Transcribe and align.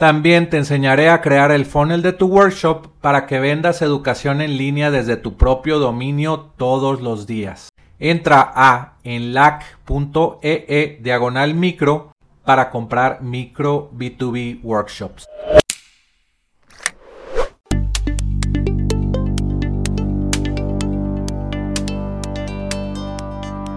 También 0.00 0.48
te 0.48 0.56
enseñaré 0.56 1.10
a 1.10 1.20
crear 1.20 1.52
el 1.52 1.66
funnel 1.66 2.00
de 2.00 2.14
tu 2.14 2.26
workshop 2.26 2.86
para 3.02 3.26
que 3.26 3.38
vendas 3.38 3.82
educación 3.82 4.40
en 4.40 4.56
línea 4.56 4.90
desde 4.90 5.18
tu 5.18 5.36
propio 5.36 5.78
dominio 5.78 6.52
todos 6.56 7.02
los 7.02 7.26
días. 7.26 7.68
Entra 7.98 8.50
a 8.54 8.94
enlac.ee 9.04 10.64
e 10.68 10.98
diagonal 11.02 11.52
micro 11.52 12.12
para 12.46 12.70
comprar 12.70 13.20
micro 13.20 13.90
B2B 13.94 14.60
workshops. 14.62 15.26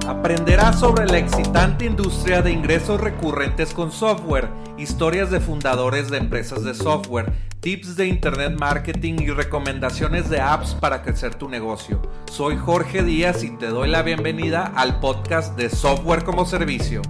Aprenderás 0.08 0.80
sobre 0.80 1.06
la 1.06 1.18
excitante 1.18 1.84
industria 1.84 2.42
de 2.42 2.54
ingresos 2.54 3.02
recurrentes 3.02 3.74
con 3.74 3.92
software, 3.92 4.48
historias 4.84 5.32
de 5.32 5.40
fundadores 5.40 6.12
de 6.12 6.18
empresas 6.18 6.66
de 6.66 6.76
software, 6.76 7.32
tips 7.62 7.96
de 7.96 8.08
internet 8.08 8.60
marketing 8.60 9.16
y 9.22 9.30
recomendaciones 9.30 10.30
de 10.30 10.42
apps 10.42 10.76
para 10.76 11.02
crecer 11.02 11.36
tu 11.36 11.48
negocio. 11.48 12.02
Soy 12.30 12.58
Jorge 12.58 13.02
Díaz 13.02 13.44
y 13.44 13.52
te 13.58 13.68
doy 13.68 13.90
la 13.90 14.04
bienvenida 14.04 14.74
al 14.76 15.00
podcast 15.00 15.56
de 15.56 15.70
Software 15.70 16.26
como 16.26 16.46
Servicio. 16.46 17.02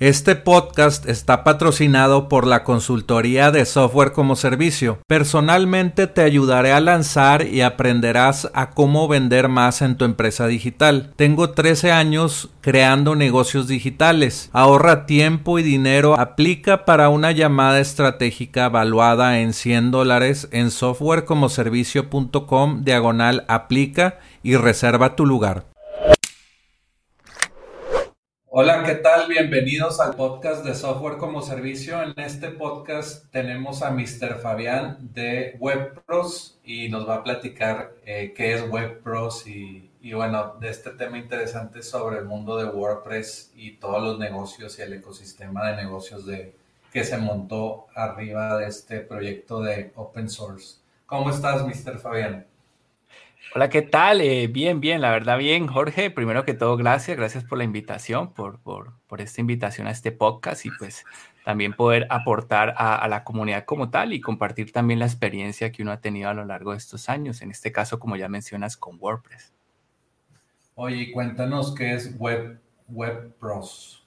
Este 0.00 0.34
podcast 0.34 1.06
está 1.06 1.44
patrocinado 1.44 2.28
por 2.30 2.46
la 2.46 2.64
consultoría 2.64 3.50
de 3.50 3.66
software 3.66 4.12
como 4.12 4.34
servicio. 4.34 4.98
Personalmente 5.06 6.06
te 6.06 6.22
ayudaré 6.22 6.72
a 6.72 6.80
lanzar 6.80 7.46
y 7.46 7.60
aprenderás 7.60 8.50
a 8.54 8.70
cómo 8.70 9.08
vender 9.08 9.48
más 9.48 9.82
en 9.82 9.98
tu 9.98 10.06
empresa 10.06 10.46
digital. 10.46 11.12
Tengo 11.16 11.50
13 11.50 11.92
años 11.92 12.48
creando 12.62 13.14
negocios 13.14 13.68
digitales. 13.68 14.48
Ahorra 14.54 15.04
tiempo 15.04 15.58
y 15.58 15.62
dinero. 15.62 16.18
Aplica 16.18 16.86
para 16.86 17.10
una 17.10 17.32
llamada 17.32 17.78
estratégica 17.78 18.64
evaluada 18.64 19.40
en 19.40 19.52
100 19.52 19.90
dólares 19.90 20.48
en 20.50 20.70
softwarecomoservicio.com 20.70 22.84
diagonal 22.84 23.44
aplica 23.48 24.18
y 24.42 24.56
reserva 24.56 25.14
tu 25.14 25.26
lugar. 25.26 25.69
Hola, 28.62 28.84
¿qué 28.84 28.96
tal? 28.96 29.26
Bienvenidos 29.26 30.00
al 30.00 30.16
podcast 30.16 30.66
de 30.66 30.74
Software 30.74 31.16
como 31.16 31.40
Servicio. 31.40 32.02
En 32.02 32.12
este 32.18 32.50
podcast 32.50 33.24
tenemos 33.32 33.80
a 33.80 33.90
Mr. 33.90 34.38
Fabián 34.38 34.98
de 35.14 35.56
WebPros 35.58 36.60
y 36.62 36.90
nos 36.90 37.08
va 37.08 37.14
a 37.14 37.24
platicar 37.24 37.94
eh, 38.04 38.34
qué 38.36 38.52
es 38.52 38.68
WebPros 38.68 39.46
y, 39.46 39.88
bueno, 40.12 40.56
de 40.60 40.68
este 40.68 40.90
tema 40.90 41.16
interesante 41.16 41.82
sobre 41.82 42.18
el 42.18 42.26
mundo 42.26 42.58
de 42.58 42.66
WordPress 42.66 43.50
y 43.56 43.76
todos 43.76 44.02
los 44.02 44.18
negocios 44.18 44.78
y 44.78 44.82
el 44.82 44.92
ecosistema 44.92 45.70
de 45.70 45.76
negocios 45.76 46.26
de, 46.26 46.54
que 46.92 47.02
se 47.02 47.16
montó 47.16 47.86
arriba 47.94 48.58
de 48.58 48.66
este 48.66 49.00
proyecto 49.00 49.62
de 49.62 49.90
open 49.94 50.28
source. 50.28 50.80
¿Cómo 51.06 51.30
estás, 51.30 51.64
Mr. 51.64 51.98
Fabián? 51.98 52.46
Hola, 53.52 53.68
¿qué 53.68 53.82
tal? 53.82 54.20
Eh, 54.20 54.46
bien, 54.46 54.78
bien, 54.78 55.00
la 55.00 55.10
verdad, 55.10 55.36
bien, 55.36 55.66
Jorge. 55.66 56.12
Primero 56.12 56.44
que 56.44 56.54
todo, 56.54 56.76
gracias, 56.76 57.16
gracias 57.16 57.42
por 57.42 57.58
la 57.58 57.64
invitación, 57.64 58.32
por, 58.32 58.60
por, 58.60 58.92
por 59.08 59.20
esta 59.20 59.40
invitación 59.40 59.88
a 59.88 59.90
este 59.90 60.12
podcast 60.12 60.64
y 60.66 60.70
pues 60.70 61.04
también 61.44 61.72
poder 61.72 62.06
aportar 62.10 62.74
a, 62.76 62.94
a, 62.94 63.08
la 63.08 63.24
comunidad 63.24 63.64
como 63.64 63.90
tal 63.90 64.12
y 64.12 64.20
compartir 64.20 64.70
también 64.70 65.00
la 65.00 65.06
experiencia 65.06 65.72
que 65.72 65.82
uno 65.82 65.90
ha 65.90 66.00
tenido 66.00 66.30
a 66.30 66.34
lo 66.34 66.44
largo 66.44 66.70
de 66.70 66.78
estos 66.78 67.08
años, 67.08 67.42
en 67.42 67.50
este 67.50 67.72
caso, 67.72 67.98
como 67.98 68.14
ya 68.14 68.28
mencionas, 68.28 68.76
con 68.76 68.98
WordPress. 69.00 69.52
Oye, 70.76 71.10
cuéntanos 71.10 71.74
qué 71.74 71.94
es 71.94 72.16
Web, 72.20 72.60
WebPros. 72.86 74.06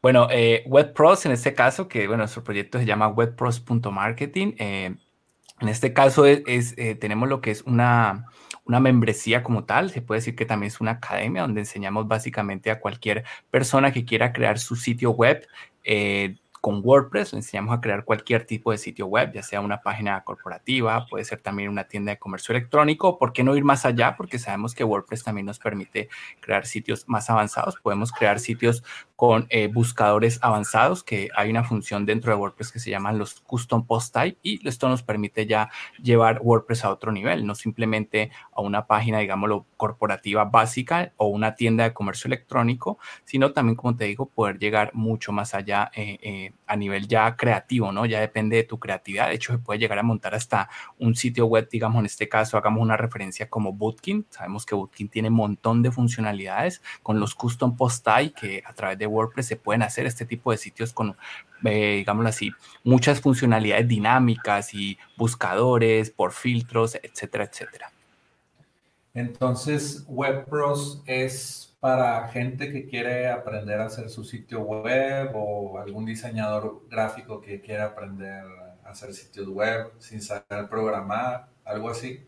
Bueno, 0.00 0.28
eh, 0.30 0.62
WebPros 0.66 1.26
en 1.26 1.32
este 1.32 1.54
caso, 1.54 1.88
que 1.88 2.06
bueno, 2.06 2.22
nuestro 2.22 2.44
proyecto 2.44 2.78
se 2.78 2.86
llama 2.86 3.08
WebPros.marketing. 3.08 4.52
Eh, 4.58 4.94
en 5.60 5.68
este 5.68 5.92
caso 5.92 6.24
es, 6.26 6.74
eh, 6.76 6.94
tenemos 6.94 7.28
lo 7.28 7.40
que 7.40 7.50
es 7.50 7.62
una, 7.62 8.26
una 8.64 8.80
membresía 8.80 9.42
como 9.42 9.64
tal, 9.64 9.90
se 9.90 10.02
puede 10.02 10.20
decir 10.20 10.36
que 10.36 10.46
también 10.46 10.68
es 10.68 10.80
una 10.80 10.92
academia 10.92 11.42
donde 11.42 11.60
enseñamos 11.60 12.06
básicamente 12.06 12.70
a 12.70 12.80
cualquier 12.80 13.24
persona 13.50 13.92
que 13.92 14.04
quiera 14.04 14.32
crear 14.32 14.58
su 14.58 14.76
sitio 14.76 15.10
web. 15.10 15.46
Eh, 15.84 16.36
con 16.68 16.82
WordPress 16.84 17.32
le 17.32 17.38
enseñamos 17.38 17.74
a 17.74 17.80
crear 17.80 18.04
cualquier 18.04 18.44
tipo 18.44 18.72
de 18.72 18.76
sitio 18.76 19.06
web, 19.06 19.32
ya 19.32 19.42
sea 19.42 19.62
una 19.62 19.80
página 19.80 20.22
corporativa, 20.22 21.06
puede 21.06 21.24
ser 21.24 21.40
también 21.40 21.70
una 21.70 21.84
tienda 21.84 22.12
de 22.12 22.18
comercio 22.18 22.54
electrónico. 22.54 23.18
¿Por 23.18 23.32
qué 23.32 23.42
no 23.42 23.56
ir 23.56 23.64
más 23.64 23.86
allá? 23.86 24.16
Porque 24.18 24.38
sabemos 24.38 24.74
que 24.74 24.84
WordPress 24.84 25.24
también 25.24 25.46
nos 25.46 25.58
permite 25.58 26.10
crear 26.40 26.66
sitios 26.66 27.08
más 27.08 27.30
avanzados. 27.30 27.76
Podemos 27.82 28.12
crear 28.12 28.38
sitios 28.38 28.84
con 29.16 29.46
eh, 29.48 29.68
buscadores 29.68 30.38
avanzados, 30.42 31.02
que 31.02 31.30
hay 31.34 31.48
una 31.48 31.64
función 31.64 32.04
dentro 32.04 32.32
de 32.32 32.38
WordPress 32.38 32.70
que 32.70 32.80
se 32.80 32.90
llaman 32.90 33.16
los 33.16 33.40
custom 33.40 33.86
post 33.86 34.14
type 34.14 34.36
y 34.42 34.68
esto 34.68 34.90
nos 34.90 35.02
permite 35.02 35.46
ya 35.46 35.70
llevar 36.02 36.38
WordPress 36.42 36.84
a 36.84 36.90
otro 36.90 37.12
nivel, 37.12 37.46
no 37.46 37.54
simplemente 37.54 38.30
a 38.52 38.60
una 38.60 38.86
página, 38.86 39.20
digámoslo, 39.20 39.64
corporativa 39.78 40.44
básica 40.44 41.14
o 41.16 41.28
una 41.28 41.54
tienda 41.54 41.84
de 41.84 41.94
comercio 41.94 42.28
electrónico, 42.28 42.98
sino 43.24 43.52
también, 43.52 43.74
como 43.74 43.96
te 43.96 44.04
digo, 44.04 44.26
poder 44.26 44.58
llegar 44.58 44.90
mucho 44.92 45.32
más 45.32 45.54
allá 45.54 45.90
eh, 45.94 46.18
eh, 46.22 46.52
a 46.66 46.76
nivel 46.76 47.08
ya 47.08 47.34
creativo, 47.36 47.90
¿no? 47.92 48.06
Ya 48.06 48.20
depende 48.20 48.56
de 48.56 48.64
tu 48.64 48.78
creatividad. 48.78 49.28
De 49.28 49.34
hecho, 49.34 49.52
se 49.52 49.58
puede 49.58 49.78
llegar 49.78 49.98
a 49.98 50.02
montar 50.02 50.34
hasta 50.34 50.68
un 50.98 51.14
sitio 51.14 51.46
web, 51.46 51.68
digamos, 51.70 52.00
en 52.00 52.06
este 52.06 52.28
caso, 52.28 52.56
hagamos 52.56 52.82
una 52.82 52.96
referencia 52.96 53.48
como 53.48 53.72
Bootkin. 53.72 54.26
Sabemos 54.28 54.66
que 54.66 54.74
Bootkin 54.74 55.08
tiene 55.08 55.28
un 55.28 55.34
montón 55.34 55.82
de 55.82 55.90
funcionalidades 55.90 56.82
con 57.02 57.18
los 57.18 57.34
custom 57.34 57.76
post 57.76 58.04
type 58.04 58.34
que 58.38 58.62
a 58.66 58.74
través 58.74 58.98
de 58.98 59.06
WordPress 59.06 59.46
se 59.46 59.56
pueden 59.56 59.82
hacer 59.82 60.06
este 60.06 60.26
tipo 60.26 60.50
de 60.50 60.58
sitios 60.58 60.92
con, 60.92 61.16
eh, 61.64 61.96
digámoslo 61.96 62.28
así, 62.28 62.52
muchas 62.84 63.20
funcionalidades 63.20 63.88
dinámicas 63.88 64.74
y 64.74 64.98
buscadores 65.16 66.10
por 66.10 66.32
filtros, 66.32 66.96
etcétera, 67.02 67.44
etcétera. 67.44 67.90
Entonces, 69.14 70.04
WebPros 70.06 71.02
es 71.06 71.67
para 71.80 72.28
gente 72.28 72.72
que 72.72 72.86
quiere 72.86 73.28
aprender 73.30 73.80
a 73.80 73.86
hacer 73.86 74.08
su 74.10 74.24
sitio 74.24 74.62
web 74.62 75.30
o 75.34 75.78
algún 75.78 76.04
diseñador 76.06 76.86
gráfico 76.88 77.40
que 77.40 77.60
quiera 77.60 77.86
aprender 77.86 78.44
a 78.84 78.90
hacer 78.90 79.14
sitios 79.14 79.48
web 79.48 79.92
sin 79.98 80.20
saber 80.22 80.68
programar, 80.68 81.48
algo 81.64 81.90
así. 81.90 82.26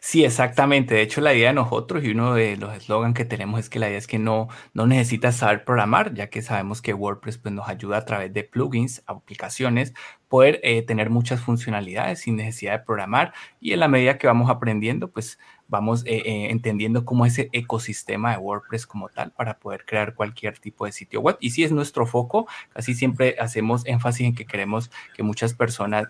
Sí, 0.00 0.24
exactamente. 0.24 0.94
De 0.94 1.02
hecho, 1.02 1.20
la 1.20 1.32
idea 1.34 1.48
de 1.48 1.54
nosotros 1.54 2.04
y 2.04 2.10
uno 2.10 2.34
de 2.34 2.56
los 2.56 2.74
eslogans 2.74 3.14
que 3.14 3.24
tenemos 3.24 3.60
es 3.60 3.70
que 3.70 3.78
la 3.78 3.88
idea 3.88 3.98
es 3.98 4.06
que 4.06 4.18
no, 4.18 4.48
no 4.74 4.86
necesitas 4.86 5.36
saber 5.36 5.64
programar, 5.64 6.12
ya 6.14 6.28
que 6.28 6.42
sabemos 6.42 6.82
que 6.82 6.92
WordPress 6.92 7.38
pues, 7.38 7.54
nos 7.54 7.68
ayuda 7.68 7.98
a 7.98 8.04
través 8.04 8.32
de 8.32 8.44
plugins, 8.44 9.02
aplicaciones, 9.06 9.94
poder 10.28 10.60
eh, 10.62 10.82
tener 10.82 11.08
muchas 11.10 11.40
funcionalidades 11.40 12.20
sin 12.20 12.36
necesidad 12.36 12.72
de 12.78 12.84
programar. 12.84 13.32
Y 13.58 13.72
en 13.72 13.80
la 13.80 13.88
medida 13.88 14.18
que 14.18 14.26
vamos 14.26 14.50
aprendiendo, 14.50 15.10
pues 15.10 15.38
vamos 15.66 16.04
eh, 16.04 16.22
eh, 16.26 16.50
entendiendo 16.50 17.04
cómo 17.04 17.24
ese 17.24 17.48
ecosistema 17.52 18.32
de 18.32 18.38
WordPress 18.38 18.86
como 18.86 19.08
tal 19.08 19.32
para 19.32 19.58
poder 19.58 19.86
crear 19.86 20.14
cualquier 20.14 20.58
tipo 20.58 20.84
de 20.84 20.92
sitio 20.92 21.20
web. 21.20 21.36
Y 21.40 21.50
si 21.50 21.64
es 21.64 21.72
nuestro 21.72 22.06
foco, 22.06 22.46
casi 22.74 22.94
siempre 22.94 23.36
hacemos 23.40 23.86
énfasis 23.86 24.26
en 24.26 24.34
que 24.34 24.46
queremos 24.46 24.90
que 25.14 25.22
muchas 25.22 25.54
personas 25.54 26.08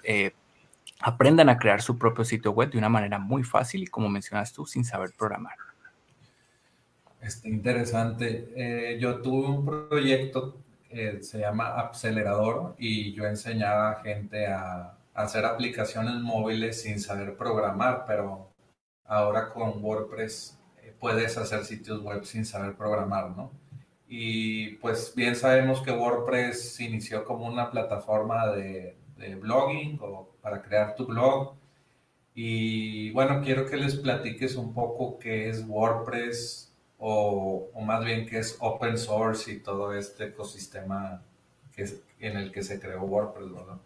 aprendan 1.01 1.49
a 1.49 1.59
crear 1.59 1.81
su 1.83 1.99
propio 1.99 2.25
sitio 2.25 2.53
web 2.53 2.71
de 2.71 2.79
una 2.79 2.89
manera 2.89 3.19
muy 3.19 3.43
fácil 3.43 3.83
y 3.83 3.87
como 3.87 4.09
mencionas 4.09 4.53
tú, 4.53 4.67
sin 4.67 4.85
saber 4.85 5.11
programar. 5.17 5.55
Está 7.21 7.49
interesante. 7.49 8.53
Eh, 8.57 8.99
yo 8.99 9.21
tuve 9.21 9.49
un 9.49 9.65
proyecto 9.65 10.59
que 10.89 11.23
se 11.23 11.39
llama 11.39 11.79
Acelerador 11.79 12.75
y 12.79 13.13
yo 13.13 13.27
enseñaba 13.27 13.91
a 13.91 14.03
gente 14.03 14.47
a, 14.47 14.95
a 15.15 15.23
hacer 15.23 15.45
aplicaciones 15.45 16.15
móviles 16.15 16.83
sin 16.83 16.99
saber 16.99 17.37
programar, 17.37 18.05
pero 18.07 18.51
ahora 19.05 19.51
con 19.51 19.85
WordPress 19.85 20.59
eh, 20.83 20.95
puedes 20.99 21.37
hacer 21.37 21.65
sitios 21.65 22.03
web 22.03 22.25
sin 22.25 22.45
saber 22.45 22.75
programar, 22.75 23.31
¿no? 23.31 23.51
Y 24.09 24.77
pues 24.77 25.15
bien 25.15 25.37
sabemos 25.37 25.83
que 25.83 25.93
WordPress 25.93 26.81
inició 26.81 27.25
como 27.25 27.47
una 27.47 27.71
plataforma 27.71 28.49
de, 28.49 28.97
de 29.21 29.35
blogging 29.37 29.99
o 30.01 30.29
para 30.41 30.63
crear 30.63 30.97
tu 30.97 31.07
blog. 31.07 31.55
Y 32.35 33.11
bueno, 33.11 33.43
quiero 33.43 33.67
que 33.67 33.77
les 33.77 33.97
platiques 33.97 34.57
un 34.57 34.73
poco 34.73 35.19
qué 35.19 35.49
es 35.49 35.65
WordPress, 35.67 36.73
o, 36.99 37.71
más 37.85 38.05
bien 38.05 38.27
que 38.27 38.39
es 38.39 38.57
open 38.61 38.99
source 38.99 39.51
y 39.51 39.61
todo 39.61 39.95
este 39.95 40.27
ecosistema 40.27 41.23
que 41.75 41.85
en 42.19 42.37
el 42.37 42.53
que 42.53 42.63
se 42.63 42.79
creó 42.79 43.03
WordPress, 43.03 43.53
¿verdad? 43.53 43.79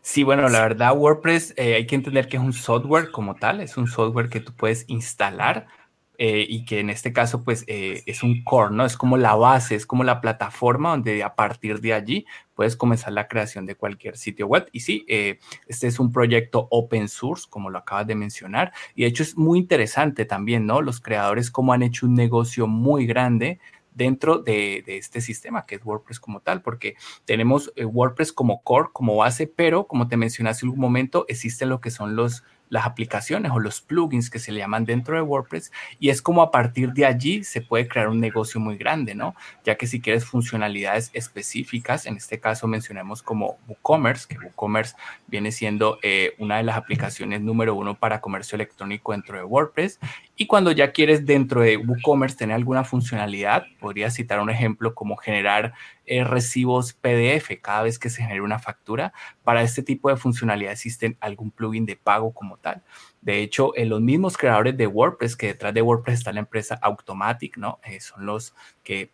Sí, 0.00 0.22
bueno, 0.22 0.48
la 0.48 0.60
verdad 0.60 0.96
WordPress 0.96 1.54
eh, 1.56 1.74
hay 1.74 1.86
que 1.86 1.94
entender 1.94 2.28
que 2.28 2.36
es 2.36 2.42
un 2.42 2.52
software 2.52 3.10
como 3.10 3.36
tal, 3.36 3.60
es 3.60 3.76
un 3.76 3.86
software 3.86 4.28
que 4.28 4.40
tú 4.40 4.52
puedes 4.52 4.84
instalar 4.88 5.66
eh, 6.16 6.46
y 6.48 6.64
que 6.64 6.78
en 6.78 6.90
este 6.90 7.12
caso 7.12 7.42
pues 7.42 7.64
eh, 7.66 8.04
es 8.06 8.22
un 8.22 8.44
core, 8.44 8.72
¿no? 8.72 8.84
Es 8.84 8.96
como 8.96 9.16
la 9.16 9.34
base, 9.34 9.74
es 9.74 9.84
como 9.84 10.04
la 10.04 10.20
plataforma 10.20 10.90
donde 10.90 11.24
a 11.24 11.34
partir 11.34 11.80
de 11.80 11.92
allí 11.92 12.26
puedes 12.54 12.76
comenzar 12.76 13.12
la 13.12 13.26
creación 13.26 13.66
de 13.66 13.74
cualquier 13.74 14.16
sitio 14.16 14.46
web. 14.46 14.68
Y 14.70 14.80
sí, 14.80 15.04
eh, 15.08 15.40
este 15.66 15.88
es 15.88 15.98
un 15.98 16.12
proyecto 16.12 16.68
open 16.70 17.08
source, 17.08 17.46
como 17.50 17.68
lo 17.68 17.78
acabas 17.78 18.06
de 18.06 18.14
mencionar, 18.14 18.72
y 18.94 19.02
de 19.02 19.08
hecho 19.08 19.24
es 19.24 19.36
muy 19.36 19.58
interesante 19.58 20.24
también, 20.24 20.66
¿no? 20.66 20.82
Los 20.82 21.00
creadores 21.00 21.50
como 21.50 21.72
han 21.72 21.82
hecho 21.82 22.06
un 22.06 22.14
negocio 22.14 22.68
muy 22.68 23.06
grande 23.06 23.58
dentro 23.92 24.38
de, 24.38 24.82
de, 24.86 24.98
este 24.98 25.20
sistema 25.20 25.66
que 25.66 25.76
es 25.76 25.84
WordPress 25.84 26.20
como 26.20 26.40
tal, 26.40 26.62
porque 26.62 26.94
tenemos 27.24 27.72
WordPress 27.76 28.32
como 28.32 28.62
core, 28.62 28.88
como 28.92 29.16
base, 29.16 29.46
pero 29.48 29.86
como 29.88 30.06
te 30.06 30.16
mencioné 30.16 30.50
hace 30.50 30.66
un 30.66 30.78
momento, 30.78 31.26
existen 31.28 31.68
lo 31.68 31.80
que 31.80 31.90
son 31.90 32.14
los 32.14 32.44
las 32.68 32.86
aplicaciones 32.86 33.52
o 33.52 33.60
los 33.60 33.80
plugins 33.80 34.30
que 34.30 34.38
se 34.38 34.52
le 34.52 34.60
llaman 34.60 34.84
dentro 34.84 35.16
de 35.16 35.22
WordPress 35.22 35.70
y 36.00 36.08
es 36.08 36.22
como 36.22 36.42
a 36.42 36.50
partir 36.50 36.92
de 36.92 37.06
allí 37.06 37.44
se 37.44 37.60
puede 37.60 37.88
crear 37.88 38.08
un 38.08 38.20
negocio 38.20 38.60
muy 38.60 38.76
grande, 38.76 39.14
¿no? 39.14 39.34
Ya 39.64 39.76
que 39.76 39.86
si 39.86 40.00
quieres 40.00 40.24
funcionalidades 40.24 41.10
específicas, 41.12 42.06
en 42.06 42.16
este 42.16 42.40
caso 42.40 42.66
mencionemos 42.66 43.22
como 43.22 43.58
WooCommerce, 43.68 44.26
que 44.28 44.38
WooCommerce 44.38 44.96
viene 45.26 45.52
siendo 45.52 45.98
eh, 46.02 46.34
una 46.38 46.56
de 46.56 46.64
las 46.64 46.76
aplicaciones 46.76 47.40
número 47.40 47.74
uno 47.74 47.94
para 47.94 48.20
comercio 48.20 48.56
electrónico 48.56 49.12
dentro 49.12 49.36
de 49.36 49.44
WordPress 49.44 49.98
y 50.36 50.46
cuando 50.46 50.72
ya 50.72 50.90
quieres 50.90 51.24
dentro 51.24 51.60
de 51.60 51.76
WooCommerce 51.76 52.36
tener 52.36 52.56
alguna 52.56 52.82
funcionalidad, 52.82 53.66
podría 53.78 54.10
citar 54.10 54.40
un 54.40 54.50
ejemplo 54.50 54.94
como 54.94 55.16
generar 55.16 55.74
eh, 56.06 56.24
recibos 56.24 56.92
PDF 56.92 57.50
cada 57.62 57.84
vez 57.84 58.00
que 58.00 58.10
se 58.10 58.22
genere 58.22 58.40
una 58.40 58.58
factura. 58.58 59.12
Para 59.44 59.62
este 59.62 59.82
tipo 59.84 60.08
de 60.08 60.16
funcionalidad 60.16 60.72
existen 60.72 61.16
algún 61.20 61.52
plugin 61.52 61.86
de 61.86 61.94
pago 61.94 62.32
como 62.32 62.56
tal. 62.56 62.82
De 63.20 63.42
hecho, 63.42 63.76
en 63.76 63.88
los 63.88 64.00
mismos 64.00 64.36
creadores 64.36 64.76
de 64.76 64.88
WordPress, 64.88 65.36
que 65.36 65.46
detrás 65.46 65.72
de 65.72 65.82
WordPress 65.82 66.18
está 66.18 66.32
la 66.32 66.40
empresa 66.40 66.78
Automatic, 66.82 67.56
¿no? 67.56 67.78
Eh, 67.84 68.00
son 68.00 68.26
los 68.26 68.54
que 68.82 69.12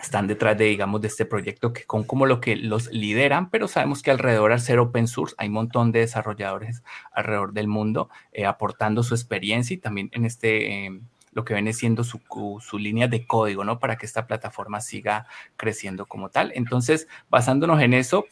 están 0.00 0.26
detrás 0.26 0.58
de, 0.58 0.64
digamos, 0.64 1.00
de 1.00 1.08
este 1.08 1.24
proyecto 1.24 1.72
que 1.72 1.84
con 1.84 2.04
como 2.04 2.26
lo 2.26 2.40
que 2.40 2.56
los 2.56 2.90
lideran, 2.92 3.50
pero 3.50 3.66
sabemos 3.66 4.02
que 4.02 4.10
alrededor 4.10 4.52
al 4.52 4.60
ser 4.60 4.78
open 4.78 5.08
source 5.08 5.34
hay 5.38 5.48
un 5.48 5.54
montón 5.54 5.92
de 5.92 6.00
desarrolladores 6.00 6.82
alrededor 7.12 7.52
del 7.52 7.68
mundo 7.68 8.10
eh, 8.32 8.44
aportando 8.44 9.02
su 9.02 9.14
experiencia 9.14 9.74
y 9.74 9.78
también 9.78 10.10
en 10.12 10.26
este, 10.26 10.84
em, 10.84 11.02
lo 11.32 11.44
que 11.44 11.54
viene 11.54 11.72
siendo 11.72 12.04
su, 12.04 12.20
su, 12.60 12.78
línea 12.78 13.08
de 13.08 13.26
código, 13.26 13.64
¿no? 13.64 13.78
Para 13.78 13.96
que 13.96 14.06
esta 14.06 14.26
plataforma 14.26 14.80
siga 14.80 15.26
creciendo 15.56 16.06
como 16.06 16.30
tal. 16.30 16.52
Entonces, 16.54 17.08
basándonos 17.28 17.80
en 17.82 17.94
eso, 17.94 18.26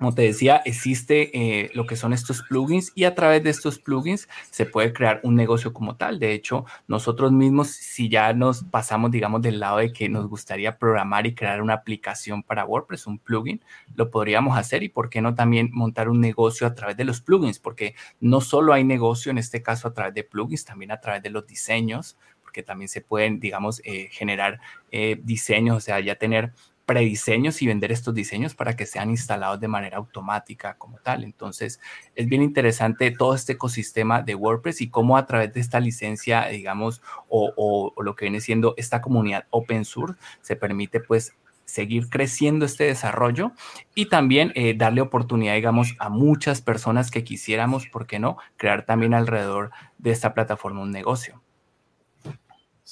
como 0.00 0.14
te 0.14 0.22
decía, 0.22 0.62
existe 0.64 1.30
eh, 1.38 1.70
lo 1.74 1.84
que 1.84 1.94
son 1.94 2.14
estos 2.14 2.40
plugins 2.40 2.90
y 2.94 3.04
a 3.04 3.14
través 3.14 3.44
de 3.44 3.50
estos 3.50 3.78
plugins 3.78 4.30
se 4.50 4.64
puede 4.64 4.94
crear 4.94 5.20
un 5.24 5.34
negocio 5.34 5.74
como 5.74 5.96
tal. 5.96 6.18
De 6.18 6.32
hecho, 6.32 6.64
nosotros 6.88 7.32
mismos, 7.32 7.68
si 7.68 8.08
ya 8.08 8.32
nos 8.32 8.64
pasamos, 8.64 9.10
digamos, 9.10 9.42
del 9.42 9.60
lado 9.60 9.76
de 9.76 9.92
que 9.92 10.08
nos 10.08 10.26
gustaría 10.26 10.78
programar 10.78 11.26
y 11.26 11.34
crear 11.34 11.60
una 11.60 11.74
aplicación 11.74 12.42
para 12.42 12.64
WordPress, 12.64 13.06
un 13.06 13.18
plugin, 13.18 13.62
lo 13.94 14.10
podríamos 14.10 14.56
hacer 14.56 14.82
y 14.82 14.88
por 14.88 15.10
qué 15.10 15.20
no 15.20 15.34
también 15.34 15.68
montar 15.70 16.08
un 16.08 16.22
negocio 16.22 16.66
a 16.66 16.74
través 16.74 16.96
de 16.96 17.04
los 17.04 17.20
plugins, 17.20 17.58
porque 17.58 17.94
no 18.20 18.40
solo 18.40 18.72
hay 18.72 18.84
negocio 18.84 19.30
en 19.30 19.36
este 19.36 19.60
caso 19.60 19.86
a 19.86 19.92
través 19.92 20.14
de 20.14 20.24
plugins, 20.24 20.64
también 20.64 20.92
a 20.92 21.00
través 21.02 21.22
de 21.22 21.28
los 21.28 21.46
diseños, 21.46 22.16
porque 22.40 22.62
también 22.62 22.88
se 22.88 23.02
pueden, 23.02 23.38
digamos, 23.38 23.82
eh, 23.84 24.08
generar 24.10 24.60
eh, 24.90 25.20
diseños, 25.22 25.76
o 25.76 25.80
sea, 25.80 26.00
ya 26.00 26.16
tener 26.16 26.52
prediseños 26.86 27.62
y 27.62 27.66
vender 27.66 27.92
estos 27.92 28.14
diseños 28.14 28.54
para 28.54 28.74
que 28.74 28.86
sean 28.86 29.10
instalados 29.10 29.60
de 29.60 29.68
manera 29.68 29.98
automática 29.98 30.74
como 30.74 30.98
tal. 30.98 31.24
Entonces, 31.24 31.80
es 32.16 32.26
bien 32.26 32.42
interesante 32.42 33.10
todo 33.10 33.34
este 33.34 33.52
ecosistema 33.52 34.22
de 34.22 34.34
WordPress 34.34 34.80
y 34.80 34.90
cómo 34.90 35.16
a 35.16 35.26
través 35.26 35.52
de 35.52 35.60
esta 35.60 35.80
licencia, 35.80 36.46
digamos, 36.46 37.00
o, 37.28 37.92
lo 38.02 38.16
que 38.16 38.24
viene 38.24 38.40
siendo 38.40 38.74
esta 38.76 39.00
comunidad 39.00 39.46
open 39.50 39.84
source, 39.84 40.18
se 40.40 40.56
permite 40.56 41.00
pues 41.00 41.34
seguir 41.64 42.08
creciendo 42.08 42.64
este 42.64 42.84
desarrollo 42.84 43.52
y 43.94 44.06
también 44.06 44.52
eh, 44.56 44.74
darle 44.76 45.00
oportunidad, 45.00 45.54
digamos, 45.54 45.94
a 46.00 46.08
muchas 46.08 46.60
personas 46.60 47.10
que 47.10 47.22
quisiéramos, 47.22 47.86
¿por 47.86 48.06
qué 48.06 48.18
no?, 48.18 48.36
crear 48.56 48.84
también 48.84 49.14
alrededor 49.14 49.70
de 49.98 50.10
esta 50.10 50.34
plataforma 50.34 50.80
un 50.80 50.90
negocio. 50.90 51.40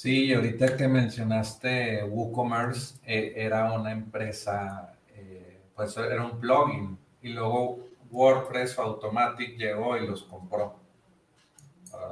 Sí, 0.01 0.33
ahorita 0.33 0.77
que 0.77 0.87
mencionaste 0.87 2.05
WooCommerce, 2.05 2.99
eh, 3.03 3.33
era 3.35 3.73
una 3.73 3.91
empresa, 3.91 4.97
eh, 5.09 5.61
pues 5.75 5.97
era 5.97 6.23
un 6.23 6.39
plugin, 6.39 6.97
y 7.21 7.33
luego 7.33 7.85
WordPress 8.09 8.79
o 8.79 8.83
Automatic 8.83 9.57
llegó 9.57 9.97
y 9.97 10.07
los 10.07 10.23
compró. 10.23 10.79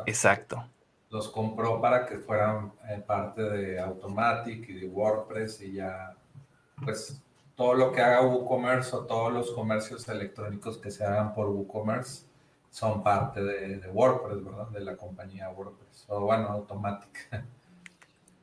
Exacto. 0.06 0.68
Los 1.10 1.30
compró 1.30 1.80
para 1.80 2.06
que 2.06 2.18
fueran 2.18 2.74
eh, 2.90 3.02
parte 3.08 3.42
de 3.42 3.80
Automatic 3.80 4.68
y 4.68 4.74
de 4.82 4.88
WordPress 4.90 5.62
y 5.62 5.76
ya, 5.76 6.14
pues 6.84 7.24
todo 7.56 7.74
lo 7.74 7.94
que 7.94 8.02
haga 8.02 8.22
WooCommerce 8.22 8.98
o 8.98 9.06
todos 9.06 9.32
los 9.32 9.52
comercios 9.52 10.06
electrónicos 10.10 10.78
que 10.78 10.92
se 10.92 11.06
hagan 11.06 11.34
por 11.34 11.48
WooCommerce 11.48 12.26
son 12.70 13.02
parte 13.02 13.42
de, 13.42 13.78
de 13.78 13.88
WordPress, 13.88 14.44
¿verdad? 14.44 14.68
De 14.72 14.82
la 14.82 14.98
compañía 14.98 15.50
WordPress. 15.52 16.04
O 16.10 16.20
bueno, 16.20 16.50
Automatic. 16.50 17.30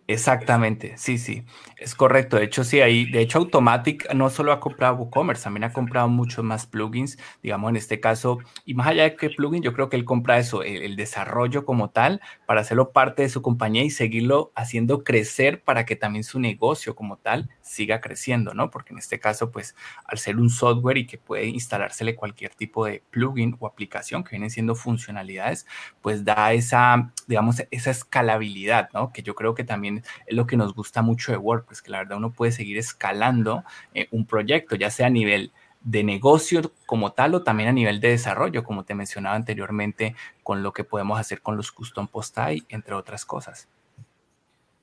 Exactamente, 0.06 0.92
sí, 0.98 1.16
sí, 1.16 1.44
es 1.78 1.94
correcto. 1.94 2.36
De 2.36 2.44
hecho, 2.44 2.62
sí, 2.62 2.82
ahí, 2.82 3.06
de 3.10 3.22
hecho, 3.22 3.38
Automatic 3.38 4.12
no 4.12 4.28
solo 4.28 4.52
ha 4.52 4.60
comprado 4.60 4.96
WooCommerce, 4.96 5.44
también 5.44 5.64
ha 5.64 5.72
comprado 5.72 6.08
muchos 6.08 6.44
más 6.44 6.66
plugins, 6.66 7.16
digamos, 7.42 7.70
en 7.70 7.76
este 7.76 8.00
caso, 8.00 8.38
y 8.66 8.74
más 8.74 8.86
allá 8.88 9.04
de 9.04 9.16
que 9.16 9.30
plugin, 9.30 9.62
yo 9.62 9.72
creo 9.72 9.88
que 9.88 9.96
él 9.96 10.04
compra 10.04 10.38
eso, 10.38 10.62
el, 10.62 10.94
desarrollo 10.96 11.64
como 11.64 11.88
tal, 11.88 12.20
para 12.44 12.60
hacerlo 12.60 12.92
parte 12.92 13.22
de 13.22 13.30
su 13.30 13.40
compañía 13.40 13.82
y 13.82 13.88
seguirlo 13.88 14.52
haciendo 14.54 15.04
crecer 15.04 15.62
para 15.62 15.86
que 15.86 15.96
también 15.96 16.22
su 16.22 16.38
negocio 16.38 16.94
como 16.94 17.16
tal 17.16 17.48
siga 17.62 18.02
creciendo, 18.02 18.52
¿no? 18.52 18.70
Porque 18.70 18.92
en 18.92 18.98
este 18.98 19.18
caso, 19.18 19.50
pues, 19.50 19.74
al 20.04 20.18
ser 20.18 20.36
un 20.36 20.50
software 20.50 20.98
y 20.98 21.06
que 21.06 21.16
puede 21.16 21.46
instalársele 21.46 22.14
cualquier 22.14 22.54
tipo 22.54 22.84
de 22.84 23.02
plugin 23.10 23.56
o 23.58 23.66
aplicación 23.66 24.22
que 24.22 24.30
vienen 24.32 24.50
siendo 24.50 24.74
funcionalidades, 24.74 25.66
pues 26.02 26.24
da 26.26 26.52
esa, 26.52 27.10
digamos, 27.26 27.62
esa 27.70 27.90
escalabilidad, 27.90 28.90
¿no? 28.92 29.10
Que 29.10 29.22
yo 29.22 29.34
creo 29.34 29.54
que 29.54 29.64
también 29.64 29.93
es 29.98 30.34
lo 30.34 30.46
que 30.46 30.56
nos 30.56 30.74
gusta 30.74 31.02
mucho 31.02 31.32
de 31.32 31.38
WordPress, 31.38 31.82
que 31.82 31.90
la 31.90 31.98
verdad 31.98 32.18
uno 32.18 32.30
puede 32.30 32.52
seguir 32.52 32.78
escalando 32.78 33.64
eh, 33.94 34.08
un 34.10 34.26
proyecto, 34.26 34.76
ya 34.76 34.90
sea 34.90 35.06
a 35.06 35.10
nivel 35.10 35.52
de 35.84 36.02
negocio 36.02 36.72
como 36.86 37.12
tal 37.12 37.34
o 37.34 37.42
también 37.42 37.68
a 37.68 37.72
nivel 37.72 38.00
de 38.00 38.08
desarrollo, 38.08 38.64
como 38.64 38.84
te 38.84 38.94
mencionaba 38.94 39.36
anteriormente, 39.36 40.16
con 40.42 40.62
lo 40.62 40.72
que 40.72 40.82
podemos 40.82 41.20
hacer 41.20 41.42
con 41.42 41.56
los 41.56 41.70
custom 41.70 42.08
post 42.08 42.38
entre 42.68 42.94
otras 42.94 43.24
cosas. 43.24 43.68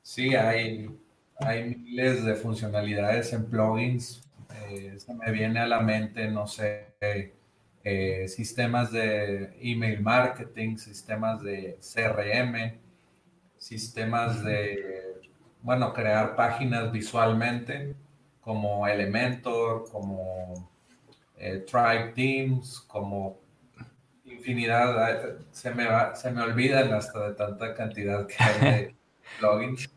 Sí, 0.04 0.36
hay, 0.36 0.96
hay 1.40 1.76
miles 1.76 2.24
de 2.24 2.36
funcionalidades 2.36 3.34
en 3.34 3.46
plugins. 3.46 4.24
Eh, 4.68 4.96
se 4.98 5.14
me 5.14 5.32
viene 5.32 5.60
a 5.60 5.68
la 5.68 5.80
mente, 5.82 6.28
no 6.30 6.46
sé, 6.46 6.94
eh, 7.84 8.28
sistemas 8.28 8.92
de 8.92 9.58
email 9.60 10.02
marketing, 10.02 10.78
sistemas 10.78 11.42
de 11.42 11.80
CRM, 11.82 12.80
sistemas 13.58 14.44
de, 14.44 15.11
bueno, 15.62 15.94
crear 15.94 16.36
páginas 16.36 16.92
visualmente 16.92 17.96
como 18.42 18.88
Elementor, 18.88 19.86
como 19.92 20.70
eh, 21.38 21.66
Tribe 21.70 22.14
Teams, 22.16 22.82
como 22.88 23.40
infinidad, 24.26 25.38
se 25.52 25.74
me, 25.74 25.86
va, 25.86 26.16
se 26.16 26.32
me 26.32 26.42
olvidan 26.42 26.94
hasta 26.94 27.30
de 27.30 27.34
tanta 27.36 27.74
cantidad 27.76 28.26
que 28.26 28.36
hay 28.40 28.60
de 28.60 28.96
plugins. 29.40 29.90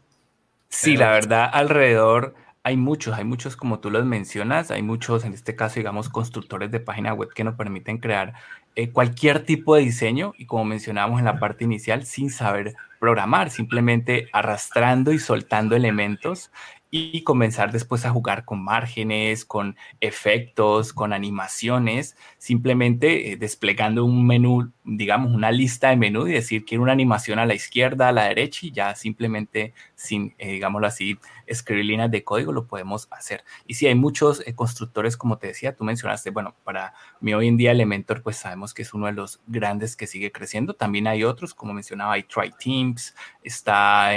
Sí, 0.68 0.96
la 0.96 1.10
verdad, 1.10 1.48
alrededor 1.52 2.34
hay 2.66 2.78
muchos, 2.78 3.14
hay 3.14 3.24
muchos 3.24 3.56
como 3.56 3.78
tú 3.78 3.90
los 3.90 4.06
mencionas, 4.06 4.70
hay 4.70 4.82
muchos, 4.82 5.24
en 5.24 5.34
este 5.34 5.54
caso, 5.54 5.76
digamos, 5.76 6.08
constructores 6.08 6.70
de 6.70 6.80
página 6.80 7.12
web 7.12 7.28
que 7.34 7.44
nos 7.44 7.56
permiten 7.56 7.98
crear 7.98 8.32
eh, 8.74 8.90
cualquier 8.90 9.44
tipo 9.44 9.76
de 9.76 9.82
diseño 9.82 10.32
y 10.38 10.46
como 10.46 10.64
mencionábamos 10.64 11.18
en 11.18 11.26
la 11.26 11.38
parte 11.38 11.64
inicial, 11.64 12.06
sin 12.06 12.30
saber 12.30 12.74
programar, 13.04 13.50
simplemente 13.50 14.30
arrastrando 14.32 15.12
y 15.12 15.18
soltando 15.18 15.76
elementos 15.76 16.50
y 16.96 17.24
comenzar 17.24 17.72
después 17.72 18.06
a 18.06 18.10
jugar 18.10 18.44
con 18.44 18.62
márgenes, 18.62 19.44
con 19.44 19.76
efectos, 20.00 20.92
con 20.92 21.12
animaciones, 21.12 22.16
simplemente 22.38 23.32
eh, 23.32 23.36
desplegando 23.36 24.04
un 24.04 24.24
menú, 24.24 24.70
digamos, 24.84 25.34
una 25.34 25.50
lista 25.50 25.88
de 25.88 25.96
menú 25.96 26.28
y 26.28 26.34
decir 26.34 26.64
quiero 26.64 26.84
una 26.84 26.92
animación 26.92 27.40
a 27.40 27.46
la 27.46 27.54
izquierda, 27.54 28.06
a 28.06 28.12
la 28.12 28.26
derecha 28.26 28.66
y 28.66 28.70
ya 28.70 28.94
simplemente 28.94 29.74
sin, 29.96 30.36
eh, 30.38 30.52
digámoslo 30.52 30.86
así, 30.86 31.18
escribir 31.48 31.86
líneas 31.86 32.12
de 32.12 32.22
código 32.22 32.52
lo 32.52 32.68
podemos 32.68 33.08
hacer. 33.10 33.42
Y 33.66 33.74
si 33.74 33.88
hay 33.88 33.96
muchos 33.96 34.46
eh, 34.46 34.54
constructores, 34.54 35.16
como 35.16 35.38
te 35.38 35.48
decía, 35.48 35.74
tú 35.74 35.82
mencionaste, 35.82 36.30
bueno, 36.30 36.54
para 36.62 36.94
mí 37.18 37.34
hoy 37.34 37.48
en 37.48 37.56
día 37.56 37.72
Elementor, 37.72 38.22
pues 38.22 38.36
sabemos 38.36 38.72
que 38.72 38.82
es 38.82 38.94
uno 38.94 39.06
de 39.06 39.14
los 39.14 39.40
grandes 39.48 39.96
que 39.96 40.06
sigue 40.06 40.30
creciendo. 40.30 40.74
También 40.74 41.08
hay 41.08 41.24
otros, 41.24 41.54
como 41.54 41.72
mencionaba, 41.72 42.12
hay 42.12 42.22
Try 42.22 42.52
Teams, 42.56 43.16
está 43.42 44.12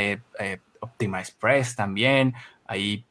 Optimize 0.81 1.34
Press 1.39 1.75
también. 1.75 2.34
Ahí, 2.67 3.05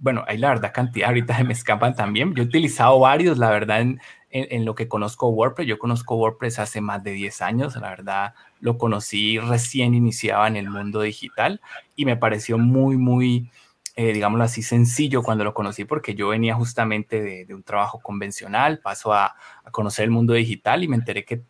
bueno, 0.00 0.24
hay 0.26 0.38
la 0.38 0.48
verdad 0.48 0.72
cantidad 0.74 1.08
ahorita 1.08 1.42
me 1.44 1.52
escapan 1.52 1.94
también. 1.94 2.34
Yo 2.34 2.42
he 2.42 2.46
utilizado 2.46 2.98
varios, 3.00 3.38
la 3.38 3.50
verdad, 3.50 3.80
en, 3.80 4.00
en, 4.30 4.64
lo 4.64 4.74
que 4.74 4.88
conozco 4.88 5.28
WordPress. 5.28 5.68
Yo 5.68 5.78
conozco 5.78 6.16
WordPress 6.16 6.58
hace 6.58 6.80
más 6.80 7.02
de 7.02 7.12
10 7.12 7.42
años, 7.42 7.76
la 7.76 7.90
verdad 7.90 8.34
lo 8.60 8.78
conocí 8.78 9.38
recién 9.38 9.94
iniciaba 9.94 10.48
en 10.48 10.56
el 10.56 10.70
mundo 10.70 11.02
digital 11.02 11.60
y 11.94 12.04
me 12.04 12.16
pareció 12.16 12.58
muy, 12.58 12.96
muy, 12.96 13.50
eh, 13.96 14.12
digámoslo 14.12 14.44
así, 14.44 14.62
sencillo 14.62 15.22
cuando 15.22 15.44
lo 15.44 15.54
conocí 15.54 15.84
porque 15.84 16.14
yo 16.14 16.28
venía 16.28 16.54
justamente 16.54 17.22
de, 17.22 17.54
un 17.54 17.62
trabajo 17.62 18.00
convencional, 18.00 18.80
paso 18.80 19.12
a, 19.12 19.34
conocer 19.72 20.04
el 20.04 20.10
mundo 20.10 20.32
digital 20.32 20.84
y 20.84 20.88
me 20.88 20.96
enteré 20.96 21.24
que, 21.24 21.42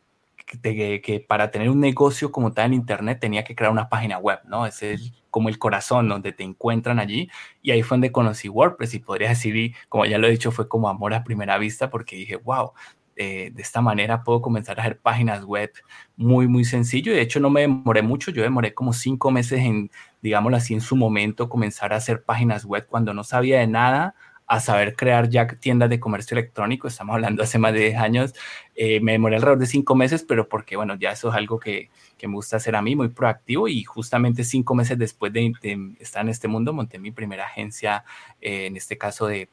que, 0.46 1.24
para 1.26 1.50
tener 1.50 1.68
un 1.68 1.80
negocio 1.80 2.30
como 2.32 2.52
tal 2.52 2.66
en 2.66 2.74
Internet 2.74 3.18
tenía 3.20 3.44
que 3.44 3.54
crear 3.54 3.72
una 3.72 3.88
página 3.88 4.18
web, 4.18 4.40
¿no? 4.46 4.66
Es 4.66 4.82
el, 4.82 5.12
como 5.30 5.48
el 5.48 5.58
corazón 5.58 6.08
donde 6.08 6.32
te 6.32 6.44
encuentran 6.44 6.98
allí 6.98 7.28
y 7.62 7.72
ahí 7.72 7.82
fue 7.82 7.96
donde 7.96 8.12
conocí 8.12 8.48
WordPress 8.48 8.94
y 8.94 9.00
podría 9.00 9.30
decir, 9.30 9.74
como 9.88 10.06
ya 10.06 10.18
lo 10.18 10.28
he 10.28 10.30
dicho, 10.30 10.52
fue 10.52 10.68
como 10.68 10.88
amor 10.88 11.14
a 11.14 11.24
primera 11.24 11.58
vista 11.58 11.90
porque 11.90 12.16
dije, 12.16 12.36
wow, 12.36 12.72
eh, 13.16 13.50
de 13.54 13.62
esta 13.62 13.80
manera 13.80 14.22
puedo 14.22 14.42
comenzar 14.42 14.78
a 14.78 14.82
hacer 14.82 14.98
páginas 14.98 15.44
web 15.44 15.72
muy, 16.16 16.48
muy 16.48 16.64
sencillo. 16.64 17.12
Y 17.12 17.16
de 17.16 17.22
hecho 17.22 17.40
no 17.40 17.50
me 17.50 17.62
demoré 17.62 18.02
mucho, 18.02 18.30
yo 18.30 18.42
demoré 18.42 18.74
como 18.74 18.92
cinco 18.92 19.30
meses 19.30 19.60
en, 19.60 19.90
digámoslo 20.22 20.56
así, 20.58 20.74
en 20.74 20.80
su 20.80 20.96
momento 20.96 21.48
comenzar 21.48 21.92
a 21.92 21.96
hacer 21.96 22.22
páginas 22.22 22.64
web 22.64 22.86
cuando 22.88 23.14
no 23.14 23.24
sabía 23.24 23.58
de 23.60 23.66
nada 23.66 24.14
a 24.46 24.60
saber 24.60 24.94
crear 24.94 25.28
ya 25.28 25.46
tiendas 25.46 25.90
de 25.90 26.00
comercio 26.00 26.36
electrónico. 26.36 26.88
Estamos 26.88 27.14
hablando 27.14 27.42
hace 27.42 27.58
más 27.58 27.72
de 27.72 27.80
10 27.80 27.96
años. 27.96 28.34
Eh, 28.74 29.00
me 29.00 29.12
demoré 29.12 29.36
alrededor 29.36 29.58
de 29.58 29.66
cinco 29.66 29.94
meses, 29.94 30.24
pero 30.26 30.48
porque, 30.48 30.76
bueno, 30.76 30.94
ya 30.96 31.10
eso 31.12 31.30
es 31.30 31.34
algo 31.34 31.58
que, 31.58 31.90
que 32.16 32.28
me 32.28 32.34
gusta 32.34 32.56
hacer 32.56 32.76
a 32.76 32.82
mí, 32.82 32.94
muy 32.94 33.08
proactivo. 33.08 33.68
Y 33.68 33.82
justamente 33.84 34.44
cinco 34.44 34.74
meses 34.74 34.98
después 34.98 35.32
de, 35.32 35.52
estar 35.98 36.22
en 36.22 36.28
este 36.28 36.48
mundo, 36.48 36.72
monté 36.72 36.98
mi 36.98 37.10
primera 37.10 37.46
agencia, 37.46 38.04
eh, 38.40 38.66
en 38.66 38.76
este 38.76 38.96
caso 38.96 39.26
de 39.26 39.50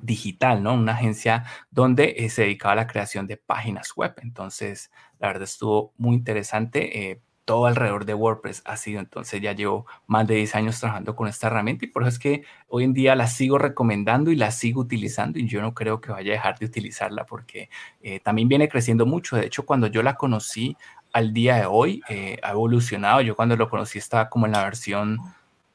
digital, 0.00 0.62
¿no? 0.62 0.74
Una 0.74 0.92
agencia 0.92 1.44
donde 1.70 2.14
eh, 2.18 2.30
se 2.30 2.42
dedicaba 2.42 2.72
a 2.72 2.76
la 2.76 2.86
creación 2.86 3.26
de 3.26 3.36
páginas 3.36 3.92
web. 3.96 4.14
Entonces, 4.22 4.92
la 5.18 5.28
verdad 5.28 5.44
estuvo 5.44 5.92
muy 5.96 6.14
interesante. 6.16 7.20
Eh, 7.48 7.54
todo 7.58 7.66
alrededor 7.66 8.04
de 8.04 8.14
WordPress 8.14 8.62
ha 8.66 8.76
sido, 8.76 9.00
entonces 9.00 9.40
ya 9.40 9.52
llevo 9.52 9.86
más 10.06 10.26
de 10.26 10.34
10 10.36 10.54
años 10.54 10.78
trabajando 10.78 11.16
con 11.16 11.28
esta 11.28 11.46
herramienta 11.46 11.86
y 11.86 11.88
por 11.88 12.02
eso 12.02 12.10
es 12.10 12.18
que 12.18 12.42
hoy 12.68 12.84
en 12.84 12.92
día 12.92 13.16
la 13.16 13.26
sigo 13.26 13.58
recomendando 13.58 14.30
y 14.30 14.36
la 14.36 14.50
sigo 14.50 14.82
utilizando 14.82 15.38
y 15.38 15.48
yo 15.48 15.62
no 15.62 15.72
creo 15.72 16.00
que 16.00 16.12
vaya 16.12 16.32
a 16.32 16.36
dejar 16.36 16.58
de 16.58 16.66
utilizarla 16.66 17.24
porque 17.24 17.70
eh, 18.02 18.20
también 18.20 18.48
viene 18.48 18.68
creciendo 18.68 19.06
mucho. 19.06 19.36
De 19.36 19.46
hecho, 19.46 19.64
cuando 19.64 19.86
yo 19.86 20.02
la 20.02 20.14
conocí 20.14 20.76
al 21.12 21.32
día 21.32 21.56
de 21.56 21.64
hoy, 21.64 22.02
ha 22.42 22.50
evolucionado. 22.50 23.22
Yo 23.22 23.34
cuando 23.34 23.56
lo 23.56 23.70
conocí 23.70 23.98
estaba 23.98 24.28
como 24.28 24.44
en 24.44 24.52
la 24.52 24.62
versión 24.62 25.18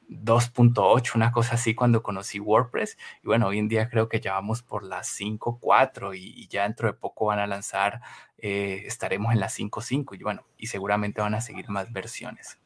2.8, 0.10 1.16
una 1.16 1.32
cosa 1.32 1.56
así 1.56 1.76
cuando 1.76 2.04
conocí 2.04 2.40
WordPress. 2.40 2.98
Y 3.24 3.28
bueno, 3.28 3.48
hoy 3.48 3.60
en 3.60 3.68
día 3.68 3.90
creo 3.90 4.10
que 4.10 4.20
ya 4.20 4.34
vamos 4.34 4.62
por 4.62 4.84
las 4.84 5.20
5.4 5.20 6.18
y, 6.18 6.42
y 6.42 6.48
ya 6.48 6.64
dentro 6.64 6.88
de 6.88 6.94
poco 6.94 7.26
van 7.26 7.40
a 7.40 7.48
lanzar, 7.48 8.02
eh, 8.38 8.84
estaremos 8.86 9.34
en 9.34 9.40
las 9.40 9.58
5.5 9.58 10.18
y 10.20 10.24
bueno, 10.24 10.44
y 10.58 10.68
seguramente 10.68 11.22
van 11.22 11.36
a 11.36 11.42
seguir 11.42 11.70
más 11.70 11.92
versiones. 11.92 12.60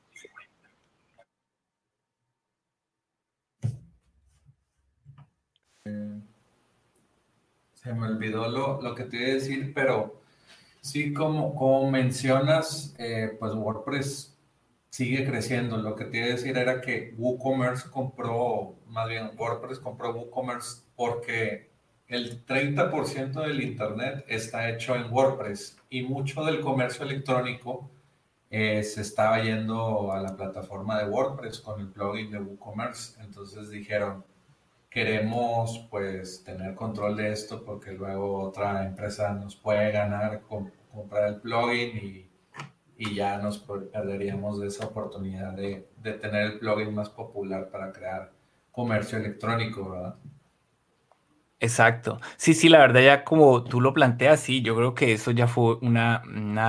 Se 7.75 7.93
me 7.93 8.07
olvidó 8.07 8.49
lo, 8.49 8.81
lo, 8.81 8.93
que 8.93 9.05
te 9.05 9.17
iba 9.17 9.27
a 9.27 9.33
decir, 9.35 9.71
pero 9.73 10.21
sí, 10.81 11.13
como, 11.13 11.55
como 11.55 11.89
mencionas, 11.89 12.93
eh, 12.97 13.37
pues 13.39 13.53
WordPress 13.53 14.36
sigue 14.97 15.25
creciendo. 15.25 15.77
Lo 15.77 15.95
que 15.95 16.05
te 16.05 16.17
iba 16.17 16.25
a 16.25 16.29
decir 16.29 16.57
era 16.57 16.81
que 16.81 17.13
WooCommerce 17.17 17.91
compró, 17.91 18.77
más 18.87 19.07
bien 19.07 19.29
WordPress 19.37 19.77
compró 19.77 20.11
WooCommerce 20.11 20.85
porque 20.95 21.69
el 22.07 22.43
30% 22.43 23.45
del 23.45 23.61
Internet 23.61 24.25
está 24.27 24.67
hecho 24.69 24.95
en 24.95 25.13
WordPress 25.13 25.77
y 25.91 26.01
mucho 26.01 26.43
del 26.43 26.61
comercio 26.61 27.05
electrónico 27.05 27.91
eh, 28.49 28.81
se 28.81 29.01
estaba 29.01 29.39
yendo 29.43 30.11
a 30.11 30.19
la 30.19 30.35
plataforma 30.35 30.97
de 30.97 31.07
WordPress 31.07 31.59
con 31.59 31.79
el 31.79 31.89
plugin 31.89 32.31
de 32.31 32.39
WooCommerce. 32.39 33.21
Entonces 33.21 33.69
dijeron, 33.69 34.25
queremos 34.89 35.85
pues 35.91 36.43
tener 36.43 36.73
control 36.73 37.17
de 37.17 37.33
esto 37.33 37.63
porque 37.63 37.91
luego 37.91 38.39
otra 38.39 38.83
empresa 38.83 39.31
nos 39.31 39.55
puede 39.55 39.91
ganar, 39.91 40.41
con, 40.41 40.71
comprar 40.91 41.27
el 41.27 41.35
plugin 41.35 41.97
y 41.97 42.27
y 42.97 43.15
ya 43.15 43.37
nos 43.37 43.59
perderíamos 43.59 44.59
de 44.59 44.67
esa 44.67 44.85
oportunidad 44.85 45.53
de, 45.53 45.87
de, 46.01 46.13
tener 46.13 46.45
el 46.45 46.59
plugin 46.59 46.95
más 46.95 47.09
popular 47.09 47.69
para 47.69 47.91
crear 47.91 48.31
comercio 48.71 49.17
electrónico, 49.17 49.91
¿verdad? 49.91 50.15
Exacto. 51.59 52.19
Sí, 52.37 52.53
sí, 52.53 52.69
la 52.69 52.77
verdad 52.77 53.01
ya 53.01 53.23
como 53.23 53.63
tú 53.63 53.81
lo 53.81 53.91
planteas, 53.91 54.39
sí, 54.41 54.61
yo 54.61 54.75
creo 54.75 54.93
que 54.93 55.13
eso 55.13 55.31
ya 55.31 55.47
fue 55.47 55.77
una, 55.81 56.21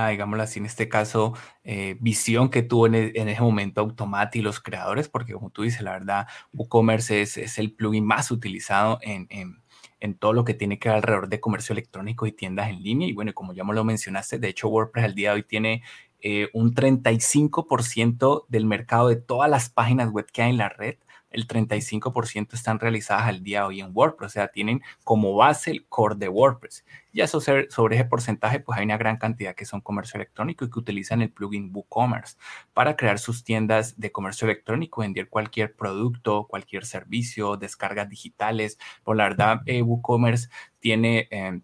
digámoslo 0.09 0.41
así, 0.41 0.57
en 0.57 0.65
este 0.65 0.89
caso, 0.89 1.33
eh, 1.63 1.95
visión 1.99 2.49
que 2.49 2.63
tuvo 2.63 2.87
en, 2.87 2.95
e, 2.95 3.11
en, 3.13 3.29
ese 3.29 3.41
momento 3.41 3.81
Automati 3.81 4.39
y 4.39 4.41
los 4.41 4.59
creadores, 4.59 5.07
porque 5.07 5.33
como 5.33 5.51
tú 5.51 5.61
dices, 5.61 5.81
la 5.81 5.91
verdad, 5.91 6.27
WooCommerce 6.53 7.21
es, 7.21 7.37
es 7.37 7.59
el 7.59 7.73
plugin 7.73 8.03
más 8.03 8.31
utilizado 8.31 8.97
en, 9.03 9.27
en, 9.29 9.61
en, 9.99 10.15
todo 10.15 10.33
lo 10.33 10.43
que 10.43 10.55
tiene 10.55 10.79
que 10.79 10.89
ver 10.89 10.95
alrededor 10.97 11.29
de 11.29 11.39
comercio 11.39 11.73
electrónico 11.73 12.25
y 12.25 12.31
tiendas 12.31 12.69
en 12.69 12.81
línea. 12.81 13.07
Y 13.07 13.13
bueno, 13.13 13.31
como 13.35 13.53
ya 13.53 13.63
me 13.63 13.75
lo 13.75 13.83
mencionaste, 13.83 14.39
de 14.39 14.47
hecho 14.49 14.69
WordPress 14.69 15.05
al 15.05 15.13
día 15.13 15.29
de 15.29 15.35
hoy 15.35 15.43
tiene 15.43 15.83
eh, 16.21 16.49
un 16.53 16.73
35% 16.73 18.45
del 18.47 18.65
mercado 18.65 19.07
de 19.09 19.15
todas 19.15 19.49
las 19.49 19.69
páginas 19.69 20.11
web 20.11 20.27
que 20.31 20.41
hay 20.41 20.51
en 20.51 20.57
la 20.57 20.69
red, 20.69 20.95
el 21.31 21.47
35% 21.47 22.53
están 22.53 22.79
realizadas 22.79 23.27
al 23.27 23.43
día 23.43 23.61
de 23.61 23.65
hoy 23.67 23.81
en 23.81 23.91
WordPress, 23.93 24.31
o 24.31 24.33
sea, 24.33 24.47
tienen 24.47 24.81
como 25.03 25.35
base 25.35 25.71
el 25.71 25.85
core 25.87 26.15
de 26.15 26.27
WordPress. 26.27 26.85
Y 27.11 27.21
eso 27.21 27.39
sobre 27.41 27.95
ese 27.95 28.05
porcentaje, 28.05 28.59
pues 28.59 28.77
hay 28.77 28.85
una 28.85 28.97
gran 28.97 29.17
cantidad 29.17 29.55
que 29.55 29.65
son 29.65 29.81
comercio 29.81 30.17
electrónico 30.17 30.65
y 30.65 30.69
que 30.69 30.79
utilizan 30.79 31.21
el 31.21 31.31
plugin 31.31 31.71
WooCommerce 31.73 32.37
para 32.73 32.95
crear 32.95 33.19
sus 33.19 33.43
tiendas 33.43 33.99
de 33.99 34.11
comercio 34.11 34.45
electrónico, 34.45 35.01
vender 35.01 35.29
cualquier 35.29 35.75
producto, 35.75 36.47
cualquier 36.47 36.85
servicio, 36.85 37.57
descargas 37.57 38.09
digitales. 38.09 38.77
Por 39.03 39.15
la 39.17 39.23
verdad, 39.23 39.61
eh, 39.65 39.81
WooCommerce 39.81 40.49
tiene... 40.79 41.27
Eh, 41.31 41.61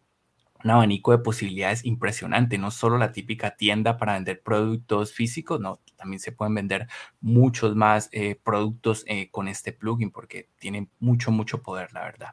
un 0.65 0.71
abanico 0.71 1.11
de 1.11 1.19
posibilidades 1.19 1.85
impresionante, 1.85 2.57
no 2.57 2.71
solo 2.71 2.97
la 2.97 3.11
típica 3.11 3.55
tienda 3.55 3.97
para 3.97 4.13
vender 4.13 4.41
productos 4.41 5.13
físicos, 5.13 5.59
no, 5.59 5.79
también 5.95 6.19
se 6.19 6.31
pueden 6.31 6.55
vender 6.55 6.87
muchos 7.21 7.75
más 7.75 8.09
eh, 8.11 8.35
productos 8.43 9.03
eh, 9.05 9.29
con 9.29 9.47
este 9.47 9.73
plugin 9.73 10.09
porque 10.09 10.49
tiene 10.57 10.89
mucho, 10.99 11.31
mucho 11.31 11.61
poder, 11.61 11.93
la 11.93 12.01
verdad. 12.01 12.29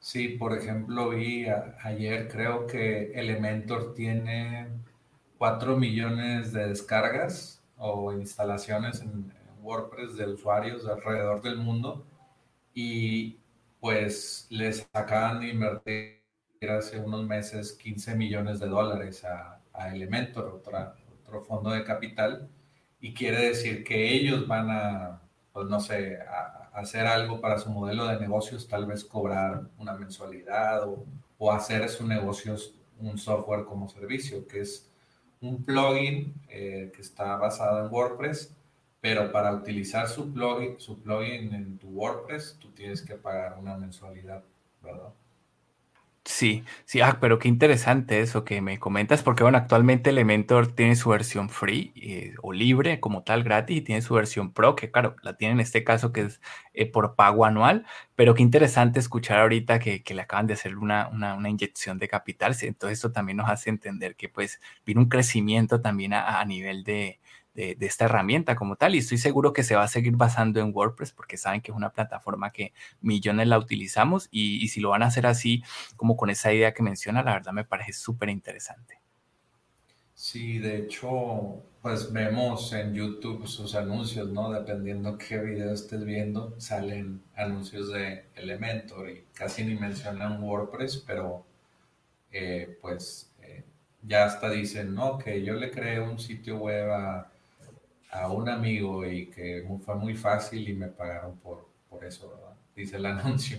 Sí, 0.00 0.28
por 0.28 0.52
ejemplo, 0.52 1.08
vi 1.10 1.46
ayer, 1.82 2.28
creo 2.28 2.66
que 2.66 3.12
Elementor 3.14 3.94
tiene 3.94 4.68
4 5.38 5.78
millones 5.78 6.52
de 6.52 6.68
descargas 6.68 7.64
o 7.78 8.12
instalaciones 8.12 9.00
en 9.00 9.32
WordPress 9.62 10.16
de 10.16 10.26
usuarios 10.26 10.86
alrededor 10.86 11.40
del 11.40 11.56
mundo 11.56 12.04
y 12.74 13.38
pues 13.80 14.46
les 14.50 14.86
acaban 14.92 15.40
de 15.40 15.48
invertir 15.48 16.21
hace 16.70 16.98
unos 17.00 17.26
meses 17.26 17.72
15 17.72 18.14
millones 18.16 18.60
de 18.60 18.68
dólares 18.68 19.24
a, 19.24 19.58
Elementor, 19.92 20.46
otra, 20.46 20.94
otro 21.22 21.42
fondo 21.42 21.70
de 21.70 21.82
capital, 21.82 22.48
y 23.00 23.14
quiere 23.14 23.48
decir 23.48 23.82
que 23.82 24.14
ellos 24.14 24.46
van 24.46 24.70
a, 24.70 25.22
pues 25.52 25.66
no 25.66 25.80
sé, 25.80 26.18
a, 26.20 26.70
hacer 26.74 27.06
algo 27.06 27.40
para 27.40 27.58
su 27.58 27.70
modelo 27.70 28.06
de 28.06 28.20
negocios, 28.20 28.68
tal 28.68 28.86
vez 28.86 29.04
cobrar 29.04 29.62
una 29.78 29.94
mensualidad 29.94 30.86
o, 30.88 31.04
o 31.38 31.52
hacer 31.52 31.88
su 31.88 32.06
negocio 32.06 32.56
un 33.02 33.18
software 33.18 33.64
como 33.64 33.88
servicio, 33.88 34.46
que 34.46 34.60
es 34.60 34.88
un 35.40 35.62
plugin 35.64 36.34
eh, 36.48 36.92
que 36.94 37.02
está 37.02 37.36
basado 37.36 37.84
en 37.84 37.92
WordPress, 37.92 38.54
pero 39.00 39.32
para 39.32 39.52
utilizar 39.52 40.08
su 40.08 40.32
plugin, 40.32 40.78
su 40.78 41.00
plugin 41.00 41.52
en 41.54 41.78
tu 41.78 41.88
WordPress, 41.88 42.56
tú 42.60 42.70
tienes 42.70 43.02
que 43.02 43.16
pagar 43.16 43.58
una 43.58 43.76
mensualidad, 43.76 44.44
¿verdad? 44.82 45.12
Sí, 46.24 46.62
sí, 46.84 47.00
ah, 47.00 47.18
pero 47.20 47.40
qué 47.40 47.48
interesante 47.48 48.20
eso 48.20 48.44
que 48.44 48.60
me 48.60 48.78
comentas, 48.78 49.24
porque 49.24 49.42
bueno, 49.42 49.58
actualmente 49.58 50.10
Elementor 50.10 50.68
tiene 50.68 50.94
su 50.94 51.10
versión 51.10 51.50
free 51.50 51.92
eh, 51.96 52.34
o 52.42 52.52
libre 52.52 53.00
como 53.00 53.24
tal, 53.24 53.42
gratis, 53.42 53.78
y 53.78 53.80
tiene 53.80 54.02
su 54.02 54.14
versión 54.14 54.52
pro, 54.52 54.76
que 54.76 54.92
claro, 54.92 55.16
la 55.22 55.36
tiene 55.36 55.54
en 55.54 55.60
este 55.60 55.82
caso 55.82 56.12
que 56.12 56.20
es 56.22 56.40
eh, 56.74 56.86
por 56.86 57.16
pago 57.16 57.44
anual, 57.44 57.86
pero 58.14 58.34
qué 58.34 58.42
interesante 58.44 59.00
escuchar 59.00 59.40
ahorita 59.40 59.80
que, 59.80 60.02
le 60.06 60.22
acaban 60.22 60.46
de 60.46 60.54
hacer 60.54 60.76
una, 60.78 61.08
una, 61.08 61.34
una, 61.34 61.50
inyección 61.50 61.98
de 61.98 62.06
capital, 62.06 62.56
entonces 62.60 62.98
esto 62.98 63.10
también 63.10 63.38
nos 63.38 63.50
hace 63.50 63.70
entender 63.70 64.14
que 64.14 64.28
pues 64.28 64.60
viene 64.86 65.00
un 65.00 65.08
crecimiento 65.08 65.80
también 65.80 66.12
a 66.14 66.44
nivel 66.44 66.84
de, 66.84 67.18
de, 67.54 67.76
esta 67.80 68.06
herramienta 68.06 68.56
como 68.56 68.76
tal. 68.76 68.94
Y 68.94 68.98
estoy 68.98 69.18
seguro 69.18 69.52
que 69.52 69.62
se 69.62 69.74
va 69.74 69.84
a 69.84 69.88
seguir 69.88 70.16
basando 70.16 70.60
en 70.60 70.72
WordPress 70.74 71.12
porque 71.12 71.36
saben 71.36 71.60
que 71.60 71.70
es 71.70 71.76
una 71.76 71.90
plataforma 71.90 72.50
que 72.50 72.72
millones 73.00 73.48
la 73.48 73.58
utilizamos 73.58 74.28
y, 74.30 74.68
si 74.68 74.80
lo 74.80 74.90
van 74.90 75.02
a 75.02 75.06
hacer 75.06 75.26
así, 75.26 75.62
como 75.96 76.16
con 76.16 76.30
esa 76.30 76.52
idea 76.52 76.72
que 76.74 76.82
menciona, 76.82 77.22
la 77.22 77.32
verdad 77.34 77.52
me 77.52 77.64
parece 77.64 77.92
súper 77.92 78.28
interesante. 78.28 78.98
Sí, 80.14 80.58
de 80.58 80.78
hecho, 80.78 81.62
pues 81.80 82.12
vemos 82.12 82.72
en 82.72 82.94
YouTube 82.94 83.46
sus 83.48 83.74
anuncios, 83.74 84.28
¿no? 84.28 84.52
Dependiendo 84.52 85.18
qué 85.18 85.38
video 85.38 85.72
estés 85.72 86.04
viendo, 86.04 86.54
salen 86.60 87.22
anuncios 87.34 87.92
de 87.92 88.26
Elementor 88.36 89.10
y 89.10 89.24
casi 89.34 89.64
ni 89.64 89.74
mencionan 89.74 90.40
WordPress, 90.42 90.98
pero 91.04 91.44
eh, 92.30 92.78
pues 92.80 93.32
eh, 93.42 93.64
ya 94.02 94.26
hasta 94.26 94.48
dicen, 94.50 94.94
no, 94.94 95.18
que 95.18 95.42
yo 95.42 95.54
le 95.54 95.72
creé 95.72 95.98
un 95.98 96.20
sitio 96.20 96.58
web 96.58 96.92
a, 96.92 97.31
un 98.30 98.48
amigo 98.48 99.06
y 99.06 99.26
que 99.26 99.66
fue 99.84 99.94
muy 99.96 100.14
fácil 100.14 100.68
y 100.68 100.74
me 100.74 100.88
pagaron 100.88 101.36
por, 101.38 101.68
por 101.88 102.04
eso, 102.04 102.30
¿verdad? 102.30 102.54
Dice 102.76 102.96
el 102.96 103.06
anuncio. 103.06 103.58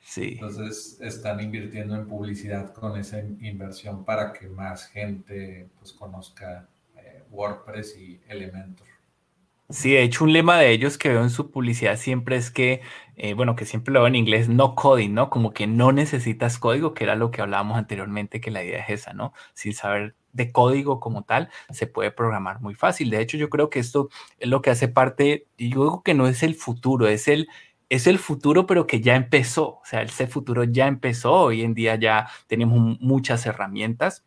Sí. 0.00 0.34
Entonces 0.34 0.98
están 1.00 1.40
invirtiendo 1.40 1.96
en 1.96 2.06
publicidad 2.06 2.72
con 2.72 2.96
esa 2.98 3.18
inversión 3.18 4.04
para 4.04 4.32
que 4.32 4.46
más 4.48 4.86
gente 4.86 5.68
pues 5.78 5.92
conozca 5.92 6.68
WordPress 7.30 7.98
y 7.98 8.20
Elementor. 8.28 8.86
Sí, 9.68 9.90
de 9.92 10.02
hecho 10.04 10.22
un 10.24 10.32
lema 10.32 10.58
de 10.58 10.70
ellos 10.70 10.96
que 10.96 11.08
veo 11.08 11.22
en 11.22 11.30
su 11.30 11.50
publicidad 11.50 11.96
siempre 11.96 12.36
es 12.36 12.52
que, 12.52 12.82
eh, 13.16 13.34
bueno, 13.34 13.56
que 13.56 13.64
siempre 13.66 13.92
lo 13.92 14.00
veo 14.00 14.06
en 14.06 14.14
inglés, 14.14 14.48
no 14.48 14.76
coding, 14.76 15.12
¿no? 15.12 15.28
Como 15.28 15.52
que 15.52 15.66
no 15.66 15.90
necesitas 15.90 16.58
código, 16.60 16.94
que 16.94 17.02
era 17.02 17.16
lo 17.16 17.32
que 17.32 17.42
hablábamos 17.42 17.76
anteriormente, 17.76 18.40
que 18.40 18.52
la 18.52 18.62
idea 18.62 18.84
es 18.84 18.90
esa, 19.00 19.12
¿no? 19.12 19.32
Sin 19.54 19.74
saber 19.74 20.14
de 20.32 20.52
código 20.52 21.00
como 21.00 21.24
tal, 21.24 21.48
se 21.70 21.88
puede 21.88 22.12
programar 22.12 22.60
muy 22.60 22.74
fácil. 22.76 23.10
De 23.10 23.20
hecho, 23.20 23.36
yo 23.38 23.50
creo 23.50 23.68
que 23.68 23.80
esto 23.80 24.08
es 24.38 24.48
lo 24.48 24.62
que 24.62 24.70
hace 24.70 24.86
parte, 24.86 25.48
y 25.56 25.70
yo 25.70 25.82
digo 25.82 26.02
que 26.04 26.14
no 26.14 26.28
es 26.28 26.44
el 26.44 26.54
futuro, 26.54 27.08
es 27.08 27.26
el, 27.26 27.48
es 27.88 28.06
el 28.06 28.18
futuro, 28.20 28.66
pero 28.66 28.86
que 28.86 29.00
ya 29.00 29.16
empezó. 29.16 29.78
O 29.78 29.82
sea, 29.84 30.02
ese 30.02 30.28
futuro 30.28 30.62
ya 30.62 30.86
empezó. 30.86 31.32
Hoy 31.32 31.62
en 31.62 31.74
día 31.74 31.96
ya 31.96 32.28
tenemos 32.46 33.00
muchas 33.00 33.44
herramientas 33.46 34.24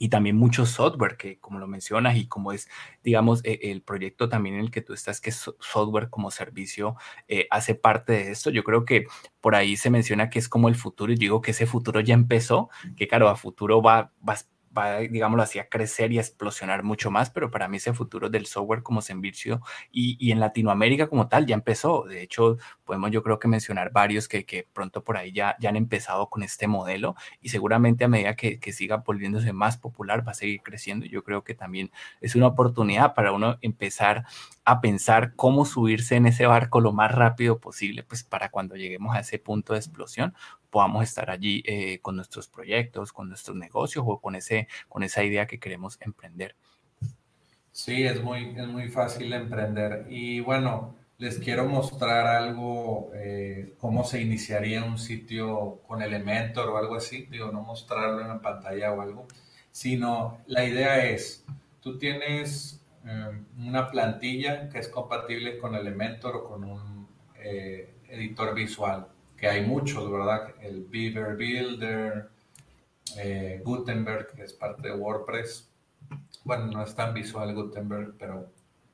y 0.00 0.08
también 0.08 0.34
mucho 0.34 0.64
software 0.64 1.18
que, 1.18 1.38
como 1.38 1.58
lo 1.58 1.66
mencionas, 1.68 2.16
y 2.16 2.26
como 2.26 2.52
es, 2.52 2.70
digamos, 3.04 3.44
e, 3.44 3.70
el 3.70 3.82
proyecto 3.82 4.30
también 4.30 4.54
en 4.54 4.62
el 4.62 4.70
que 4.70 4.80
tú 4.80 4.94
estás, 4.94 5.20
que 5.20 5.30
software 5.30 6.08
como 6.08 6.30
servicio, 6.30 6.96
eh, 7.28 7.46
hace 7.50 7.74
parte 7.74 8.14
de 8.14 8.30
esto. 8.30 8.48
Yo 8.50 8.64
creo 8.64 8.86
que 8.86 9.04
por 9.42 9.54
ahí 9.54 9.76
se 9.76 9.90
menciona 9.90 10.30
que 10.30 10.38
es 10.38 10.48
como 10.48 10.70
el 10.70 10.74
futuro, 10.74 11.12
y 11.12 11.16
digo 11.16 11.42
que 11.42 11.50
ese 11.50 11.66
futuro 11.66 12.00
ya 12.00 12.14
empezó, 12.14 12.70
que 12.96 13.06
claro, 13.08 13.28
a 13.28 13.36
futuro 13.36 13.82
va, 13.82 14.10
va 14.26 14.36
va, 14.76 14.98
digámoslo 14.98 15.42
así, 15.42 15.58
a 15.58 15.68
crecer 15.68 16.12
y 16.12 16.18
a 16.18 16.20
explosionar 16.20 16.82
mucho 16.82 17.10
más, 17.10 17.30
pero 17.30 17.50
para 17.50 17.68
mí 17.68 17.78
ese 17.78 17.92
futuro 17.92 18.30
del 18.30 18.46
software 18.46 18.82
como 18.82 19.02
servicio 19.02 19.60
y, 19.90 20.16
y, 20.18 20.32
en 20.32 20.40
Latinoamérica 20.40 21.08
como 21.08 21.28
tal 21.28 21.46
ya 21.46 21.54
empezó. 21.54 22.04
De 22.04 22.22
hecho, 22.22 22.58
podemos 22.84 23.10
yo 23.10 23.22
creo 23.22 23.38
que 23.38 23.48
mencionar 23.48 23.92
varios 23.92 24.28
que, 24.28 24.44
que 24.44 24.66
pronto 24.72 25.02
por 25.04 25.16
ahí 25.16 25.32
ya, 25.32 25.56
ya 25.60 25.70
han 25.70 25.76
empezado 25.76 26.28
con 26.28 26.42
este 26.42 26.66
modelo 26.66 27.14
y 27.40 27.48
seguramente 27.48 28.04
a 28.04 28.08
medida 28.08 28.36
que, 28.36 28.60
que 28.60 28.72
siga 28.72 28.98
volviéndose 28.98 29.52
más 29.52 29.76
popular 29.76 30.26
va 30.26 30.32
a 30.32 30.34
seguir 30.34 30.62
creciendo. 30.62 31.06
Yo 31.06 31.24
creo 31.24 31.44
que 31.44 31.54
también 31.54 31.90
es 32.20 32.34
una 32.34 32.46
oportunidad 32.48 33.14
para 33.14 33.32
uno 33.32 33.58
empezar 33.62 34.24
a 34.64 34.80
pensar 34.80 35.34
cómo 35.34 35.64
subirse 35.64 36.16
en 36.16 36.26
ese 36.26 36.46
barco 36.46 36.80
lo 36.80 36.92
más 36.92 37.12
rápido 37.12 37.58
posible, 37.58 38.02
pues 38.02 38.24
para 38.24 38.50
cuando 38.50 38.76
lleguemos 38.76 39.16
a 39.16 39.20
ese 39.20 39.38
punto 39.38 39.72
de 39.72 39.80
explosión, 39.80 40.34
podamos 40.70 41.04
estar 41.04 41.30
allí 41.30 41.62
eh, 41.66 41.98
con 42.00 42.16
nuestros 42.16 42.48
proyectos, 42.48 43.12
con 43.12 43.28
nuestros 43.28 43.56
negocios 43.56 44.04
o 44.06 44.20
con, 44.20 44.36
ese, 44.36 44.68
con 44.88 45.02
esa 45.02 45.22
idea 45.24 45.46
que 45.46 45.58
queremos 45.58 45.98
emprender. 46.00 46.54
Sí, 47.72 48.04
es 48.04 48.22
muy, 48.22 48.54
es 48.56 48.66
muy 48.66 48.88
fácil 48.88 49.32
emprender. 49.32 50.06
Y 50.08 50.40
bueno, 50.40 50.94
les 51.18 51.38
quiero 51.38 51.66
mostrar 51.66 52.26
algo, 52.26 53.10
eh, 53.14 53.74
cómo 53.78 54.04
se 54.04 54.20
iniciaría 54.20 54.84
un 54.84 54.98
sitio 54.98 55.80
con 55.86 56.02
Elementor 56.02 56.68
o 56.70 56.78
algo 56.78 56.96
así. 56.96 57.26
Digo, 57.30 57.50
no 57.50 57.62
mostrarlo 57.62 58.20
en 58.20 58.28
la 58.28 58.40
pantalla 58.40 58.92
o 58.92 59.00
algo, 59.00 59.26
sino 59.70 60.38
la 60.46 60.64
idea 60.64 61.04
es, 61.06 61.44
tú 61.80 61.98
tienes 61.98 62.80
eh, 63.06 63.40
una 63.58 63.90
plantilla 63.90 64.68
que 64.68 64.78
es 64.78 64.88
compatible 64.88 65.58
con 65.58 65.74
Elementor 65.74 66.36
o 66.36 66.44
con 66.44 66.64
un 66.64 67.00
editor 68.10 68.54
visual 68.54 69.08
que 69.40 69.48
hay 69.48 69.64
muchos, 69.64 70.10
¿verdad? 70.12 70.54
El 70.60 70.84
Beaver 70.84 71.34
Builder, 71.34 72.28
eh, 73.16 73.62
Gutenberg, 73.64 74.34
que 74.34 74.42
es 74.42 74.52
parte 74.52 74.88
de 74.88 74.94
WordPress. 74.94 75.66
Bueno, 76.44 76.66
no 76.66 76.84
es 76.84 76.94
tan 76.94 77.14
visual 77.14 77.54
Gutenberg, 77.54 78.14
pero 78.18 78.50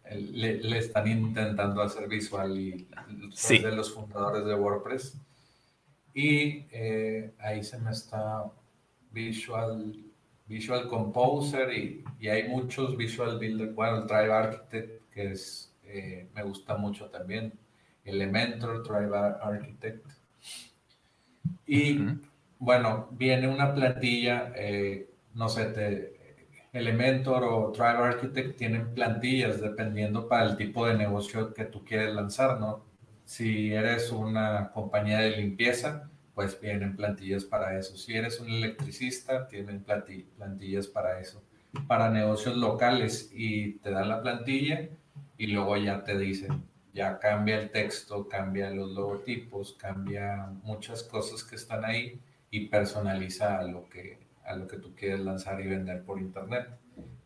le, 0.09 0.79
están 0.79 1.09
intentando 1.09 1.83
hacer 1.83 2.09
visual 2.09 2.57
y 2.57 2.89
sí. 3.35 3.59
de 3.59 3.73
los 3.73 3.93
fundadores 3.93 4.45
de 4.45 4.55
WordPress. 4.55 5.19
Y 6.15 6.65
eh, 6.71 7.35
ahí 7.41 7.63
se 7.65 7.79
me 7.79 7.91
está 7.91 8.45
Visual, 9.11 9.95
Visual 10.47 10.89
Composer 10.89 11.73
y, 11.73 12.05
y, 12.21 12.29
hay 12.29 12.49
muchos 12.49 12.97
Visual 12.97 13.39
Builder. 13.39 13.73
Bueno, 13.73 13.99
el 13.99 14.07
Drive 14.07 14.33
Architect, 14.33 15.11
que 15.13 15.33
es, 15.33 15.75
eh, 15.85 16.29
me 16.35 16.43
gusta 16.45 16.77
mucho 16.77 17.11
también. 17.11 17.53
Elementor, 18.05 18.87
Drive 18.87 19.17
Architect. 19.17 20.07
Y 21.67 21.99
bueno, 22.59 23.09
viene 23.13 23.49
una 23.49 23.75
plantilla, 23.75 24.53
eh, 24.57 25.11
no 25.35 25.49
sé, 25.49 25.67
te, 25.67 26.17
Elementor 26.73 27.45
o 27.45 27.73
Drive 27.73 27.99
Architect 27.99 28.59
tienen 28.59 28.93
plantillas 28.95 29.61
dependiendo 29.61 30.29
para 30.29 30.45
el 30.45 30.57
tipo 30.57 30.87
de 30.87 30.95
negocio 30.95 31.55
que 31.55 31.65
tú 31.65 31.85
quieres 31.85 32.15
lanzar, 32.15 32.61
¿no? 32.61 32.85
Si 33.25 33.73
eres 33.73 34.13
una 34.13 34.71
compañía 34.73 35.21
de 35.21 35.37
limpieza, 35.37 36.09
pues 36.35 36.61
vienen 36.61 36.95
plantillas 36.95 37.45
para 37.45 37.79
eso. 37.79 37.97
Si 37.97 38.15
eres 38.15 38.41
un 38.41 38.51
electricista, 38.51 39.49
tienen 39.49 39.83
plantillas 39.83 40.87
para 40.87 41.19
eso. 41.19 41.43
Para 41.87 42.11
negocios 42.11 42.57
locales 42.57 43.31
y 43.35 43.79
te 43.79 43.91
dan 43.91 44.09
la 44.11 44.23
plantilla 44.23 44.89
y 45.39 45.47
luego 45.49 45.77
ya 45.79 46.05
te 46.05 46.19
dicen, 46.19 46.63
ya 46.97 47.19
cambia 47.19 47.61
el 47.61 47.71
texto, 47.71 48.27
cambia 48.27 48.71
los 48.71 48.91
logotipos, 48.93 49.77
cambia 49.79 50.49
muchas 50.63 51.03
cosas 51.03 51.45
que 51.45 51.57
están 51.57 51.85
ahí 51.85 52.19
y 52.51 52.69
personaliza 52.69 53.59
a 53.59 53.65
lo 53.65 53.87
que, 53.91 54.19
a 54.47 54.57
lo 54.57 54.67
que 54.67 54.79
tú 54.79 54.95
quieres 54.95 55.21
lanzar 55.21 55.61
y 55.61 55.69
vender 55.69 56.03
por 56.05 56.19
internet. 56.19 56.69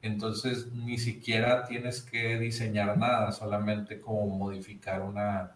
Entonces, 0.03 0.73
ni 0.73 0.99
siquiera 0.99 1.65
tienes 1.67 2.03
que 2.03 2.37
diseñar 2.37 2.99
nada, 2.99 3.31
solamente 3.31 4.01
como 4.01 4.27
modificar 4.27 5.03
una, 5.03 5.53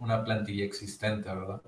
una 0.00 0.24
plantilla 0.24 0.64
existente, 0.64 1.28
¿verdad? 1.28 1.62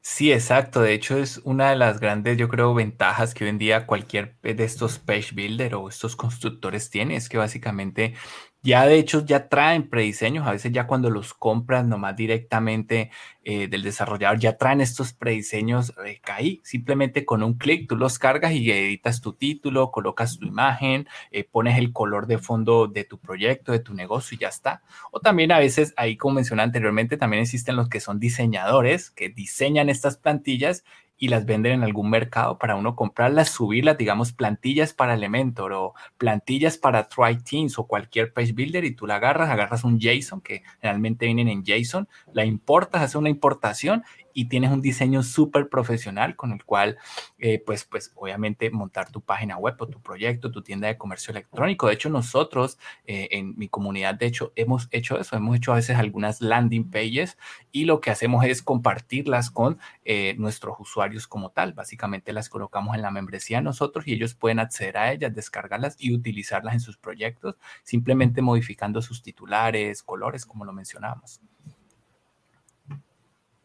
Sí, 0.00 0.32
exacto. 0.32 0.80
De 0.80 0.94
hecho, 0.94 1.18
es 1.18 1.38
una 1.44 1.70
de 1.70 1.76
las 1.76 2.00
grandes, 2.00 2.36
yo 2.38 2.48
creo, 2.48 2.74
ventajas 2.74 3.34
que 3.34 3.44
hoy 3.44 3.50
en 3.50 3.58
día 3.58 3.86
cualquier 3.86 4.36
de 4.42 4.64
estos 4.64 4.98
page 4.98 5.34
builder 5.34 5.74
o 5.74 5.88
estos 5.88 6.16
constructores 6.16 6.90
tiene, 6.90 7.16
es 7.16 7.28
que 7.28 7.38
básicamente 7.38 8.14
ya 8.62 8.86
de 8.86 8.98
hecho 8.98 9.24
ya 9.24 9.48
traen 9.48 9.88
prediseños, 9.88 10.46
a 10.46 10.52
veces 10.52 10.72
ya 10.72 10.86
cuando 10.86 11.10
los 11.10 11.34
compras 11.34 11.84
nomás 11.84 12.14
directamente 12.14 13.10
eh, 13.42 13.66
del 13.66 13.82
desarrollador, 13.82 14.38
ya 14.38 14.56
traen 14.56 14.80
estos 14.80 15.12
prediseños 15.12 15.92
eh, 16.06 16.20
ahí, 16.24 16.60
simplemente 16.62 17.24
con 17.24 17.42
un 17.42 17.54
clic 17.54 17.88
tú 17.88 17.96
los 17.96 18.18
cargas 18.20 18.52
y 18.52 18.70
editas 18.70 19.20
tu 19.20 19.32
título, 19.32 19.90
colocas 19.90 20.38
tu 20.38 20.46
imagen, 20.46 21.08
eh, 21.32 21.42
pones 21.44 21.76
el 21.76 21.92
color 21.92 22.26
de 22.28 22.38
fondo 22.38 22.86
de 22.86 23.04
tu 23.04 23.18
proyecto, 23.18 23.72
de 23.72 23.80
tu 23.80 23.94
negocio 23.94 24.36
y 24.36 24.40
ya 24.40 24.48
está. 24.48 24.82
O 25.10 25.18
también 25.18 25.50
a 25.50 25.58
veces, 25.58 25.92
ahí 25.96 26.16
como 26.16 26.36
mencioné 26.36 26.62
anteriormente, 26.62 27.16
también 27.16 27.42
existen 27.42 27.74
los 27.76 27.88
que 27.88 28.00
son 28.00 28.20
diseñadores 28.20 29.10
que 29.10 29.28
diseñan 29.28 29.88
estas 29.88 30.16
plantillas 30.18 30.84
y 31.22 31.28
las 31.28 31.46
venden 31.46 31.74
en 31.74 31.82
algún 31.84 32.10
mercado 32.10 32.58
para 32.58 32.74
uno 32.74 32.96
comprarlas, 32.96 33.48
subirlas, 33.48 33.96
digamos, 33.96 34.32
plantillas 34.32 34.92
para 34.92 35.14
Elementor 35.14 35.72
o 35.72 35.94
plantillas 36.18 36.76
para 36.76 37.08
Try 37.08 37.38
Teams 37.44 37.78
o 37.78 37.86
cualquier 37.86 38.32
page 38.32 38.52
builder 38.52 38.84
y 38.84 38.96
tú 38.96 39.06
la 39.06 39.14
agarras, 39.14 39.48
agarras 39.48 39.84
un 39.84 40.00
JSON 40.00 40.40
que 40.40 40.64
realmente 40.82 41.26
vienen 41.26 41.46
en 41.46 41.62
JSON, 41.62 42.08
la 42.32 42.44
importas, 42.44 43.02
haces 43.02 43.14
una 43.14 43.28
importación 43.28 44.02
y 44.34 44.46
tienes 44.46 44.70
un 44.70 44.80
diseño 44.80 45.22
súper 45.22 45.68
profesional 45.68 46.36
con 46.36 46.52
el 46.52 46.64
cual, 46.64 46.98
eh, 47.38 47.62
pues, 47.64 47.84
pues, 47.84 48.12
obviamente 48.14 48.70
montar 48.70 49.10
tu 49.10 49.20
página 49.20 49.56
web 49.56 49.76
o 49.78 49.86
tu 49.88 50.00
proyecto, 50.00 50.50
tu 50.50 50.62
tienda 50.62 50.88
de 50.88 50.98
comercio 50.98 51.32
electrónico. 51.32 51.86
De 51.86 51.94
hecho, 51.94 52.08
nosotros 52.10 52.78
eh, 53.06 53.28
en 53.32 53.56
mi 53.56 53.68
comunidad, 53.68 54.14
de 54.14 54.26
hecho, 54.26 54.52
hemos 54.56 54.88
hecho 54.90 55.18
eso, 55.18 55.36
hemos 55.36 55.56
hecho 55.56 55.72
a 55.72 55.76
veces 55.76 55.96
algunas 55.96 56.40
landing 56.40 56.90
pages 56.90 57.38
y 57.70 57.84
lo 57.84 58.00
que 58.00 58.10
hacemos 58.10 58.44
es 58.44 58.62
compartirlas 58.62 59.50
con 59.50 59.78
eh, 60.04 60.34
nuestros 60.38 60.76
usuarios 60.78 61.26
como 61.26 61.50
tal. 61.50 61.72
Básicamente 61.72 62.32
las 62.32 62.48
colocamos 62.48 62.94
en 62.94 63.02
la 63.02 63.10
membresía 63.10 63.60
nosotros 63.60 64.06
y 64.06 64.14
ellos 64.14 64.34
pueden 64.34 64.58
acceder 64.58 64.96
a 64.96 65.12
ellas, 65.12 65.34
descargarlas 65.34 65.96
y 65.98 66.14
utilizarlas 66.14 66.74
en 66.74 66.80
sus 66.80 66.96
proyectos, 66.96 67.56
simplemente 67.82 68.42
modificando 68.42 69.02
sus 69.02 69.22
titulares, 69.22 70.02
colores, 70.02 70.46
como 70.46 70.64
lo 70.64 70.72
mencionábamos. 70.72 71.40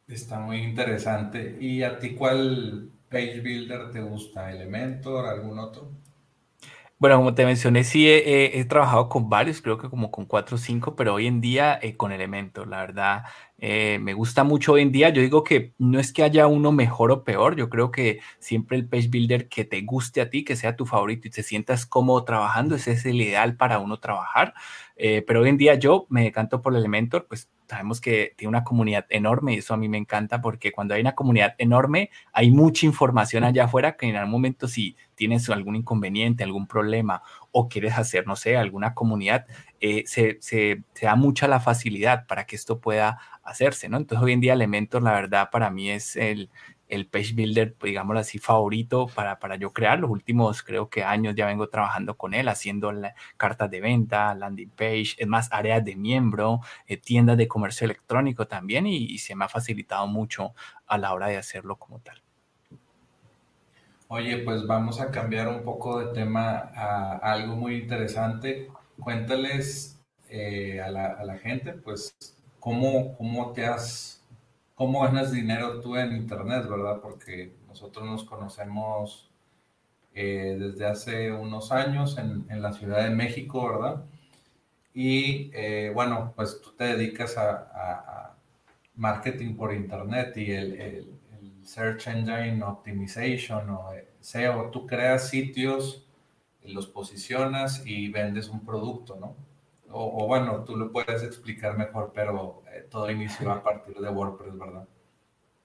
Está 0.07 0.39
muy 0.39 0.57
interesante. 0.57 1.57
¿Y 1.59 1.83
a 1.83 1.99
ti 1.99 2.15
cuál 2.15 2.91
page 3.09 3.41
builder 3.41 3.91
te 3.91 4.01
gusta? 4.01 4.51
¿Elementor? 4.51 5.25
¿Algún 5.25 5.59
otro? 5.59 5.91
Bueno, 6.99 7.17
como 7.17 7.35
te 7.35 7.45
mencioné, 7.45 7.83
sí 7.83 8.09
he, 8.09 8.65
trabajado 8.65 9.07
con 9.07 9.29
varios, 9.29 9.61
creo 9.61 9.77
que 9.77 9.87
como 9.89 10.09
con 10.09 10.25
cuatro 10.25 10.55
o 10.55 10.57
cinco, 10.57 10.95
pero 10.95 11.13
hoy 11.13 11.27
en 11.27 11.41
día 11.41 11.77
eh, 11.79 11.95
con 11.95 12.11
Elementor, 12.11 12.67
la 12.67 12.79
verdad, 12.79 13.23
Eh, 13.59 13.97
me 13.99 14.13
gusta 14.13 14.43
mucho 14.43 14.73
hoy 14.73 14.81
en 14.83 14.91
día. 14.91 15.09
Yo 15.09 15.21
digo 15.21 15.43
que 15.43 15.73
no 15.79 15.99
es 15.99 16.13
que 16.13 16.23
haya 16.23 16.47
uno 16.47 16.71
mejor 16.71 17.11
o 17.11 17.23
peor. 17.23 17.55
Yo 17.55 17.69
creo 17.69 17.91
que 17.91 18.19
siempre 18.39 18.77
el 18.77 18.87
page 18.87 19.07
builder 19.09 19.49
que 19.49 19.65
te 19.65 19.81
guste 19.81 20.21
a 20.21 20.29
ti, 20.29 20.43
que 20.43 20.55
sea 20.55 20.75
tu 20.75 20.85
favorito 20.85 21.27
y 21.27 21.31
te 21.31 21.43
sientas 21.43 21.85
cómodo 21.85 22.23
trabajando, 22.23 22.75
ese 22.75 22.91
es 22.91 23.05
el 23.05 23.21
ideal 23.21 23.55
para 23.57 23.79
uno 23.79 23.99
trabajar. 23.99 24.53
Eh, 24.95 25.23
pero 25.25 25.41
hoy 25.41 25.49
en 25.49 25.57
día 25.57 25.75
yo 25.75 26.07
me 26.09 26.23
decanto 26.23 26.61
por 26.61 26.73
el 26.73 26.79
Elementor, 26.79 27.27
pues 27.27 27.49
sabemos 27.67 28.01
que 28.01 28.33
tiene 28.37 28.49
una 28.49 28.63
comunidad 28.63 29.05
enorme 29.09 29.53
y 29.53 29.57
eso 29.57 29.73
a 29.73 29.77
mí 29.77 29.89
me 29.89 29.97
encanta 29.97 30.41
porque 30.41 30.71
cuando 30.71 30.95
hay 30.95 31.01
una 31.01 31.15
comunidad 31.15 31.53
enorme 31.57 32.09
hay 32.33 32.49
mucha 32.49 32.85
información 32.85 33.43
allá 33.43 33.65
afuera 33.65 33.97
que 33.97 34.07
en 34.07 34.15
algún 34.15 34.31
momento 34.31 34.67
si 34.67 34.95
tienes 35.15 35.49
algún 35.49 35.75
inconveniente, 35.75 36.43
algún 36.43 36.65
problema 36.67 37.21
o 37.59 37.69
quieres 37.69 37.97
hacer, 37.97 38.27
no 38.27 38.35
sé, 38.35 38.55
alguna 38.55 38.93
comunidad, 38.93 39.47
eh, 39.79 40.03
se, 40.05 40.83
da 41.01 41.15
mucha 41.15 41.47
la 41.47 41.59
facilidad 41.59 42.27
para 42.27 42.45
que 42.45 42.55
esto 42.55 42.79
pueda 42.79 43.19
hacerse, 43.43 43.89
¿no? 43.89 43.97
Entonces 43.97 44.23
hoy 44.23 44.33
en 44.33 44.41
día 44.41 44.53
Elementor 44.53 45.01
la 45.01 45.13
verdad 45.13 45.49
para 45.51 45.71
mí 45.71 45.89
es 45.89 46.15
el, 46.15 46.51
el 46.87 47.07
page 47.07 47.33
builder, 47.33 47.73
pues, 47.73 47.89
digámoslo 47.91 48.19
así, 48.19 48.37
favorito 48.37 49.07
para, 49.07 49.39
para 49.39 49.55
yo 49.55 49.73
crear. 49.73 49.99
Los 49.99 50.11
últimos, 50.11 50.61
creo 50.61 50.89
que 50.89 51.03
años 51.03 51.33
ya 51.35 51.47
vengo 51.47 51.67
trabajando 51.67 52.15
con 52.15 52.35
él, 52.35 52.47
haciendo 52.47 52.91
cartas 53.37 53.71
de 53.71 53.81
venta, 53.81 54.35
landing 54.35 54.69
page, 54.69 55.15
es 55.17 55.27
más, 55.27 55.49
áreas 55.51 55.83
de 55.83 55.95
miembro, 55.95 56.61
eh, 56.85 56.97
tiendas 56.97 57.37
de 57.37 57.47
comercio 57.47 57.85
electrónico 57.85 58.47
también, 58.47 58.85
y, 58.87 59.17
se 59.17 59.35
me 59.35 59.45
ha 59.45 59.49
facilitado 59.49 60.05
mucho 60.05 60.53
a 60.85 60.97
la 60.99 61.13
hora 61.13 61.27
de 61.27 61.37
hacerlo 61.37 61.77
como 61.77 61.99
tal. 61.99 62.21
Oye, 64.09 64.37
pues 64.39 64.65
vamos 64.65 65.01
a 65.01 65.11
cambiar 65.11 65.47
un 65.49 65.63
poco 65.63 65.99
de 65.99 66.13
tema 66.13 66.71
a, 66.75 67.17
algo 67.17 67.55
muy 67.55 67.75
interesante. 67.75 68.69
Cuéntales 68.99 69.99
eh, 70.29 70.81
a, 70.81 70.89
la, 70.89 71.07
a, 71.07 71.23
la, 71.25 71.37
gente, 71.37 71.73
pues, 71.73 72.15
cómo, 72.59 73.17
cómo 73.17 73.51
te 73.53 73.65
has 73.65 74.17
cómo 74.77 75.01
ganas 75.01 75.31
dinero 75.31 75.81
tú 75.81 75.95
en 75.97 76.15
Internet, 76.15 76.69
¿verdad? 76.69 77.01
Porque 77.01 77.51
nosotros 77.67 78.05
nos 78.05 78.23
conocemos 78.23 79.31
eh, 80.13 80.55
desde 80.59 80.85
hace 80.85 81.31
unos 81.31 81.71
años 81.71 82.17
en, 82.19 82.45
la 82.61 82.71
Ciudad 82.73 83.03
de 83.03 83.09
México, 83.09 83.67
¿verdad? 83.67 84.05
Y 84.93 85.51
eh, 85.53 85.91
bueno, 85.93 86.33
pues 86.35 86.61
tú 86.61 86.71
te 86.73 86.95
dedicas 86.95 87.37
a, 87.37 88.35
marketing 88.95 89.55
por 89.55 89.73
Internet 89.73 90.35
y 90.37 90.51
el, 90.51 91.16
Search 91.67 92.07
Engine 92.07 92.63
Optimization 92.63 93.69
o 93.69 93.91
SEO. 94.21 94.69
Tú 94.71 94.87
creas 94.87 95.29
sitios, 95.29 96.07
los 96.63 96.87
posicionas 96.87 97.83
y 97.85 98.07
vendes 98.07 98.47
un 98.47 98.65
producto, 98.65 99.17
¿no? 99.19 99.35
O, 99.89 100.27
bueno, 100.27 100.63
tú 100.65 100.75
lo 100.75 100.91
puedes 100.91 101.23
explicar 101.23 101.77
mejor, 101.77 102.11
pero 102.13 102.61
eh, 102.73 102.85
todo 102.89 103.09
inició 103.09 103.51
a 103.51 103.63
partir 103.63 103.95
de 103.95 104.09
WordPress, 104.09 104.57
¿verdad? 104.57 104.87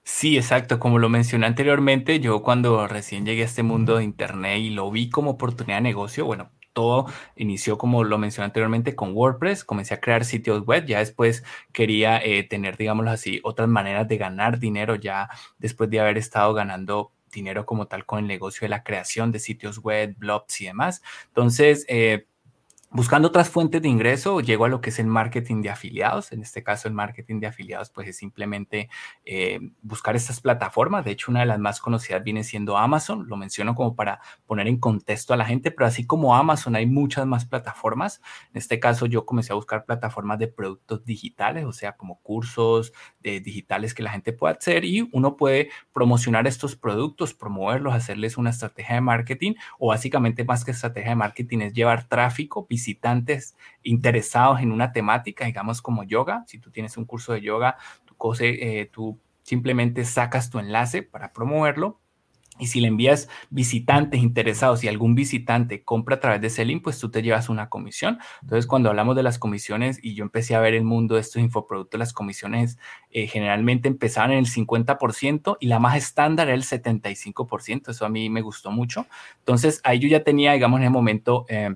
Sí, 0.04 0.36
exacto. 0.36 0.78
Como 0.78 0.98
lo 0.98 1.08
mencioné 1.08 1.46
anteriormente, 1.46 2.20
yo 2.20 2.42
cuando 2.42 2.86
recién 2.86 3.24
llegué 3.26 3.42
a 3.42 3.46
este 3.46 3.62
mundo 3.62 3.96
de 3.96 4.04
Internet 4.04 4.58
y 4.58 4.70
lo 4.70 4.90
vi 4.90 5.10
como 5.10 5.32
oportunidad 5.32 5.78
de 5.78 5.82
negocio, 5.82 6.24
bueno, 6.24 6.50
todo 6.72 7.06
inició 7.36 7.78
como 7.78 8.04
lo 8.04 8.18
mencioné 8.18 8.46
anteriormente 8.46 8.94
con 8.94 9.14
WordPress, 9.14 9.64
comencé 9.64 9.94
a 9.94 10.00
crear 10.00 10.24
sitios 10.24 10.64
web, 10.66 10.86
ya 10.86 10.98
después 10.98 11.44
quería 11.72 12.18
eh, 12.18 12.42
tener, 12.44 12.76
digámoslo 12.76 13.10
así, 13.10 13.40
otras 13.44 13.68
maneras 13.68 14.08
de 14.08 14.18
ganar 14.18 14.58
dinero 14.58 14.94
ya 14.96 15.28
después 15.58 15.90
de 15.90 16.00
haber 16.00 16.18
estado 16.18 16.54
ganando 16.54 17.12
dinero 17.32 17.66
como 17.66 17.86
tal 17.86 18.04
con 18.06 18.20
el 18.20 18.26
negocio 18.26 18.66
de 18.66 18.68
la 18.68 18.82
creación 18.84 19.32
de 19.32 19.38
sitios 19.38 19.78
web, 19.78 20.14
blogs 20.18 20.60
y 20.60 20.66
demás. 20.66 21.02
Entonces, 21.28 21.84
eh, 21.88 22.26
Buscando 22.94 23.28
otras 23.28 23.48
fuentes 23.48 23.80
de 23.80 23.88
ingreso, 23.88 24.40
llego 24.42 24.66
a 24.66 24.68
lo 24.68 24.82
que 24.82 24.90
es 24.90 24.98
el 24.98 25.06
marketing 25.06 25.62
de 25.62 25.70
afiliados. 25.70 26.30
En 26.30 26.42
este 26.42 26.62
caso, 26.62 26.88
el 26.88 26.94
marketing 26.94 27.40
de 27.40 27.46
afiliados, 27.46 27.88
pues 27.88 28.06
es 28.06 28.18
simplemente 28.18 28.90
eh, 29.24 29.60
buscar 29.80 30.14
estas 30.14 30.42
plataformas. 30.42 31.02
De 31.02 31.12
hecho, 31.12 31.30
una 31.30 31.40
de 31.40 31.46
las 31.46 31.58
más 31.58 31.80
conocidas 31.80 32.22
viene 32.22 32.44
siendo 32.44 32.76
Amazon. 32.76 33.26
Lo 33.28 33.38
menciono 33.38 33.74
como 33.74 33.96
para 33.96 34.20
poner 34.44 34.68
en 34.68 34.76
contexto 34.76 35.32
a 35.32 35.38
la 35.38 35.46
gente, 35.46 35.70
pero 35.70 35.86
así 35.86 36.06
como 36.06 36.36
Amazon, 36.36 36.76
hay 36.76 36.84
muchas 36.84 37.26
más 37.26 37.46
plataformas. 37.46 38.20
En 38.52 38.58
este 38.58 38.78
caso, 38.78 39.06
yo 39.06 39.24
comencé 39.24 39.52
a 39.52 39.56
buscar 39.56 39.86
plataformas 39.86 40.38
de 40.38 40.48
productos 40.48 41.02
digitales, 41.06 41.64
o 41.64 41.72
sea, 41.72 41.96
como 41.96 42.20
cursos 42.20 42.92
de 43.20 43.40
digitales 43.40 43.94
que 43.94 44.02
la 44.02 44.10
gente 44.10 44.34
pueda 44.34 44.52
hacer 44.52 44.84
y 44.84 45.08
uno 45.12 45.38
puede 45.38 45.70
promocionar 45.94 46.46
estos 46.46 46.76
productos, 46.76 47.32
promoverlos, 47.32 47.94
hacerles 47.94 48.36
una 48.36 48.50
estrategia 48.50 48.96
de 48.96 49.00
marketing 49.00 49.54
o 49.78 49.88
básicamente 49.88 50.44
más 50.44 50.62
que 50.62 50.72
estrategia 50.72 51.12
de 51.12 51.16
marketing 51.16 51.60
es 51.60 51.72
llevar 51.72 52.06
tráfico, 52.06 52.66
visitantes 52.82 53.54
interesados 53.82 54.60
en 54.60 54.72
una 54.72 54.92
temática, 54.92 55.44
digamos 55.46 55.80
como 55.80 56.02
yoga. 56.02 56.44
Si 56.46 56.58
tú 56.58 56.70
tienes 56.70 56.96
un 56.96 57.04
curso 57.04 57.32
de 57.32 57.40
yoga, 57.40 57.76
tú, 58.04 58.16
eh, 58.40 58.90
tú 58.92 59.18
simplemente 59.42 60.04
sacas 60.04 60.50
tu 60.50 60.58
enlace 60.58 61.02
para 61.02 61.32
promoverlo 61.32 62.00
y 62.58 62.66
si 62.66 62.80
le 62.80 62.88
envías 62.88 63.28
visitantes 63.48 64.22
interesados 64.22 64.84
y 64.84 64.88
algún 64.88 65.14
visitante 65.14 65.82
compra 65.82 66.16
a 66.16 66.20
través 66.20 66.40
de 66.42 66.48
ese 66.48 66.64
link, 66.64 66.82
pues 66.82 66.98
tú 66.98 67.10
te 67.10 67.22
llevas 67.22 67.48
una 67.48 67.70
comisión. 67.70 68.18
Entonces, 68.42 68.66
cuando 68.66 68.90
hablamos 68.90 69.16
de 69.16 69.22
las 69.22 69.38
comisiones 69.38 69.98
y 70.02 70.14
yo 70.14 70.22
empecé 70.22 70.54
a 70.54 70.60
ver 70.60 70.74
el 70.74 70.84
mundo 70.84 71.14
de 71.14 71.22
estos 71.22 71.40
infoproductos, 71.40 71.98
las 71.98 72.12
comisiones 72.12 72.78
eh, 73.10 73.26
generalmente 73.26 73.88
empezaban 73.88 74.32
en 74.32 74.38
el 74.38 74.46
50% 74.46 75.56
y 75.60 75.66
la 75.66 75.78
más 75.78 75.96
estándar 75.96 76.48
era 76.48 76.54
el 76.54 76.62
75%. 76.62 77.90
Eso 77.90 78.04
a 78.04 78.10
mí 78.10 78.28
me 78.28 78.42
gustó 78.42 78.70
mucho. 78.70 79.06
Entonces, 79.38 79.80
ahí 79.82 79.98
yo 79.98 80.08
ya 80.08 80.22
tenía, 80.22 80.52
digamos, 80.52 80.78
en 80.80 80.84
el 80.84 80.90
momento... 80.90 81.46
Eh, 81.48 81.74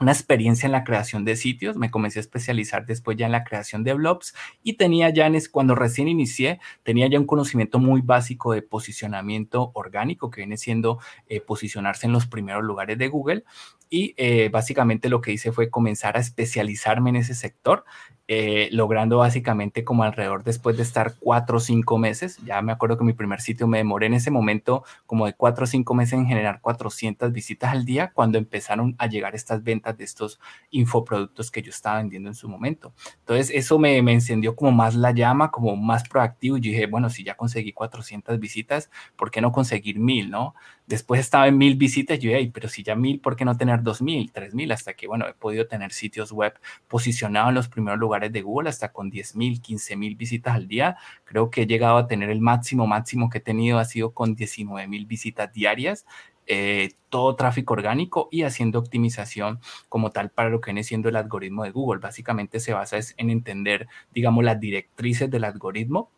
una 0.00 0.12
experiencia 0.12 0.66
en 0.66 0.72
la 0.72 0.84
creación 0.84 1.24
de 1.24 1.36
sitios, 1.36 1.76
me 1.76 1.90
comencé 1.90 2.18
a 2.18 2.20
especializar 2.20 2.86
después 2.86 3.16
ya 3.16 3.26
en 3.26 3.32
la 3.32 3.44
creación 3.44 3.84
de 3.84 3.94
blogs 3.94 4.34
y 4.62 4.74
tenía 4.74 5.10
ya, 5.10 5.26
en, 5.26 5.38
cuando 5.50 5.74
recién 5.74 6.08
inicié, 6.08 6.60
tenía 6.82 7.08
ya 7.08 7.18
un 7.18 7.26
conocimiento 7.26 7.78
muy 7.78 8.00
básico 8.00 8.52
de 8.52 8.62
posicionamiento 8.62 9.70
orgánico, 9.74 10.30
que 10.30 10.42
viene 10.42 10.56
siendo 10.56 10.98
eh, 11.28 11.40
posicionarse 11.40 12.06
en 12.06 12.12
los 12.12 12.26
primeros 12.26 12.64
lugares 12.64 12.98
de 12.98 13.08
Google. 13.08 13.44
Y 13.90 14.14
eh, 14.18 14.50
básicamente 14.50 15.08
lo 15.08 15.20
que 15.20 15.32
hice 15.32 15.50
fue 15.50 15.70
comenzar 15.70 16.16
a 16.16 16.20
especializarme 16.20 17.10
en 17.10 17.16
ese 17.16 17.34
sector 17.34 17.84
eh, 18.30 18.68
logrando 18.72 19.16
básicamente 19.16 19.84
como 19.84 20.02
alrededor 20.02 20.44
después 20.44 20.76
de 20.76 20.82
estar 20.82 21.14
cuatro 21.18 21.56
o 21.56 21.60
cinco 21.60 21.96
meses, 21.96 22.36
ya 22.44 22.60
me 22.60 22.72
acuerdo 22.72 22.98
que 22.98 23.04
mi 23.04 23.14
primer 23.14 23.40
sitio 23.40 23.66
me 23.66 23.78
demoré 23.78 24.04
en 24.04 24.12
ese 24.12 24.30
momento 24.30 24.84
como 25.06 25.24
de 25.24 25.32
cuatro 25.32 25.64
o 25.64 25.66
cinco 25.66 25.94
meses 25.94 26.12
en 26.12 26.26
generar 26.26 26.60
400 26.60 27.32
visitas 27.32 27.72
al 27.72 27.86
día 27.86 28.12
cuando 28.12 28.36
empezaron 28.36 28.94
a 28.98 29.06
llegar 29.06 29.34
estas 29.34 29.62
ventas 29.62 29.87
de 29.96 30.04
estos 30.04 30.40
infoproductos 30.70 31.50
que 31.50 31.62
yo 31.62 31.70
estaba 31.70 31.98
vendiendo 31.98 32.28
en 32.28 32.34
su 32.34 32.48
momento. 32.48 32.92
Entonces 33.20 33.50
eso 33.54 33.78
me, 33.78 34.00
me 34.02 34.12
encendió 34.12 34.56
como 34.56 34.72
más 34.72 34.94
la 34.94 35.12
llama, 35.12 35.50
como 35.50 35.76
más 35.76 36.08
proactivo 36.08 36.56
y 36.56 36.60
dije, 36.60 36.86
bueno, 36.86 37.10
si 37.10 37.24
ya 37.24 37.36
conseguí 37.36 37.72
400 37.72 38.38
visitas, 38.38 38.90
¿por 39.16 39.30
qué 39.30 39.40
no 39.40 39.52
conseguir 39.52 39.98
mil, 39.98 40.30
no? 40.30 40.54
Después 40.86 41.20
estaba 41.20 41.48
en 41.48 41.58
mil 41.58 41.76
visitas, 41.76 42.18
yo 42.18 42.30
dije, 42.30 42.50
pero 42.52 42.68
si 42.68 42.82
ya 42.82 42.94
mil, 42.94 43.20
¿por 43.20 43.36
qué 43.36 43.44
no 43.44 43.56
tener 43.56 43.82
dos 43.82 44.00
mil, 44.00 44.32
tres 44.32 44.54
mil? 44.54 44.72
Hasta 44.72 44.94
que, 44.94 45.06
bueno, 45.06 45.28
he 45.28 45.34
podido 45.34 45.66
tener 45.66 45.92
sitios 45.92 46.32
web 46.32 46.58
posicionados 46.88 47.50
en 47.50 47.56
los 47.56 47.68
primeros 47.68 47.98
lugares 47.98 48.32
de 48.32 48.40
Google, 48.40 48.70
hasta 48.70 48.90
con 48.90 49.10
10 49.10 49.36
mil, 49.36 49.60
15 49.60 49.96
mil 49.96 50.16
visitas 50.16 50.54
al 50.54 50.66
día. 50.66 50.96
Creo 51.24 51.50
que 51.50 51.62
he 51.62 51.66
llegado 51.66 51.98
a 51.98 52.06
tener 52.06 52.30
el 52.30 52.40
máximo, 52.40 52.86
máximo 52.86 53.28
que 53.28 53.38
he 53.38 53.40
tenido 53.42 53.78
ha 53.78 53.84
sido 53.84 54.12
con 54.12 54.34
19 54.34 54.88
mil 54.88 55.06
visitas 55.06 55.52
diarias. 55.52 56.06
Eh, 56.50 56.92
todo 57.10 57.36
tráfico 57.36 57.74
orgánico 57.74 58.28
y 58.30 58.42
haciendo 58.42 58.78
optimización 58.78 59.60
como 59.90 60.10
tal 60.10 60.30
para 60.30 60.48
lo 60.48 60.60
que 60.60 60.70
viene 60.70 60.82
siendo 60.82 61.08
el 61.10 61.16
algoritmo 61.16 61.64
de 61.64 61.70
Google. 61.70 62.00
Básicamente 62.00 62.58
se 62.58 62.72
basa 62.72 62.98
en 63.18 63.30
entender, 63.30 63.86
digamos, 64.12 64.44
las 64.44 64.58
directrices 64.58 65.30
del 65.30 65.44
algoritmo 65.44 66.10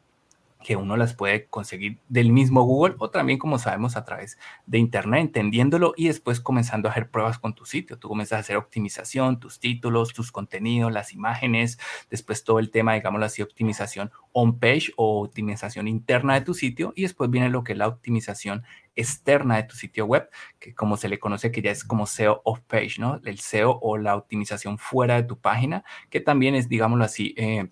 que 0.62 0.76
uno 0.76 0.96
las 0.96 1.14
puede 1.14 1.46
conseguir 1.46 1.98
del 2.08 2.30
mismo 2.32 2.62
Google 2.62 2.94
o 2.98 3.10
también, 3.10 3.38
como 3.38 3.58
sabemos, 3.58 3.96
a 3.96 4.04
través 4.04 4.38
de 4.66 4.78
Internet, 4.78 5.20
entendiéndolo 5.20 5.94
y 5.96 6.08
después 6.08 6.40
comenzando 6.40 6.88
a 6.88 6.92
hacer 6.92 7.10
pruebas 7.10 7.38
con 7.38 7.54
tu 7.54 7.64
sitio. 7.64 7.98
Tú 7.98 8.08
comienzas 8.08 8.36
a 8.36 8.40
hacer 8.40 8.56
optimización, 8.56 9.40
tus 9.40 9.58
títulos, 9.58 10.12
tus 10.12 10.30
contenidos, 10.32 10.92
las 10.92 11.12
imágenes, 11.12 11.78
después 12.10 12.44
todo 12.44 12.58
el 12.58 12.70
tema, 12.70 12.94
digámoslo 12.94 13.26
así, 13.26 13.42
optimización 13.42 14.10
on-page 14.32 14.92
o 14.96 15.22
optimización 15.22 15.88
interna 15.88 16.34
de 16.34 16.42
tu 16.42 16.54
sitio 16.54 16.92
y 16.94 17.02
después 17.02 17.30
viene 17.30 17.48
lo 17.48 17.64
que 17.64 17.72
es 17.72 17.78
la 17.78 17.88
optimización 17.88 18.62
externa 18.96 19.56
de 19.56 19.62
tu 19.64 19.76
sitio 19.76 20.04
web, 20.04 20.28
que 20.58 20.74
como 20.74 20.96
se 20.96 21.08
le 21.08 21.18
conoce 21.18 21.50
que 21.50 21.62
ya 21.62 21.70
es 21.70 21.84
como 21.84 22.06
SEO 22.06 22.42
off-page, 22.44 22.96
¿no? 22.98 23.20
El 23.24 23.38
SEO 23.40 23.78
o 23.80 23.96
la 23.96 24.16
optimización 24.16 24.78
fuera 24.78 25.16
de 25.16 25.22
tu 25.22 25.38
página, 25.38 25.84
que 26.10 26.20
también 26.20 26.54
es, 26.54 26.68
digámoslo 26.68 27.04
así, 27.04 27.34
eh, 27.36 27.68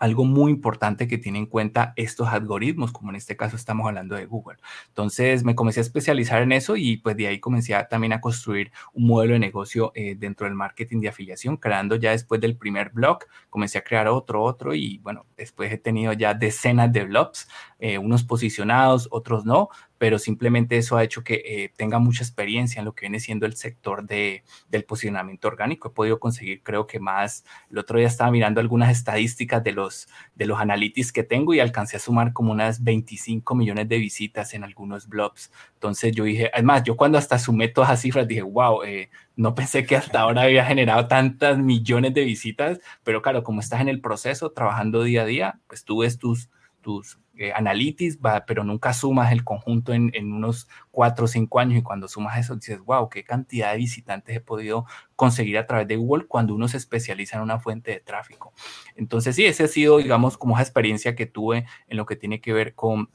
algo 0.00 0.24
muy 0.24 0.50
importante 0.50 1.06
que 1.06 1.18
tiene 1.18 1.38
en 1.38 1.46
cuenta 1.46 1.92
estos 1.94 2.28
algoritmos, 2.28 2.90
como 2.90 3.10
en 3.10 3.16
este 3.16 3.36
caso 3.36 3.54
estamos 3.54 3.86
hablando 3.86 4.16
de 4.16 4.24
Google. 4.24 4.58
Entonces 4.88 5.44
me 5.44 5.54
comencé 5.54 5.80
a 5.80 5.82
especializar 5.82 6.42
en 6.42 6.52
eso 6.52 6.74
y 6.76 6.96
pues 6.96 7.16
de 7.16 7.28
ahí 7.28 7.38
comencé 7.38 7.76
también 7.88 8.14
a 8.14 8.20
construir 8.20 8.72
un 8.94 9.06
modelo 9.06 9.34
de 9.34 9.38
negocio 9.38 9.92
eh, 9.94 10.16
dentro 10.18 10.46
del 10.46 10.54
marketing 10.54 11.00
de 11.00 11.08
afiliación, 11.08 11.58
creando 11.58 11.96
ya 11.96 12.12
después 12.12 12.40
del 12.40 12.56
primer 12.56 12.90
blog, 12.90 13.20
comencé 13.50 13.78
a 13.78 13.84
crear 13.84 14.08
otro, 14.08 14.42
otro 14.42 14.74
y 14.74 14.98
bueno, 14.98 15.26
después 15.36 15.70
he 15.70 15.78
tenido 15.78 16.14
ya 16.14 16.32
decenas 16.32 16.90
de 16.92 17.04
blogs, 17.04 17.48
eh, 17.78 17.98
unos 17.98 18.24
posicionados, 18.24 19.06
otros 19.10 19.44
no, 19.44 19.68
pero 20.00 20.18
simplemente 20.18 20.78
eso 20.78 20.96
ha 20.96 21.04
hecho 21.04 21.22
que 21.22 21.42
eh, 21.44 21.72
tenga 21.76 21.98
mucha 21.98 22.24
experiencia 22.24 22.78
en 22.78 22.86
lo 22.86 22.94
que 22.94 23.02
viene 23.02 23.20
siendo 23.20 23.44
el 23.44 23.54
sector 23.54 24.06
de, 24.06 24.44
del 24.70 24.84
posicionamiento 24.84 25.46
orgánico. 25.46 25.88
He 25.88 25.90
podido 25.90 26.18
conseguir, 26.18 26.62
creo 26.62 26.86
que 26.86 26.98
más, 26.98 27.44
el 27.70 27.76
otro 27.76 27.98
día 27.98 28.08
estaba 28.08 28.30
mirando 28.30 28.62
algunas 28.62 28.90
estadísticas 28.90 29.62
de 29.62 29.72
los, 29.72 30.08
de 30.34 30.46
los 30.46 30.58
analytics 30.58 31.12
que 31.12 31.22
tengo 31.22 31.52
y 31.52 31.60
alcancé 31.60 31.98
a 31.98 32.00
sumar 32.00 32.32
como 32.32 32.50
unas 32.50 32.82
25 32.82 33.54
millones 33.54 33.90
de 33.90 33.98
visitas 33.98 34.54
en 34.54 34.64
algunos 34.64 35.06
blogs. 35.06 35.52
Entonces 35.74 36.12
yo 36.12 36.24
dije, 36.24 36.50
además, 36.54 36.82
yo 36.84 36.96
cuando 36.96 37.18
hasta 37.18 37.38
sumé 37.38 37.68
todas 37.68 37.90
esas 37.90 38.00
cifras 38.00 38.26
dije, 38.26 38.40
wow, 38.40 38.82
eh, 38.84 39.10
no 39.36 39.54
pensé 39.54 39.84
que 39.84 39.96
hasta 39.96 40.20
ahora 40.20 40.44
había 40.44 40.64
generado 40.64 41.08
tantas 41.08 41.58
millones 41.58 42.14
de 42.14 42.24
visitas, 42.24 42.80
pero 43.04 43.20
claro, 43.20 43.44
como 43.44 43.60
estás 43.60 43.82
en 43.82 43.90
el 43.90 44.00
proceso, 44.00 44.52
trabajando 44.52 45.02
día 45.02 45.24
a 45.24 45.26
día, 45.26 45.60
pues 45.66 45.84
tú 45.84 45.98
ves 45.98 46.16
tus, 46.16 46.48
tus 46.80 47.18
eh, 47.40 48.42
pero 48.46 48.64
nunca 48.64 48.92
sumas 48.92 49.32
el 49.32 49.44
conjunto 49.44 49.94
en, 49.94 50.10
en, 50.14 50.32
unos 50.32 50.68
cuatro 50.90 51.24
o 51.24 51.28
cinco 51.28 51.58
años 51.58 51.78
y 51.78 51.82
cuando 51.82 52.06
sumas 52.06 52.38
eso 52.38 52.54
dices, 52.54 52.80
wow, 52.80 53.08
qué 53.08 53.24
cantidad 53.24 53.72
de 53.72 53.78
visitantes 53.78 54.36
he 54.36 54.40
podido 54.40 54.84
conseguir 55.16 55.56
a 55.56 55.66
través 55.66 55.88
de 55.88 55.96
Google 55.96 56.26
cuando 56.26 56.54
uno 56.54 56.68
se 56.68 56.76
especializa 56.76 57.36
en 57.38 57.42
una 57.42 57.58
fuente 57.58 57.92
de 57.92 58.00
tráfico. 58.00 58.52
Entonces 58.94 59.36
sí, 59.36 59.46
ese 59.46 59.64
ha 59.64 59.68
sido, 59.68 59.98
digamos, 59.98 60.36
como 60.36 60.54
esa 60.54 60.62
experiencia 60.62 61.16
que 61.16 61.24
tuve 61.24 61.64
en 61.88 61.96
lo 61.96 62.04
que 62.04 62.16
tiene 62.16 62.42
que 62.42 62.52
ver 62.52 62.74
con 62.74 63.08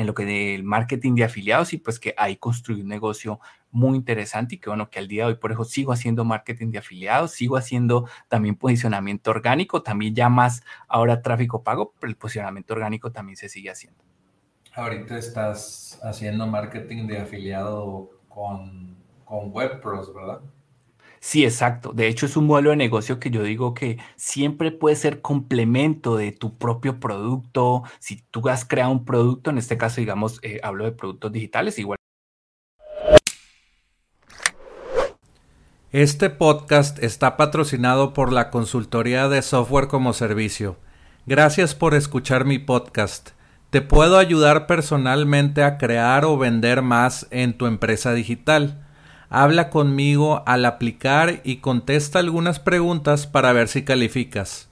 en 0.00 0.06
lo 0.06 0.14
que 0.14 0.24
del 0.24 0.64
marketing 0.64 1.14
de 1.14 1.24
afiliados 1.24 1.72
y 1.74 1.78
pues 1.78 2.00
que 2.00 2.14
ahí 2.16 2.36
construí 2.36 2.80
un 2.80 2.88
negocio 2.88 3.38
muy 3.70 3.96
interesante 3.96 4.54
y 4.54 4.58
que 4.58 4.70
bueno, 4.70 4.88
que 4.88 4.98
al 4.98 5.08
día 5.08 5.24
de 5.24 5.32
hoy 5.32 5.38
por 5.38 5.52
eso 5.52 5.64
sigo 5.64 5.92
haciendo 5.92 6.24
marketing 6.24 6.70
de 6.70 6.78
afiliados, 6.78 7.32
sigo 7.32 7.56
haciendo 7.56 8.08
también 8.28 8.56
posicionamiento 8.56 9.30
orgánico, 9.30 9.82
también 9.82 10.14
ya 10.14 10.28
más 10.28 10.62
ahora 10.88 11.20
tráfico 11.20 11.62
pago, 11.62 11.92
pero 12.00 12.10
el 12.10 12.16
posicionamiento 12.16 12.72
orgánico 12.72 13.12
también 13.12 13.36
se 13.36 13.48
sigue 13.48 13.70
haciendo. 13.70 14.02
Ahorita 14.74 15.18
estás 15.18 16.00
haciendo 16.02 16.46
marketing 16.46 17.06
de 17.06 17.18
afiliado 17.18 18.10
con, 18.28 18.96
con 19.24 19.50
WebPros, 19.52 20.14
¿verdad? 20.14 20.40
Sí, 21.22 21.44
exacto. 21.44 21.92
De 21.92 22.08
hecho, 22.08 22.24
es 22.24 22.36
un 22.38 22.46
modelo 22.46 22.70
de 22.70 22.76
negocio 22.76 23.20
que 23.20 23.30
yo 23.30 23.42
digo 23.42 23.74
que 23.74 23.98
siempre 24.16 24.72
puede 24.72 24.96
ser 24.96 25.20
complemento 25.20 26.16
de 26.16 26.32
tu 26.32 26.56
propio 26.56 26.98
producto. 26.98 27.82
Si 27.98 28.22
tú 28.30 28.48
has 28.48 28.64
creado 28.64 28.90
un 28.90 29.04
producto, 29.04 29.50
en 29.50 29.58
este 29.58 29.76
caso, 29.76 30.00
digamos, 30.00 30.40
eh, 30.42 30.60
hablo 30.62 30.86
de 30.86 30.92
productos 30.92 31.30
digitales, 31.30 31.78
igual. 31.78 31.98
Este 35.92 36.30
podcast 36.30 37.02
está 37.02 37.36
patrocinado 37.36 38.14
por 38.14 38.32
la 38.32 38.48
consultoría 38.48 39.28
de 39.28 39.42
software 39.42 39.88
como 39.88 40.14
servicio. 40.14 40.78
Gracias 41.26 41.74
por 41.74 41.94
escuchar 41.94 42.46
mi 42.46 42.58
podcast. 42.58 43.30
Te 43.68 43.82
puedo 43.82 44.16
ayudar 44.16 44.66
personalmente 44.66 45.64
a 45.64 45.76
crear 45.76 46.24
o 46.24 46.38
vender 46.38 46.80
más 46.80 47.26
en 47.30 47.58
tu 47.58 47.66
empresa 47.66 48.14
digital 48.14 48.86
habla 49.30 49.70
conmigo 49.70 50.42
al 50.44 50.66
aplicar 50.66 51.40
y 51.44 51.56
contesta 51.56 52.18
algunas 52.18 52.58
preguntas 52.58 53.26
para 53.26 53.52
ver 53.52 53.68
si 53.68 53.84
calificas. 53.84 54.68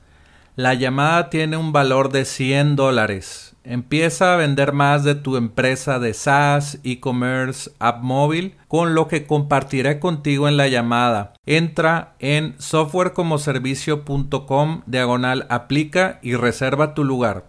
La 0.57 0.75
llamada 0.75 1.31
tiene 1.31 1.57
un 1.57 1.73
valor 1.73 2.11
de 2.11 2.25
100 2.25 2.75
dólares. 2.75 3.55
Empieza 3.62 4.35
a 4.35 4.37
vender 4.37 4.73
más 4.73 5.05
de 5.05 5.14
tu 5.14 5.37
empresa 5.37 6.01
de 6.01 6.14
SaaS, 6.14 6.81
e-commerce, 6.83 7.71
app 7.79 8.03
móvil, 8.03 8.57
con 8.66 8.97
lo 8.97 9.07
que 9.07 9.25
compartiré 9.25 10.01
contigo 10.01 10.49
en 10.49 10.57
la 10.57 10.66
llamada. 10.66 11.35
Entra 11.47 12.16
en 12.18 12.57
softwarecomoservicio.com 12.59 14.83
diagonal 14.87 15.47
aplica 15.49 16.18
y 16.23 16.35
reserva 16.35 16.94
tu 16.94 17.05
lugar. 17.05 17.47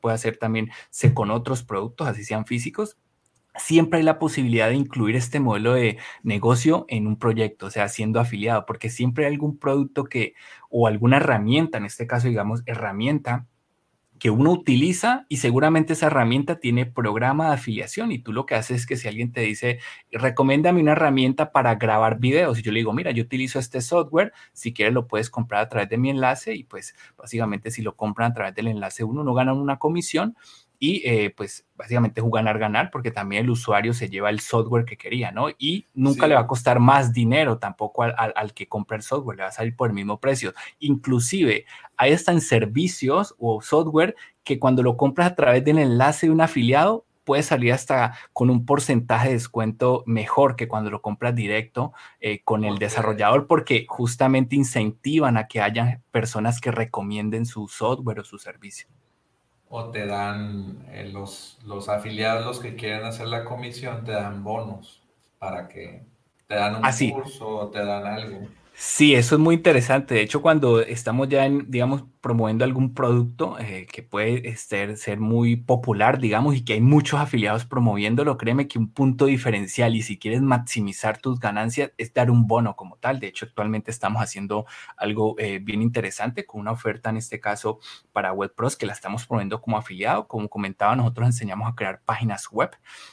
Puede 0.00 0.16
hacer 0.16 0.36
también 0.36 0.70
con 1.14 1.30
otros 1.30 1.62
productos, 1.62 2.08
así 2.08 2.24
sean 2.24 2.44
físicos, 2.44 2.96
siempre 3.58 3.98
hay 3.98 4.04
la 4.04 4.18
posibilidad 4.18 4.68
de 4.68 4.74
incluir 4.76 5.16
este 5.16 5.40
modelo 5.40 5.74
de 5.74 5.98
negocio 6.22 6.86
en 6.88 7.06
un 7.06 7.18
proyecto, 7.18 7.66
o 7.66 7.70
sea, 7.70 7.88
siendo 7.88 8.20
afiliado, 8.20 8.66
porque 8.66 8.90
siempre 8.90 9.26
hay 9.26 9.32
algún 9.32 9.58
producto 9.58 10.04
que, 10.04 10.34
o 10.70 10.86
alguna 10.86 11.18
herramienta, 11.18 11.78
en 11.78 11.84
este 11.84 12.06
caso, 12.06 12.28
digamos, 12.28 12.62
herramienta 12.66 13.46
que 14.18 14.30
uno 14.30 14.52
utiliza 14.52 15.26
y 15.28 15.38
seguramente 15.38 15.92
esa 15.92 16.06
herramienta 16.06 16.58
tiene 16.58 16.86
programa 16.86 17.48
de 17.48 17.54
afiliación 17.54 18.12
y 18.12 18.18
tú 18.18 18.32
lo 18.32 18.46
que 18.46 18.54
haces 18.54 18.80
es 18.80 18.86
que 18.86 18.96
si 18.96 19.08
alguien 19.08 19.32
te 19.32 19.42
dice, 19.42 19.78
recomiéndame 20.10 20.80
una 20.80 20.92
herramienta 20.92 21.52
para 21.52 21.74
grabar 21.76 22.18
videos 22.18 22.58
y 22.58 22.62
yo 22.62 22.72
le 22.72 22.80
digo, 22.80 22.92
mira, 22.92 23.12
yo 23.12 23.22
utilizo 23.22 23.58
este 23.58 23.80
software, 23.80 24.32
si 24.52 24.72
quieres 24.72 24.94
lo 24.94 25.06
puedes 25.06 25.30
comprar 25.30 25.62
a 25.62 25.68
través 25.68 25.88
de 25.88 25.98
mi 25.98 26.10
enlace 26.10 26.54
y 26.54 26.64
pues 26.64 26.94
básicamente 27.16 27.70
si 27.70 27.82
lo 27.82 27.96
compran 27.96 28.32
a 28.32 28.34
través 28.34 28.54
del 28.54 28.68
enlace 28.68 29.04
uno 29.04 29.22
no 29.22 29.34
gana 29.34 29.52
una 29.52 29.78
comisión 29.78 30.36
y 30.78 31.02
eh, 31.04 31.34
pues 31.36 31.66
básicamente 31.74 32.20
es 32.20 32.26
ganar-ganar 32.30 32.90
porque 32.90 33.10
también 33.10 33.44
el 33.44 33.50
usuario 33.50 33.92
se 33.92 34.08
lleva 34.08 34.30
el 34.30 34.40
software 34.40 34.84
que 34.84 34.96
quería, 34.96 35.32
¿no? 35.32 35.48
Y 35.58 35.86
nunca 35.94 36.26
le 36.26 36.34
va 36.34 36.42
a 36.42 36.46
costar 36.46 36.78
más 36.78 37.12
dinero 37.12 37.58
tampoco 37.58 38.04
al, 38.04 38.14
al, 38.16 38.54
que 38.54 38.68
compra 38.68 38.96
el 38.96 39.02
software, 39.02 39.36
le 39.36 39.42
va 39.42 39.48
a 39.48 39.52
salir 39.52 39.74
por 39.74 39.88
el 39.88 39.94
mismo 39.94 40.20
precio. 40.20 40.54
Inclusive, 40.78 41.64
hay 41.96 42.12
están 42.12 42.40
servicios 42.40 43.34
o 43.38 43.60
software 43.60 44.14
que 44.44 44.58
cuando 44.58 44.82
lo 44.82 44.96
compras 44.96 45.32
a 45.32 45.34
través 45.34 45.64
del 45.64 45.78
enlace 45.78 46.26
de 46.26 46.32
un 46.32 46.40
afiliado, 46.40 47.04
puede 47.24 47.42
salir 47.42 47.74
hasta 47.74 48.14
con 48.32 48.48
un 48.48 48.64
porcentaje 48.64 49.28
de 49.28 49.34
descuento 49.34 50.02
mejor 50.06 50.56
que 50.56 50.66
cuando 50.66 50.90
lo 50.90 51.02
compras 51.02 51.34
directo 51.34 51.92
eh, 52.20 52.40
con 52.42 52.64
el 52.64 52.78
desarrollador 52.78 53.46
porque 53.46 53.84
justamente 53.86 54.56
incentivan 54.56 55.36
a 55.36 55.46
que 55.46 55.60
haya 55.60 56.00
personas 56.10 56.58
que 56.58 56.70
recomienden 56.70 57.44
su 57.44 57.68
software 57.68 58.20
o 58.20 58.24
su 58.24 58.38
servicio 58.38 58.88
o 59.70 59.90
te 59.90 60.06
dan 60.06 60.84
eh, 60.90 61.08
los, 61.12 61.58
los 61.64 61.88
afiliados, 61.88 62.44
los 62.46 62.60
que 62.60 62.76
quieren 62.76 63.04
hacer 63.06 63.28
la 63.28 63.44
comisión, 63.44 64.04
te 64.04 64.12
dan 64.12 64.42
bonos 64.44 65.02
para 65.38 65.68
que 65.68 66.06
te 66.46 66.54
dan 66.56 66.76
un 66.76 66.90
Así. 66.90 67.06
curso 67.06 67.48
o 67.48 67.70
te 67.70 67.84
dan 67.84 68.06
algo. 68.06 68.48
Sí, 68.72 69.14
eso 69.14 69.34
es 69.34 69.40
muy 69.40 69.56
interesante. 69.56 70.14
De 70.14 70.20
hecho, 70.22 70.40
cuando 70.40 70.80
estamos 70.80 71.28
ya 71.28 71.44
en, 71.46 71.68
digamos, 71.70 72.04
promoviendo 72.20 72.64
algún 72.64 72.94
producto 72.94 73.58
eh, 73.58 73.86
que 73.90 74.02
puede 74.02 74.56
ser, 74.56 74.96
ser 74.96 75.20
muy 75.20 75.56
popular, 75.56 76.18
digamos, 76.18 76.56
y 76.56 76.64
que 76.64 76.74
hay 76.74 76.80
muchos 76.80 77.20
afiliados 77.20 77.64
promoviéndolo, 77.64 78.36
créeme 78.36 78.68
que 78.68 78.78
un 78.78 78.92
punto 78.92 79.26
diferencial 79.26 79.96
y 79.96 80.02
si 80.02 80.18
quieres 80.18 80.42
maximizar 80.42 81.18
tus 81.18 81.38
ganancias 81.40 81.92
es 81.96 82.12
dar 82.12 82.30
un 82.30 82.46
bono 82.46 82.76
como 82.76 82.96
tal. 82.96 83.20
De 83.20 83.28
hecho, 83.28 83.46
actualmente 83.46 83.90
estamos 83.90 84.22
haciendo 84.22 84.66
algo 84.96 85.34
eh, 85.38 85.60
bien 85.60 85.82
interesante 85.82 86.46
con 86.46 86.60
una 86.60 86.72
oferta, 86.72 87.10
en 87.10 87.16
este 87.16 87.40
caso, 87.40 87.78
para 88.12 88.32
WebPros, 88.32 88.76
que 88.76 88.86
la 88.86 88.92
estamos 88.92 89.26
promoviendo 89.26 89.60
como 89.60 89.78
afiliado. 89.78 90.26
Como 90.26 90.48
comentaba, 90.48 90.96
nosotros 90.96 91.26
enseñamos 91.26 91.70
a 91.70 91.74
crear 91.74 92.00
páginas 92.04 92.48
web 92.50 92.70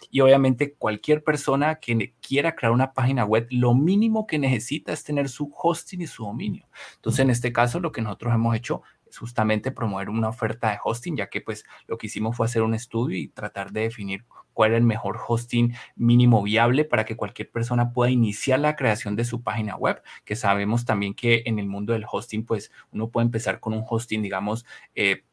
y 0.09 0.21
obviamente 0.21 0.73
cualquier 0.73 1.23
persona 1.23 1.75
que 1.75 2.13
quiera 2.21 2.55
crear 2.55 2.71
una 2.71 2.93
página 2.93 3.25
web, 3.25 3.47
lo 3.49 3.73
mínimo 3.73 4.27
que 4.27 4.39
necesita 4.39 4.93
es 4.93 5.03
tener 5.03 5.29
su 5.29 5.51
hosting 5.55 6.01
y 6.01 6.07
su 6.07 6.23
dominio. 6.23 6.67
Entonces, 6.95 7.19
en 7.19 7.29
este 7.29 7.51
caso, 7.53 7.79
lo 7.79 7.91
que 7.91 8.01
nosotros 8.01 8.33
hemos 8.33 8.55
hecho 8.55 8.81
justamente 9.17 9.71
promover 9.71 10.09
una 10.09 10.29
oferta 10.29 10.71
de 10.71 10.79
hosting, 10.83 11.17
ya 11.17 11.29
que 11.29 11.41
pues 11.41 11.65
lo 11.87 11.97
que 11.97 12.07
hicimos 12.07 12.35
fue 12.35 12.45
hacer 12.45 12.61
un 12.61 12.73
estudio 12.73 13.17
y 13.17 13.27
tratar 13.27 13.71
de 13.71 13.81
definir 13.81 14.25
cuál 14.53 14.71
es 14.71 14.77
el 14.77 14.83
mejor 14.83 15.19
hosting 15.27 15.75
mínimo 15.95 16.41
viable 16.41 16.85
para 16.85 17.05
que 17.05 17.15
cualquier 17.15 17.51
persona 17.51 17.91
pueda 17.91 18.09
iniciar 18.09 18.59
la 18.59 18.75
creación 18.75 19.15
de 19.15 19.25
su 19.25 19.43
página 19.43 19.75
web, 19.75 20.01
que 20.23 20.35
sabemos 20.35 20.85
también 20.85 21.13
que 21.13 21.43
en 21.45 21.59
el 21.59 21.67
mundo 21.67 21.93
del 21.93 22.05
hosting, 22.09 22.45
pues 22.45 22.71
uno 22.91 23.09
puede 23.09 23.25
empezar 23.25 23.59
con 23.59 23.73
un 23.73 23.83
hosting, 23.87 24.21
digamos, 24.21 24.65
eh, 24.95 25.23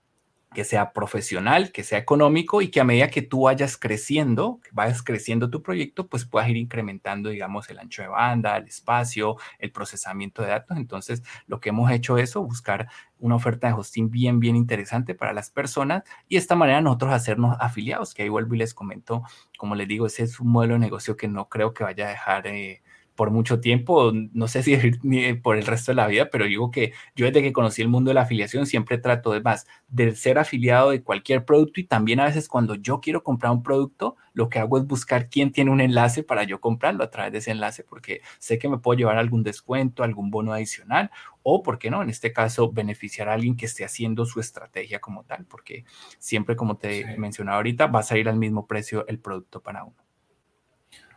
que 0.55 0.65
sea 0.65 0.93
profesional, 0.93 1.73
que 1.73 1.85
sea 1.85 1.99
económico 1.99 2.63
y 2.63 2.71
que 2.71 2.81
a 2.81 2.85
medida 2.85 3.09
que 3.09 3.23
tú 3.23 3.43
vayas 3.43 3.77
creciendo, 3.77 4.61
que 4.63 4.71
vayas 4.73 5.03
creciendo 5.03 5.51
tu 5.51 5.63
proyecto, 5.63 6.07
pues 6.09 6.25
puedas 6.25 6.49
ir 6.49 6.57
incrementando, 6.57 7.31
digamos, 7.31 7.69
el 7.71 7.79
ancho 7.79 8.03
de 8.03 8.09
banda, 8.09 8.57
el 8.57 8.67
espacio, 8.67 9.37
el 9.59 9.73
procesamiento 9.73 10.43
de 10.43 10.49
datos. 10.49 10.77
Entonces, 10.77 11.23
lo 11.47 11.61
que 11.61 11.71
hemos 11.71 11.91
hecho 11.91 12.19
es 12.19 12.35
buscar 12.35 12.89
una 13.19 13.37
oferta 13.37 13.69
de 13.69 13.75
hosting 13.75 14.11
bien, 14.11 14.41
bien 14.41 14.57
interesante 14.57 15.15
para 15.15 15.33
las 15.33 15.51
personas 15.51 16.03
y 16.29 16.35
de 16.35 16.41
esta 16.41 16.57
manera 16.57 16.81
nosotros 16.81 17.13
hacernos 17.13 17.57
afiliados, 17.61 18.15
que 18.15 18.23
ahí 18.23 18.29
vuelvo 18.29 18.55
y 18.55 18.59
les 18.59 18.75
comento, 18.75 19.23
como 19.59 19.75
les 19.75 19.87
digo, 19.89 20.07
ese 20.07 20.25
es 20.25 20.41
un 20.41 20.49
modelo 20.49 20.75
de 20.75 20.81
negocio 20.81 21.17
que 21.17 21.29
no 21.29 21.49
creo 21.49 21.73
que 21.73 21.85
vaya 21.85 22.07
a 22.07 22.11
dejar... 22.11 22.47
Eh, 22.47 22.83
por 23.23 23.31
mucho 23.31 23.61
tiempo, 23.61 24.11
no 24.13 24.49
sé 24.49 24.65
si 24.65 24.77
por 25.45 25.57
el 25.57 25.65
resto 25.65 25.93
de 25.93 25.95
la 25.95 26.09
vida, 26.09 26.29
pero 26.29 26.45
digo 26.45 26.73
que 26.73 26.93
yo 27.15 27.25
desde 27.25 27.41
que 27.41 27.53
conocí 27.53 27.81
el 27.81 27.87
mundo 27.87 28.09
de 28.09 28.15
la 28.15 28.23
afiliación 28.23 28.67
siempre 28.67 28.99
trato 28.99 29.31
de 29.31 29.41
más 29.41 29.69
de 29.87 30.17
ser 30.17 30.41
afiliado 30.41 30.91
de 30.91 31.05
cualquier 31.05 31.45
producto 31.45 31.79
y 31.79 31.85
también 31.85 32.19
a 32.19 32.25
veces 32.25 32.49
cuando 32.49 32.75
yo 32.75 33.01
quiero 33.01 33.23
comprar 33.23 33.53
un 33.53 33.63
producto, 33.63 34.17
lo 34.35 34.49
que 34.49 34.59
hago 34.59 34.77
es 34.77 34.89
buscar 34.89 35.29
quién 35.29 35.53
tiene 35.53 35.71
un 35.71 35.81
enlace 35.81 36.25
para 36.25 36.43
yo 36.43 36.61
comprarlo 36.61 37.05
a 37.05 37.11
través 37.11 37.31
de 37.31 37.39
ese 37.39 37.53
enlace 37.53 37.85
porque 37.85 38.23
sé 38.41 38.59
que 38.59 38.69
me 38.69 38.79
puedo 38.79 38.99
llevar 38.99 39.19
algún 39.19 39.45
descuento, 39.45 40.03
algún 40.03 40.33
bono 40.33 40.53
adicional 40.53 41.13
o, 41.45 41.63
¿por 41.63 41.79
qué 41.79 41.93
no? 41.93 42.03
En 42.03 42.11
este 42.11 42.33
caso, 42.33 42.73
beneficiar 42.73 43.29
a 43.29 43.35
alguien 43.35 43.57
que 43.57 43.67
esté 43.67 43.85
haciendo 43.85 44.27
su 44.27 44.41
estrategia 44.41 44.99
como 44.99 45.23
tal, 45.23 45.45
porque 45.45 45.85
siempre, 46.19 46.57
como 46.57 46.77
te 46.77 47.05
sí. 47.05 47.21
mencionaba 47.21 47.59
ahorita, 47.59 47.87
va 47.87 48.01
a 48.01 48.03
salir 48.03 48.29
al 48.29 48.37
mismo 48.37 48.67
precio 48.67 49.07
el 49.07 49.21
producto 49.21 49.61
para 49.61 49.85
uno. 49.85 49.95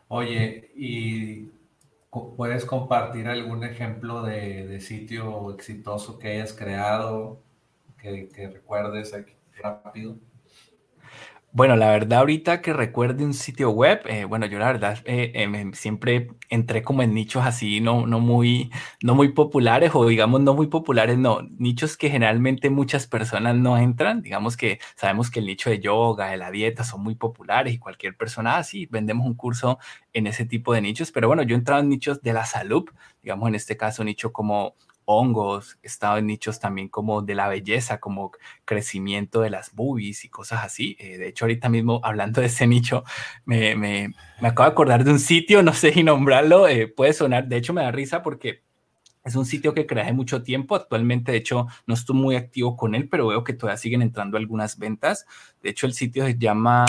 Oye, 0.07 0.71
y 0.75 1.49
¿Puedes 2.37 2.65
compartir 2.65 3.27
algún 3.27 3.65
ejemplo 3.65 4.23
de, 4.23 4.65
de, 4.67 4.79
sitio 4.79 5.53
exitoso 5.53 6.17
que 6.17 6.29
hayas 6.29 6.53
creado, 6.53 7.41
que, 7.97 8.29
que 8.29 8.47
recuerdes 8.47 9.13
aquí 9.13 9.33
rápido? 9.61 10.17
Bueno, 11.57 11.77
la 11.77 11.89
verdad, 11.89 12.19
ahorita 12.19 12.61
que 12.61 12.73
recuerde 12.73 13.23
un 13.23 13.33
sitio 13.33 13.69
web, 13.69 14.01
eh, 14.07 14.25
bueno, 14.25 14.45
yo 14.45 14.59
la 14.59 14.65
verdad 14.65 14.97
eh, 15.05 15.31
eh, 15.33 15.71
siempre 15.73 16.27
entré 16.49 16.81
como 16.83 17.01
en 17.01 17.13
nichos 17.13 17.45
así, 17.45 17.79
no, 17.79 18.05
no, 18.05 18.19
muy, 18.19 18.71
no 19.01 19.15
muy 19.15 19.29
populares 19.31 19.91
o 19.93 20.05
digamos 20.05 20.41
no 20.41 20.53
muy 20.53 20.67
populares, 20.67 21.17
no, 21.17 21.43
nichos 21.57 21.95
que 21.95 22.09
generalmente 22.09 22.69
muchas 22.69 23.07
personas 23.07 23.55
no 23.55 23.77
entran. 23.77 24.21
Digamos 24.21 24.57
que 24.57 24.79
sabemos 24.97 25.31
que 25.31 25.39
el 25.39 25.45
nicho 25.45 25.69
de 25.69 25.79
yoga, 25.79 26.27
de 26.31 26.35
la 26.35 26.51
dieta 26.51 26.83
son 26.83 27.01
muy 27.03 27.15
populares 27.15 27.73
y 27.73 27.77
cualquier 27.79 28.17
persona 28.17 28.57
así, 28.57 28.83
ah, 28.83 28.89
vendemos 28.91 29.25
un 29.25 29.35
curso 29.35 29.79
en 30.11 30.27
ese 30.27 30.43
tipo 30.45 30.73
de 30.73 30.81
nichos, 30.81 31.13
pero 31.13 31.29
bueno, 31.29 31.43
yo 31.43 31.55
he 31.55 31.59
entrado 31.59 31.81
en 31.81 31.87
nichos 31.87 32.21
de 32.21 32.33
la 32.33 32.45
salud, 32.45 32.83
digamos 33.23 33.47
en 33.47 33.55
este 33.55 33.77
caso 33.77 34.03
nicho 34.03 34.33
como 34.33 34.75
hongos, 35.05 35.77
he 35.83 35.87
estado 35.87 36.17
en 36.17 36.27
nichos 36.27 36.59
también 36.59 36.89
como 36.89 37.21
de 37.21 37.35
la 37.35 37.47
belleza, 37.47 37.99
como 37.99 38.31
crecimiento 38.65 39.41
de 39.41 39.49
las 39.49 39.73
boobies 39.73 40.25
y 40.25 40.29
cosas 40.29 40.63
así. 40.63 40.97
Eh, 40.99 41.17
de 41.17 41.27
hecho, 41.27 41.45
ahorita 41.45 41.69
mismo 41.69 42.01
hablando 42.03 42.41
de 42.41 42.47
ese 42.47 42.67
nicho, 42.67 43.03
me, 43.45 43.75
me, 43.75 44.13
me, 44.41 44.47
acabo 44.47 44.69
de 44.69 44.73
acordar 44.73 45.03
de 45.03 45.11
un 45.11 45.19
sitio, 45.19 45.63
no 45.63 45.73
sé 45.73 45.93
si 45.93 46.03
nombrarlo, 46.03 46.67
eh, 46.67 46.87
puede 46.87 47.13
sonar, 47.13 47.47
de 47.47 47.57
hecho 47.57 47.73
me 47.73 47.83
da 47.83 47.91
risa 47.91 48.21
porque 48.21 48.65
es 49.25 49.35
un 49.35 49.45
sitio 49.45 49.73
que 49.73 49.87
creé 49.87 50.13
mucho 50.13 50.43
tiempo. 50.43 50.75
Actualmente, 50.75 51.31
de 51.31 51.39
hecho, 51.39 51.67
no 51.87 51.95
estoy 51.95 52.15
muy 52.15 52.35
activo 52.35 52.77
con 52.77 52.93
él, 52.93 53.09
pero 53.09 53.27
veo 53.27 53.43
que 53.43 53.53
todavía 53.53 53.77
siguen 53.77 54.03
entrando 54.03 54.37
algunas 54.37 54.77
ventas. 54.77 55.25
De 55.63 55.71
hecho, 55.71 55.87
el 55.87 55.93
sitio 55.93 56.25
se 56.25 56.37
llama, 56.37 56.85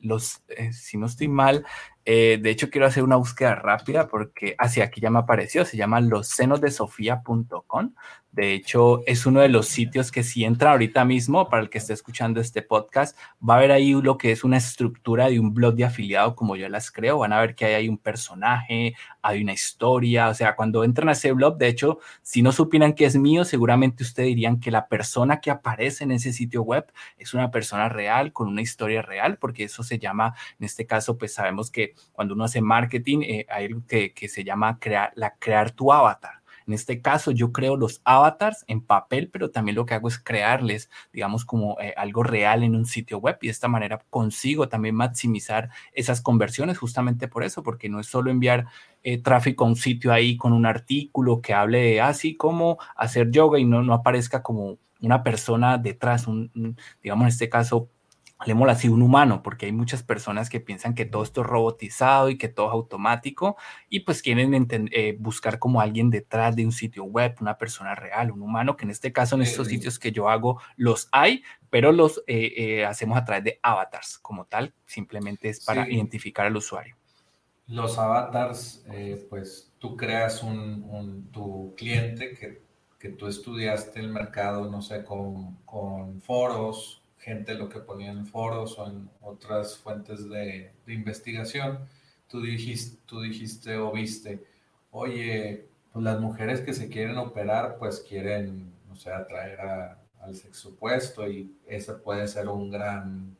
los, 0.00 0.42
eh, 0.48 0.72
si 0.72 0.98
no 0.98 1.06
estoy 1.06 1.28
mal, 1.28 1.64
eh, 2.08 2.38
de 2.40 2.50
hecho, 2.50 2.70
quiero 2.70 2.86
hacer 2.86 3.02
una 3.02 3.16
búsqueda 3.16 3.56
rápida 3.56 4.06
porque 4.06 4.54
hacia 4.58 4.84
aquí 4.84 5.00
ya 5.00 5.10
me 5.10 5.18
apareció. 5.18 5.64
Se 5.64 5.76
llama 5.76 6.00
lossenosdesofía.com. 6.00 7.94
De 8.36 8.52
hecho, 8.52 9.02
es 9.06 9.24
uno 9.24 9.40
de 9.40 9.48
los 9.48 9.66
sitios 9.66 10.12
que 10.12 10.22
si 10.22 10.44
entra 10.44 10.72
ahorita 10.72 11.06
mismo, 11.06 11.48
para 11.48 11.62
el 11.62 11.70
que 11.70 11.78
esté 11.78 11.94
escuchando 11.94 12.38
este 12.38 12.60
podcast, 12.60 13.16
va 13.40 13.56
a 13.56 13.60
ver 13.60 13.72
ahí 13.72 13.92
lo 13.94 14.18
que 14.18 14.30
es 14.30 14.44
una 14.44 14.58
estructura 14.58 15.30
de 15.30 15.40
un 15.40 15.54
blog 15.54 15.74
de 15.74 15.86
afiliado 15.86 16.36
como 16.36 16.54
yo 16.54 16.68
las 16.68 16.90
creo. 16.90 17.18
Van 17.18 17.32
a 17.32 17.40
ver 17.40 17.54
que 17.54 17.64
hay 17.64 17.74
ahí 17.74 17.88
un 17.88 17.96
personaje, 17.96 18.94
hay 19.22 19.42
una 19.42 19.54
historia. 19.54 20.28
O 20.28 20.34
sea, 20.34 20.54
cuando 20.54 20.84
entran 20.84 21.08
a 21.08 21.12
ese 21.12 21.32
blog, 21.32 21.56
de 21.56 21.68
hecho, 21.68 21.98
si 22.20 22.42
no 22.42 22.52
supieran 22.52 22.92
que 22.92 23.06
es 23.06 23.16
mío, 23.16 23.44
seguramente 23.44 24.04
ustedes 24.04 24.28
dirían 24.28 24.60
que 24.60 24.70
la 24.70 24.86
persona 24.86 25.40
que 25.40 25.50
aparece 25.50 26.04
en 26.04 26.12
ese 26.12 26.32
sitio 26.32 26.62
web 26.62 26.86
es 27.16 27.32
una 27.32 27.50
persona 27.50 27.88
real, 27.88 28.34
con 28.34 28.48
una 28.48 28.60
historia 28.60 29.02
real, 29.02 29.38
porque 29.38 29.64
eso 29.64 29.82
se 29.82 29.98
llama, 29.98 30.34
en 30.60 30.66
este 30.66 30.86
caso, 30.86 31.16
pues 31.16 31.32
sabemos 31.32 31.70
que 31.70 31.95
cuando 32.12 32.34
uno 32.34 32.44
hace 32.44 32.60
marketing, 32.60 33.20
eh, 33.22 33.46
hay 33.48 33.66
algo 33.66 33.82
que, 33.86 34.12
que 34.12 34.28
se 34.28 34.44
llama 34.44 34.78
crear, 34.78 35.12
la, 35.14 35.34
crear 35.38 35.70
tu 35.70 35.92
avatar. 35.92 36.36
En 36.66 36.74
este 36.74 37.00
caso, 37.00 37.30
yo 37.30 37.52
creo 37.52 37.76
los 37.76 38.00
avatars 38.04 38.64
en 38.66 38.80
papel, 38.80 39.28
pero 39.32 39.50
también 39.50 39.76
lo 39.76 39.86
que 39.86 39.94
hago 39.94 40.08
es 40.08 40.18
crearles, 40.18 40.90
digamos, 41.12 41.44
como 41.44 41.78
eh, 41.80 41.94
algo 41.96 42.24
real 42.24 42.64
en 42.64 42.74
un 42.74 42.86
sitio 42.86 43.18
web 43.18 43.38
y 43.40 43.46
de 43.46 43.52
esta 43.52 43.68
manera 43.68 44.02
consigo 44.10 44.68
también 44.68 44.96
maximizar 44.96 45.70
esas 45.92 46.20
conversiones 46.20 46.76
justamente 46.78 47.28
por 47.28 47.44
eso, 47.44 47.62
porque 47.62 47.88
no 47.88 48.00
es 48.00 48.08
solo 48.08 48.32
enviar 48.32 48.66
eh, 49.04 49.18
tráfico 49.18 49.64
a 49.64 49.68
un 49.68 49.76
sitio 49.76 50.12
ahí 50.12 50.36
con 50.36 50.52
un 50.52 50.66
artículo 50.66 51.40
que 51.40 51.54
hable 51.54 51.78
de 51.78 52.00
así 52.00 52.32
ah, 52.32 52.36
como 52.38 52.78
hacer 52.96 53.30
yoga 53.30 53.60
y 53.60 53.64
no, 53.64 53.82
no 53.82 53.94
aparezca 53.94 54.42
como 54.42 54.78
una 55.00 55.22
persona 55.22 55.78
detrás, 55.78 56.26
un, 56.26 56.76
digamos, 57.00 57.22
en 57.24 57.28
este 57.28 57.48
caso, 57.48 57.90
hablemos 58.38 58.68
así, 58.68 58.88
un 58.88 59.02
humano, 59.02 59.42
porque 59.42 59.66
hay 59.66 59.72
muchas 59.72 60.02
personas 60.02 60.50
que 60.50 60.60
piensan 60.60 60.94
que 60.94 61.06
todo 61.06 61.22
esto 61.22 61.40
es 61.40 61.46
robotizado 61.46 62.28
y 62.28 62.36
que 62.36 62.48
todo 62.48 62.66
es 62.66 62.72
automático 62.72 63.56
y 63.88 64.00
pues 64.00 64.22
quieren 64.22 64.66
eh, 64.70 65.16
buscar 65.18 65.58
como 65.58 65.80
alguien 65.80 66.10
detrás 66.10 66.54
de 66.54 66.64
un 66.64 66.72
sitio 66.72 67.04
web, 67.04 67.34
una 67.40 67.56
persona 67.56 67.94
real, 67.94 68.30
un 68.30 68.42
humano, 68.42 68.76
que 68.76 68.84
en 68.84 68.90
este 68.90 69.12
caso 69.12 69.36
en 69.36 69.42
estos 69.42 69.68
sitios 69.68 69.98
que 69.98 70.12
yo 70.12 70.28
hago 70.28 70.60
los 70.76 71.08
hay, 71.12 71.42
pero 71.70 71.92
los 71.92 72.22
eh, 72.26 72.52
eh, 72.56 72.84
hacemos 72.84 73.16
a 73.16 73.24
través 73.24 73.44
de 73.44 73.58
avatars 73.62 74.18
como 74.18 74.44
tal, 74.44 74.74
simplemente 74.84 75.48
es 75.48 75.64
para 75.64 75.88
identificar 75.88 76.46
al 76.46 76.56
usuario. 76.56 76.96
Los 77.68 77.98
avatars, 77.98 78.84
pues 79.28 79.72
tú 79.78 79.96
creas 79.96 80.42
un, 80.42 81.28
tu 81.32 81.74
cliente 81.76 82.34
que, 82.34 82.62
que, 82.98 83.08
tú 83.08 83.26
estudiaste 83.26 83.98
el 83.98 84.08
mercado, 84.08 84.70
no 84.70 84.82
sé, 84.82 85.02
con, 85.02 85.56
con 85.64 86.20
foros, 86.20 87.02
gente 87.26 87.54
lo 87.54 87.68
que 87.68 87.80
ponía 87.80 88.12
en 88.12 88.24
foros 88.24 88.78
o 88.78 88.86
en 88.86 89.10
otras 89.20 89.76
fuentes 89.76 90.28
de, 90.30 90.72
investigación, 90.86 91.80
tú 92.28 92.40
dijiste, 92.40 92.98
tú 93.04 93.20
dijiste 93.20 93.76
o 93.78 93.90
viste, 93.90 94.46
oye, 94.92 95.68
pues 95.92 96.04
las 96.04 96.20
mujeres 96.20 96.60
que 96.60 96.72
se 96.72 96.88
quieren 96.88 97.18
operar, 97.18 97.78
pues 97.78 97.98
quieren, 98.08 98.72
no 98.88 98.94
sé, 98.94 99.12
atraer 99.12 99.58
al 100.20 100.36
sexo 100.36 100.68
opuesto 100.68 101.28
y 101.28 101.52
ese 101.66 101.94
puede 101.94 102.28
ser 102.28 102.46
un 102.46 102.70
gran, 102.70 103.36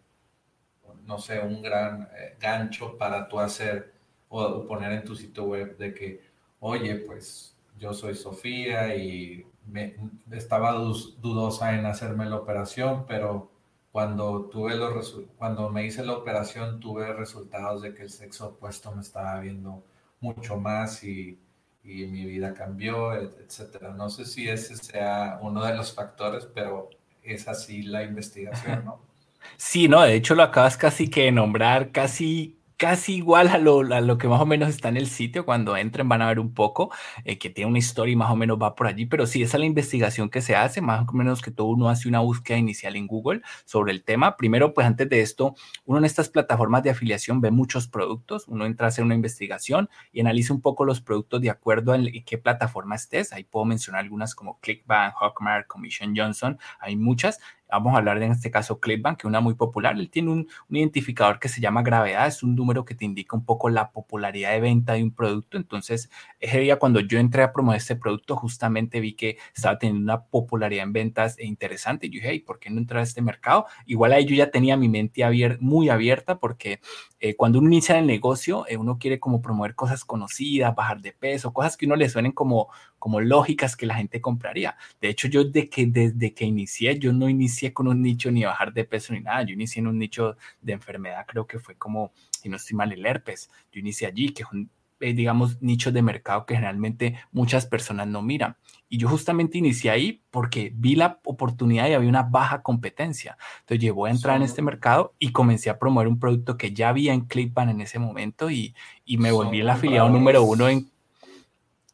no 1.05 1.19
sé, 1.19 1.39
un 1.39 1.63
gran 1.63 2.09
eh, 2.19 2.37
gancho 2.41 2.99
para 2.99 3.29
tú 3.29 3.39
hacer 3.39 3.95
o 4.29 4.67
poner 4.67 4.91
en 4.95 5.05
tu 5.05 5.15
sitio 5.15 5.45
web 5.45 5.77
de 5.79 5.95
que, 5.95 6.21
oye, 6.59 6.97
pues 6.97 7.57
yo 7.79 7.95
soy 7.95 8.17
Sofía 8.17 8.97
y 8.97 9.47
me, 9.65 9.95
estaba 10.33 10.73
dudosa 10.73 11.79
en 11.79 11.87
hacerme 11.87 12.27
la 12.27 12.37
operación, 12.37 13.05
pero 13.07 13.55
cuando, 13.97 14.51
tuve 14.53 14.77
los 14.77 15.23
cuando 15.39 15.71
me 15.71 15.87
hice 15.87 16.05
la 16.05 16.13
operación 16.13 16.81
tuve 16.81 17.15
resultados 17.15 17.81
de 17.81 17.95
que 17.95 18.03
el 18.03 18.11
sexo 18.11 18.49
opuesto 18.49 18.93
me 18.93 19.01
estaba 19.01 19.41
viendo 19.41 19.87
mucho 20.21 20.59
más 20.59 21.03
y, 21.03 21.41
y 21.83 22.05
mi 22.05 22.27
vida 22.27 22.53
cambió, 22.53 23.15
etcétera. 23.15 23.95
No 23.95 24.11
sé 24.11 24.27
si 24.27 24.51
ese 24.51 24.77
sea 24.77 25.39
uno 25.41 25.65
de 25.65 25.75
los 25.75 25.95
factores, 25.95 26.45
pero 26.45 26.91
es 27.23 27.49
así 27.49 27.85
la 27.85 28.03
investigación, 28.03 28.85
¿no? 28.85 29.01
Sí, 29.57 29.89
no, 29.89 30.03
de 30.03 30.13
hecho 30.13 30.35
lo 30.35 30.43
acabas 30.43 30.77
casi 30.77 31.09
que 31.09 31.23
de 31.23 31.33
nombrar, 31.33 31.91
casi 31.91 32.56
casi 32.77 33.17
igual 33.17 33.49
a 33.49 33.59
lo, 33.59 33.81
a 33.81 34.01
lo, 34.01 34.19
que 34.19 34.29
más 34.29 34.41
o 34.41 34.47
menos 34.47 34.69
está 34.69 34.89
en 34.89 34.97
el 34.97 35.09
sitio. 35.09 35.45
Cuando 35.45 35.77
entren 35.77 36.09
van 36.09 36.23
a 36.23 36.29
ver 36.29 36.39
un 36.39 36.55
poco 36.55 36.91
eh, 37.25 37.39
que 37.39 37.51
tiene 37.51 37.71
una 37.71 37.79
historia 37.79 38.13
y 38.13 38.17
más 38.17 38.31
o 38.31 38.37
menos 38.37 38.59
va 38.61 38.75
por 38.75 38.87
allí, 38.87 39.07
pero 39.07 39.27
sí, 39.27 39.43
esa 39.43 39.57
es 39.57 39.61
la 39.61 39.67
investigación 39.67 40.29
que 40.29 40.43
se 40.43 40.57
hace, 40.57 40.81
más 40.81 41.09
o 41.09 41.13
menos 41.13 41.43
que 41.43 41.51
todo 41.51 41.69
uno 41.69 41.89
hace 41.89 42.09
una 42.09 42.21
búsqueda 42.21 42.59
inicial 42.59 42.97
en 42.97 43.07
Google 43.07 43.43
sobre 43.65 43.93
el 43.93 44.05
tema. 44.05 44.37
Primero, 44.37 44.75
pues 44.75 44.87
antes 44.87 45.09
de 45.09 45.21
esto, 45.21 45.55
uno 45.85 45.99
en 45.99 46.05
estas 46.05 46.29
plataformas 46.29 46.83
de 46.83 46.91
afiliación 46.91 47.41
ve 47.41 47.51
muchos 47.51 47.89
productos, 47.89 48.47
uno 48.49 48.67
entra 48.67 48.87
a 48.87 48.89
hacer 48.89 49.05
una 49.05 49.15
investigación 49.15 49.89
y 50.13 50.21
analiza 50.21 50.53
un 50.53 50.61
poco 50.61 50.85
los 50.85 51.01
productos 51.01 51.41
de 51.41 51.51
acuerdo 51.51 51.93
a 51.93 51.99
qué 52.25 52.39
plataforma 52.39 52.95
estés. 52.95 53.33
Ahí 53.33 53.45
puedo 53.45 53.65
mencionar 53.65 54.03
algunas 54.03 54.35
como 54.35 54.61
ClickBank, 54.61 55.15
Hawkmark, 55.21 55.67
Commission 55.67 56.15
Johnson, 56.17 56.59
hay 56.81 56.97
muchas. 56.97 57.39
Vamos 57.71 57.95
a 57.95 57.99
hablar 57.99 58.19
de, 58.19 58.27
en 58.27 58.33
este 58.33 58.51
caso 58.51 58.81
Clipbank, 58.81 59.19
que 59.19 59.27
es 59.27 59.29
una 59.29 59.41
muy 59.41 59.55
popular. 59.55 59.97
Él 59.97 60.11
tiene 60.11 60.31
un, 60.31 60.49
identificador 60.71 61.39
que 61.39 61.49
se 61.49 61.61
llama 61.61 61.83
gravedad, 61.83 62.27
es 62.27 62.43
un 62.43 62.55
número 62.55 62.85
que 62.85 62.95
te 62.95 63.05
indica 63.05 63.37
un 63.37 63.45
poco 63.45 63.69
la 63.69 63.91
popularidad 63.91 64.53
de 64.53 64.61
venta 64.61 64.93
de 64.95 65.03
un 65.03 65.11
producto. 65.11 65.57
Entonces, 65.57 66.11
ese 66.41 66.61
día 66.61 66.79
cuando 66.79 67.01
yo 67.01 67.19
entré 67.19 67.43
a 67.43 67.53
promover 67.53 67.79
este 67.79 67.97
producto, 67.97 68.37
justamente 68.37 69.01
vi 69.01 69.15
que 69.15 69.39
estaba 69.55 69.79
teniendo 69.79 70.03
una 70.03 70.25
popularidad 70.25 70.85
en 70.85 70.93
ventas 70.93 71.39
interesante. 71.41 72.07
Y 72.07 72.11
yo 72.11 72.15
dije, 72.15 72.29
hey, 72.31 72.41
¿por 72.41 72.59
qué 72.59 72.71
no 72.71 72.79
entrar 72.79 73.01
a 73.01 73.05
este 73.05 73.23
mercado? 73.23 73.67
Igual 73.87 74.13
ahí 74.13 74.25
yo 74.25 74.35
ya 74.35 74.51
tenía 74.51 74.77
mi 74.77 74.89
mente 74.89 75.25
muy 75.61 75.89
abierta 75.89 76.39
porque 76.39 76.81
eh, 77.21 77.35
cuando 77.35 77.59
uno 77.59 77.69
inicia 77.69 77.99
el 77.99 78.07
negocio, 78.07 78.67
eh, 78.69 78.77
uno 78.77 78.99
quiere 78.99 79.19
como 79.19 79.41
promover 79.41 79.75
cosas 79.75 80.05
conocidas, 80.05 80.75
bajar 80.75 81.01
de 81.01 81.13
peso, 81.13 81.53
cosas 81.53 81.77
que 81.77 81.87
uno 81.87 81.97
le 81.97 82.09
suenen 82.09 82.33
como, 82.33 82.69
como 82.99 83.21
lógicas 83.21 83.77
que 83.77 83.87
la 83.87 83.95
gente 83.95 84.21
compraría. 84.21 84.77
De 85.01 85.09
hecho, 85.09 85.29
yo 85.29 85.45
de 85.45 85.69
que, 85.69 85.87
desde 85.87 86.35
que 86.35 86.45
inicié, 86.45 86.99
yo 86.99 87.13
no 87.13 87.29
inicié 87.29 87.73
con 87.73 87.89
un 87.89 88.03
nicho 88.03 88.31
ni 88.31 88.45
bajar 88.45 88.73
de 88.73 88.85
peso 88.85 89.13
ni 89.13 89.21
nada. 89.21 89.43
Yo 89.43 89.55
inicié 89.55 89.81
en 89.81 89.89
un 89.89 89.99
nicho 89.99 90.37
de 90.61 90.73
enfermedad, 90.73 91.25
creo 91.27 91.47
que 91.47 91.59
fue 91.59 91.77
como, 91.77 92.13
si 92.31 92.49
no 92.49 92.57
estoy 92.57 92.77
mal, 92.77 92.93
el 92.93 93.05
herpes. 93.05 93.51
Yo 93.73 93.81
inicié 93.81 94.07
allí, 94.07 94.31
que 94.31 94.43
es 94.43 94.49
un 94.53 94.71
eh, 94.99 95.13
digamos, 95.13 95.61
nichos 95.61 95.93
de 95.93 96.01
mercado 96.01 96.47
que 96.47 96.55
generalmente 96.55 97.17
muchas 97.31 97.67
personas 97.67 98.07
no 98.07 98.23
miran. 98.23 98.57
Y 98.89 98.97
yo 98.97 99.11
justamente 99.11 99.59
inicié 99.59 99.91
ahí 99.91 100.23
porque 100.31 100.73
vi 100.75 100.95
la 100.95 101.21
oportunidad 101.25 101.87
y 101.89 101.93
había 101.93 102.09
una 102.09 102.23
baja 102.23 102.63
competencia. 102.63 103.37
Entonces 103.61 103.83
llevó 103.83 104.07
a 104.07 104.11
entrar 104.11 104.37
en 104.37 104.43
este 104.43 104.63
mercado 104.63 105.13
y 105.19 105.33
comencé 105.33 105.69
a 105.69 105.79
promover 105.79 106.09
un 106.09 106.19
producto 106.19 106.57
que 106.57 106.73
ya 106.73 106.89
había 106.89 107.13
en 107.13 107.27
Clickbank 107.27 107.71
en 107.71 107.83
ese 107.83 107.99
momento 107.99 108.51
y, 108.51 108.75
y 109.05 109.19
me 109.19 109.33
volví 109.33 109.61
el 109.61 109.69
afiliado 109.69 110.09
número 110.09 110.43
uno 110.43 110.67
en, 110.67 110.89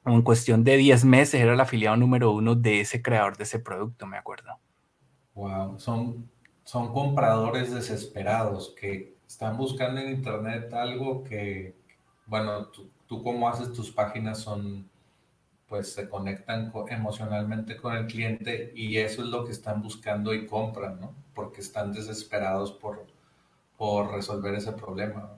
en 0.04 0.22
cuestión 0.22 0.64
de 0.64 0.76
10 0.76 1.04
meses, 1.04 1.40
era 1.40 1.54
el 1.54 1.60
afiliado 1.60 1.96
número 1.96 2.32
uno 2.32 2.54
de 2.54 2.80
ese 2.80 3.02
creador 3.02 3.36
de 3.36 3.44
ese 3.44 3.58
producto, 3.58 4.06
me 4.06 4.16
acuerdo. 4.16 4.58
Wow, 5.34 5.78
son, 5.78 6.28
son 6.64 6.92
compradores 6.92 7.72
desesperados 7.72 8.74
que 8.78 9.14
están 9.26 9.56
buscando 9.56 10.00
en 10.00 10.10
internet 10.10 10.72
algo 10.74 11.22
que, 11.24 11.74
bueno, 12.26 12.66
tú, 12.66 12.90
tú 13.06 13.22
cómo 13.22 13.48
haces 13.48 13.72
tus 13.72 13.90
páginas 13.90 14.40
son, 14.40 14.88
pues 15.68 15.92
se 15.92 16.08
conectan 16.08 16.72
emocionalmente 16.88 17.76
con 17.76 17.96
el 17.96 18.06
cliente 18.06 18.72
y 18.74 18.98
eso 18.98 19.22
es 19.22 19.28
lo 19.28 19.44
que 19.44 19.52
están 19.52 19.82
buscando 19.82 20.34
y 20.34 20.46
compran, 20.46 21.00
¿no? 21.00 21.14
Porque 21.34 21.60
están 21.60 21.92
desesperados 21.92 22.72
por, 22.72 23.06
por 23.78 24.12
resolver 24.12 24.54
ese 24.54 24.72
problema. 24.72 25.30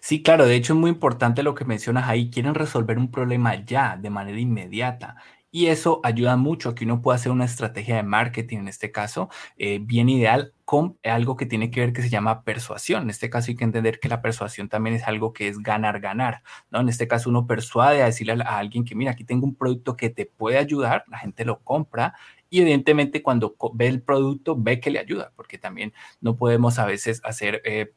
Sí, 0.00 0.22
claro, 0.22 0.46
de 0.46 0.56
hecho 0.56 0.74
es 0.74 0.78
muy 0.78 0.90
importante 0.90 1.42
lo 1.42 1.54
que 1.54 1.64
mencionas 1.64 2.08
ahí, 2.08 2.30
quieren 2.30 2.54
resolver 2.54 2.98
un 2.98 3.10
problema 3.10 3.54
ya, 3.64 3.96
de 3.96 4.10
manera 4.10 4.38
inmediata. 4.38 5.16
Y 5.56 5.68
eso 5.68 6.00
ayuda 6.04 6.36
mucho 6.36 6.68
a 6.68 6.74
que 6.74 6.84
uno 6.84 7.00
pueda 7.00 7.16
hacer 7.16 7.32
una 7.32 7.46
estrategia 7.46 7.96
de 7.96 8.02
marketing, 8.02 8.58
en 8.58 8.68
este 8.68 8.92
caso, 8.92 9.30
eh, 9.56 9.78
bien 9.80 10.10
ideal 10.10 10.52
con 10.66 10.98
algo 11.02 11.36
que 11.36 11.46
tiene 11.46 11.70
que 11.70 11.80
ver 11.80 11.92
que 11.94 12.02
se 12.02 12.10
llama 12.10 12.42
persuasión. 12.44 13.04
En 13.04 13.10
este 13.10 13.30
caso 13.30 13.50
hay 13.50 13.56
que 13.56 13.64
entender 13.64 13.98
que 13.98 14.10
la 14.10 14.20
persuasión 14.20 14.68
también 14.68 14.96
es 14.96 15.04
algo 15.04 15.32
que 15.32 15.48
es 15.48 15.58
ganar, 15.60 16.00
ganar, 16.00 16.42
¿no? 16.70 16.80
En 16.80 16.90
este 16.90 17.08
caso 17.08 17.30
uno 17.30 17.46
persuade 17.46 18.02
a 18.02 18.06
decirle 18.06 18.34
a, 18.44 18.58
alguien 18.58 18.84
que, 18.84 18.94
mira, 18.94 19.12
aquí 19.12 19.24
tengo 19.24 19.46
un 19.46 19.54
producto 19.54 19.96
que 19.96 20.10
te 20.10 20.26
puede 20.26 20.58
ayudar, 20.58 21.04
la 21.08 21.18
gente 21.18 21.46
lo 21.46 21.60
compra 21.60 22.14
y 22.50 22.60
evidentemente 22.60 23.22
cuando 23.22 23.56
ve 23.72 23.86
el 23.88 24.02
producto, 24.02 24.56
ve 24.58 24.78
que 24.80 24.90
le 24.90 24.98
ayuda, 24.98 25.32
porque 25.36 25.56
también 25.58 25.94
no 26.20 26.36
podemos 26.36 26.78
a 26.78 26.84
veces 26.86 27.22
hacer... 27.24 27.62
Eh, 27.64 27.94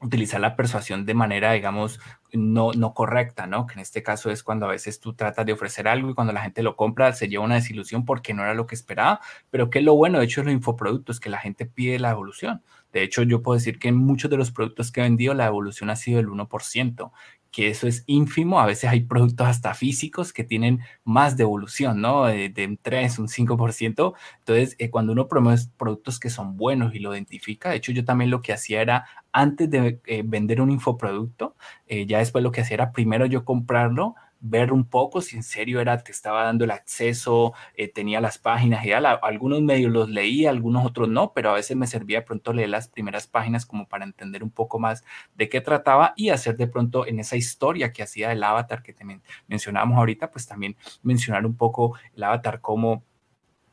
utilizar 0.00 0.40
la 0.40 0.56
persuasión 0.56 1.06
de 1.06 1.14
manera, 1.14 1.52
digamos, 1.52 2.00
no, 2.32 2.72
no 2.72 2.92
correcta, 2.92 3.46
¿no? 3.46 3.66
Que 3.66 3.74
en 3.74 3.80
este 3.80 4.02
caso 4.02 4.30
es 4.30 4.42
cuando 4.42 4.66
a 4.66 4.70
veces 4.70 5.00
tú 5.00 5.14
tratas 5.14 5.46
de 5.46 5.52
ofrecer 5.52 5.88
algo 5.88 6.10
y 6.10 6.14
cuando 6.14 6.32
la 6.32 6.42
gente 6.42 6.62
lo 6.62 6.76
compra 6.76 7.12
se 7.12 7.28
lleva 7.28 7.44
una 7.44 7.54
desilusión 7.54 8.04
porque 8.04 8.34
no 8.34 8.42
era 8.42 8.54
lo 8.54 8.66
que 8.66 8.74
esperaba, 8.74 9.20
pero 9.50 9.70
que 9.70 9.80
lo 9.80 9.94
bueno, 9.94 10.18
de 10.18 10.26
hecho, 10.26 10.40
es 10.40 10.46
los 10.46 10.54
infoproductos, 10.54 11.20
que 11.20 11.30
la 11.30 11.38
gente 11.38 11.66
pide 11.66 11.98
la 11.98 12.10
evolución. 12.10 12.62
De 12.92 13.02
hecho, 13.02 13.22
yo 13.22 13.42
puedo 13.42 13.58
decir 13.58 13.78
que 13.78 13.88
en 13.88 13.96
muchos 13.96 14.30
de 14.30 14.36
los 14.36 14.50
productos 14.50 14.92
que 14.92 15.00
he 15.00 15.04
vendido 15.04 15.34
la 15.34 15.46
evolución 15.46 15.90
ha 15.90 15.96
sido 15.96 16.18
del 16.18 16.28
1%, 16.28 17.10
que 17.56 17.68
eso 17.68 17.88
es 17.88 18.04
ínfimo. 18.06 18.60
A 18.60 18.66
veces 18.66 18.90
hay 18.90 19.00
productos 19.00 19.46
hasta 19.46 19.72
físicos 19.72 20.34
que 20.34 20.44
tienen 20.44 20.80
más 21.04 21.38
devolución, 21.38 22.02
¿no? 22.02 22.26
De, 22.26 22.52
un 22.68 22.76
3, 22.76 23.18
un 23.18 23.28
5%. 23.28 24.12
Entonces, 24.40 24.76
eh, 24.78 24.90
cuando 24.90 25.12
uno 25.12 25.26
promueve 25.26 25.62
productos 25.78 26.20
que 26.20 26.28
son 26.28 26.58
buenos 26.58 26.94
y 26.94 26.98
lo 26.98 27.14
identifica, 27.14 27.70
de 27.70 27.76
hecho, 27.76 27.92
yo 27.92 28.04
también 28.04 28.30
lo 28.30 28.42
que 28.42 28.52
hacía 28.52 28.82
era, 28.82 29.06
antes 29.32 29.70
de 29.70 30.00
eh, 30.04 30.22
vender 30.22 30.60
un 30.60 30.70
infoproducto, 30.70 31.56
eh, 31.86 32.04
ya 32.04 32.18
después 32.18 32.44
lo 32.44 32.52
que 32.52 32.60
hacía 32.60 32.74
era 32.74 32.92
primero 32.92 33.24
yo 33.24 33.46
comprarlo, 33.46 34.16
ver 34.40 34.72
un 34.72 34.84
poco 34.84 35.20
si 35.20 35.36
en 35.36 35.42
serio 35.42 35.80
era, 35.80 36.02
te 36.02 36.12
estaba 36.12 36.44
dando 36.44 36.64
el 36.64 36.70
acceso, 36.70 37.54
eh, 37.74 37.88
tenía 37.88 38.20
las 38.20 38.38
páginas 38.38 38.84
y 38.84 38.92
algunos 38.92 39.62
medios 39.62 39.92
los 39.92 40.08
leí, 40.08 40.46
algunos 40.46 40.84
otros 40.84 41.08
no, 41.08 41.32
pero 41.32 41.50
a 41.50 41.54
veces 41.54 41.76
me 41.76 41.86
servía 41.86 42.20
de 42.20 42.26
pronto 42.26 42.52
leer 42.52 42.70
las 42.70 42.88
primeras 42.88 43.26
páginas 43.26 43.66
como 43.66 43.88
para 43.88 44.04
entender 44.04 44.42
un 44.42 44.50
poco 44.50 44.78
más 44.78 45.04
de 45.34 45.48
qué 45.48 45.60
trataba 45.60 46.12
y 46.16 46.30
hacer 46.30 46.56
de 46.56 46.66
pronto 46.66 47.06
en 47.06 47.18
esa 47.20 47.36
historia 47.36 47.92
que 47.92 48.02
hacía 48.02 48.28
del 48.28 48.42
avatar 48.42 48.82
que 48.82 48.92
te 48.92 49.04
mencionábamos 49.48 49.98
ahorita, 49.98 50.30
pues 50.30 50.46
también 50.46 50.76
mencionar 51.02 51.46
un 51.46 51.56
poco 51.56 51.96
el 52.14 52.22
avatar 52.22 52.60
como 52.60 53.02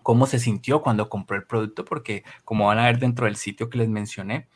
cómo 0.03 0.25
se 0.27 0.37
sintió 0.37 0.81
cuando 0.81 1.09
compró 1.09 1.37
el 1.37 1.45
producto, 1.45 1.85
porque 1.85 2.23
como 2.43 2.67
van 2.67 2.77
a 2.77 2.85
ver 2.85 2.99
dentro 2.99 3.25
del 3.25 3.37
sitio 3.37 3.69
que 3.69 3.77
les 3.79 3.89
mencioné, 3.89 4.47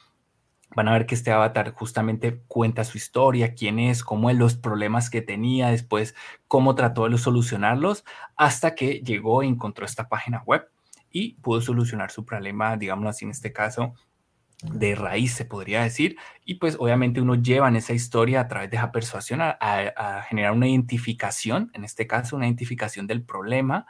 van 0.76 0.88
a 0.88 0.94
ver 0.94 1.06
que 1.06 1.16
este 1.16 1.32
avatar 1.32 1.72
justamente 1.74 2.42
cuenta 2.48 2.84
su 2.84 2.98
historia, 2.98 3.54
quién 3.54 3.80
es, 3.80 4.04
cómo 4.04 4.30
es, 4.30 4.38
los 4.38 4.56
problemas 4.56 5.10
que 5.10 5.22
tenía, 5.22 5.70
después 5.70 6.16
cómo 6.48 6.76
trató 6.76 7.10
de 7.10 7.18
solucionarlos, 7.18 8.04
hasta 8.36 8.76
que 8.76 9.02
llegó 9.02 9.44
y 9.44 9.48
encontró 9.48 9.86
esta 9.86 10.10
página 10.10 10.44
web 10.46 10.70
y 11.12 11.34
pudo 11.36 11.62
solucionar 11.62 12.12
su 12.12 12.26
problema, 12.26 12.78
digamos 12.78 13.08
así 13.08 13.26
en 13.26 13.32
este 13.32 13.54
caso, 13.54 13.94
de 14.64 14.96
raíz, 14.96 15.34
se 15.34 15.46
podría 15.46 15.84
decir. 15.84 16.18
Y 16.44 16.56
pues 16.56 16.76
obviamente 16.80 17.22
uno 17.22 17.36
lleva 17.36 17.68
en 17.68 17.76
esa 17.76 17.94
historia 17.94 18.42
a 18.42 18.48
través 18.48 18.70
de 18.70 18.78
esa 18.78 18.92
persuasión 18.92 19.42
a, 19.42 19.58
a 19.60 20.24
generar 20.24 20.52
una 20.52 20.68
identificación, 20.68 21.72
en 21.74 21.84
este 21.84 22.08
caso 22.08 22.36
una 22.36 22.48
identificación 22.48 23.08
del 23.08 23.24
problema 23.24 23.86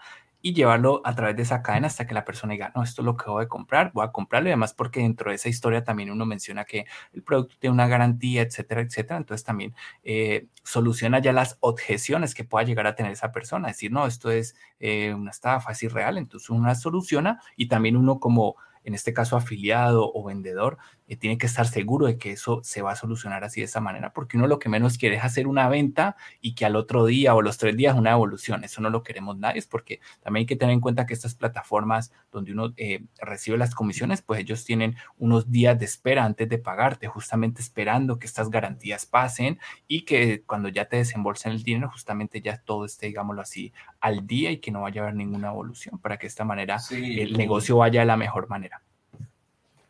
y 0.47 0.53
llevarlo 0.53 1.01
a 1.03 1.13
través 1.13 1.35
de 1.35 1.41
esa 1.43 1.61
cadena 1.61 1.87
hasta 1.87 2.07
que 2.07 2.13
la 2.13 2.23
persona 2.23 2.53
diga, 2.53 2.71
no, 2.73 2.81
esto 2.81 3.01
es 3.01 3.05
lo 3.05 3.17
que 3.17 3.29
voy 3.29 3.43
a 3.43 3.47
comprar, 3.49 3.91
voy 3.93 4.05
a 4.05 4.13
comprarlo 4.13 4.47
y 4.47 4.51
además 4.51 4.73
porque 4.73 5.01
dentro 5.01 5.29
de 5.29 5.35
esa 5.35 5.49
historia 5.49 5.83
también 5.83 6.09
uno 6.09 6.25
menciona 6.25 6.63
que 6.63 6.85
el 7.11 7.21
producto 7.21 7.57
tiene 7.59 7.73
una 7.73 7.87
garantía, 7.87 8.43
etcétera, 8.43 8.79
etcétera. 8.79 9.17
Entonces 9.17 9.43
también 9.43 9.75
eh, 10.03 10.47
soluciona 10.63 11.19
ya 11.19 11.33
las 11.33 11.57
objeciones 11.59 12.33
que 12.33 12.45
pueda 12.45 12.65
llegar 12.65 12.87
a 12.87 12.95
tener 12.95 13.11
esa 13.11 13.33
persona, 13.33 13.67
decir, 13.67 13.91
no, 13.91 14.07
esto 14.07 14.31
es 14.31 14.55
eh, 14.79 15.13
una 15.13 15.31
estafa, 15.31 15.73
es 15.73 15.83
irreal, 15.83 16.17
entonces 16.17 16.49
uno 16.49 16.65
la 16.65 16.75
soluciona 16.75 17.41
y 17.57 17.67
también 17.67 17.97
uno 17.97 18.21
como 18.21 18.55
en 18.85 18.93
este 18.93 19.13
caso 19.13 19.35
afiliado 19.35 20.09
o 20.13 20.23
vendedor, 20.23 20.77
eh, 21.07 21.15
tiene 21.15 21.37
que 21.37 21.45
estar 21.45 21.67
seguro 21.67 22.05
de 22.05 22.17
que 22.17 22.31
eso 22.31 22.61
se 22.63 22.81
va 22.81 22.91
a 22.91 22.95
solucionar 22.95 23.43
así 23.43 23.61
de 23.61 23.65
esa 23.65 23.79
manera, 23.79 24.11
porque 24.13 24.37
uno 24.37 24.47
lo 24.47 24.59
que 24.59 24.69
menos 24.69 24.97
quiere 24.97 25.15
es 25.15 25.23
hacer 25.23 25.47
una 25.47 25.69
venta 25.69 26.15
y 26.41 26.53
que 26.55 26.65
al 26.65 26.75
otro 26.75 27.05
día 27.05 27.33
o 27.33 27.41
los 27.41 27.57
tres 27.57 27.75
días 27.77 27.95
una 27.95 28.11
evolución. 28.11 28.63
Eso 28.63 28.81
no 28.81 28.89
lo 28.89 29.03
queremos 29.03 29.37
nadie, 29.37 29.59
es 29.59 29.67
porque 29.67 29.99
también 30.21 30.41
hay 30.41 30.45
que 30.45 30.55
tener 30.55 30.73
en 30.73 30.81
cuenta 30.81 31.05
que 31.05 31.13
estas 31.13 31.35
plataformas 31.35 32.11
donde 32.31 32.51
uno 32.51 32.73
eh, 32.77 33.03
recibe 33.19 33.57
las 33.57 33.73
comisiones, 33.73 34.21
pues 34.21 34.41
ellos 34.41 34.65
tienen 34.65 34.95
unos 35.17 35.51
días 35.51 35.79
de 35.79 35.85
espera 35.85 36.25
antes 36.25 36.49
de 36.49 36.57
pagarte, 36.57 37.07
justamente 37.07 37.61
esperando 37.61 38.19
que 38.19 38.27
estas 38.27 38.49
garantías 38.49 39.05
pasen 39.05 39.59
y 39.87 40.01
que 40.01 40.43
cuando 40.43 40.69
ya 40.69 40.85
te 40.85 40.97
desembolsen 40.97 41.53
el 41.53 41.63
dinero, 41.63 41.89
justamente 41.89 42.41
ya 42.41 42.57
todo 42.57 42.85
esté, 42.85 43.07
digámoslo 43.07 43.41
así, 43.41 43.73
al 44.01 44.27
día 44.27 44.51
y 44.51 44.57
que 44.57 44.71
no 44.71 44.81
vaya 44.81 45.01
a 45.01 45.03
haber 45.05 45.15
ninguna 45.15 45.49
evolución 45.49 45.99
para 45.99 46.17
que 46.17 46.23
de 46.23 46.29
esta 46.29 46.43
manera 46.43 46.77
el 46.91 47.37
negocio 47.37 47.77
vaya 47.77 48.01
de 48.01 48.05
la 48.05 48.17
mejor 48.17 48.49
manera 48.49 48.81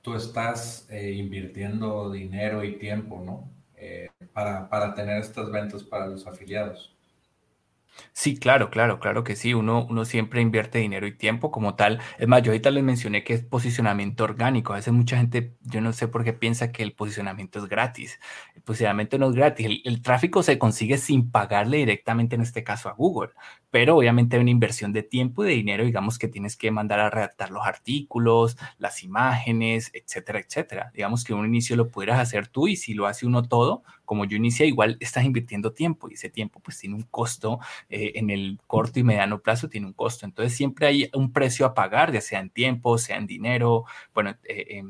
tú 0.08 0.16
estás 0.16 0.88
eh, 0.90 1.12
invirtiendo 1.12 2.10
dinero 2.10 2.64
y 2.64 2.78
tiempo, 2.78 3.22
¿no? 3.26 3.52
Eh, 3.76 4.08
para, 4.32 4.70
para 4.70 4.94
tener 4.94 5.18
estas 5.18 5.52
ventas 5.52 5.84
para 5.84 6.08
los 6.08 6.26
afiliados. 6.26 6.96
Sí, 8.14 8.38
claro, 8.38 8.70
claro, 8.70 9.00
claro 9.00 9.24
que 9.26 9.36
sí. 9.36 9.54
Uno, 9.54 9.86
uno 9.90 10.06
siempre 10.06 10.40
invierte 10.42 10.80
dinero 10.80 11.08
y 11.08 11.18
tiempo 11.18 11.52
como 11.52 11.76
tal. 11.76 12.00
Es 12.18 12.28
más, 12.28 12.42
yo 12.42 12.52
ahorita 12.52 12.72
les 12.72 12.84
mencioné 12.84 13.24
que 13.26 13.34
es 13.34 13.44
posicionamiento 13.44 14.24
orgánico. 14.24 14.74
A 14.74 14.78
veces 14.78 14.94
mucha 14.94 15.18
gente, 15.18 15.58
yo 15.62 15.82
no 15.82 15.92
sé 15.92 16.08
por 16.08 16.24
qué 16.24 16.32
piensa 16.32 16.72
que 16.72 16.84
el 16.84 16.94
posicionamiento 16.94 17.60
es 17.60 17.66
gratis. 17.66 18.20
El 18.56 18.62
posicionamiento 18.62 19.18
no 19.18 19.30
es 19.30 19.36
gratis. 19.36 19.82
El, 19.84 20.02
tráfico 20.02 20.42
se 20.42 20.58
consigue 20.58 20.98
sin 20.98 21.32
pagarle 21.32 21.78
directamente, 21.78 22.36
en 22.36 22.42
este 22.42 22.64
caso, 22.64 22.88
a 22.90 22.94
Google. 22.94 23.32
Pero 23.70 23.98
obviamente 23.98 24.36
hay 24.38 24.42
una 24.42 24.52
inversión 24.52 24.94
de 24.94 25.04
tiempo 25.04 25.44
y 25.44 25.48
de 25.50 25.54
dinero, 25.54 25.84
digamos 25.86 26.18
que 26.18 26.28
tienes 26.28 26.56
que 26.56 26.72
mandar 26.72 27.00
a 27.00 27.10
redactar 27.10 27.52
los 27.52 27.66
artículos, 27.66 28.58
las 28.78 29.04
imágenes, 29.04 29.92
etcétera, 29.94 30.40
etcétera. 30.40 30.92
Digamos 30.94 31.24
que 31.24 31.34
un 31.34 31.46
inicio 31.46 31.76
lo 31.76 31.90
pudieras 31.90 32.20
hacer 32.20 32.48
tú 32.48 32.68
y 32.68 32.76
si 32.78 32.94
lo 32.94 33.08
hace 33.08 33.26
uno 33.26 33.44
todo, 33.44 33.84
como 34.06 34.24
yo 34.24 34.38
inicié, 34.38 34.68
igual 34.68 34.96
estás 35.02 35.26
invirtiendo 35.26 35.74
tiempo 35.74 36.10
y 36.10 36.14
ese 36.14 36.30
tiempo 36.30 36.62
pues 36.62 36.78
tiene 36.80 36.96
un 36.96 37.04
costo 37.04 37.60
eh, 37.90 38.14
en 38.16 38.30
el 38.30 38.58
corto 38.66 39.00
y 39.00 39.04
mediano 39.04 39.40
plazo, 39.42 39.68
tiene 39.68 39.88
un 39.88 39.94
costo. 39.94 40.26
Entonces 40.26 40.56
siempre 40.56 40.88
hay 40.88 41.10
un 41.14 41.34
precio 41.34 41.66
a 41.66 41.74
pagar, 41.74 42.14
ya 42.14 42.22
sea 42.22 42.40
en 42.40 42.50
tiempo, 42.50 42.98
sea 42.98 43.18
en 43.18 43.28
dinero, 43.28 43.84
bueno, 44.14 44.34
eh, 44.46 44.82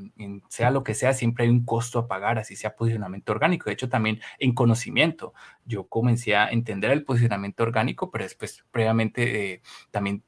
sea 0.49 0.69
lo 0.69 0.83
que 0.83 0.93
sea, 0.93 1.13
siempre 1.13 1.45
hay 1.45 1.49
un 1.49 1.65
costo 1.65 1.97
a 1.99 2.07
pagar, 2.07 2.37
así 2.37 2.55
sea 2.55 2.75
posicionamiento 2.75 3.31
orgánico. 3.31 3.65
De 3.69 3.73
hecho, 3.73 3.89
también 3.89 4.21
en 4.39 4.53
conocimiento, 4.53 5.33
yo 5.67 5.87
comencé 5.87 6.35
a 6.35 6.49
entender 6.49 6.91
el 6.91 7.03
posicionamiento 7.03 7.63
orgánico, 7.63 8.09
pero 8.09 8.23
después 8.23 8.63
previamente 8.71 9.53
eh, 9.53 9.61
también 9.91 10.23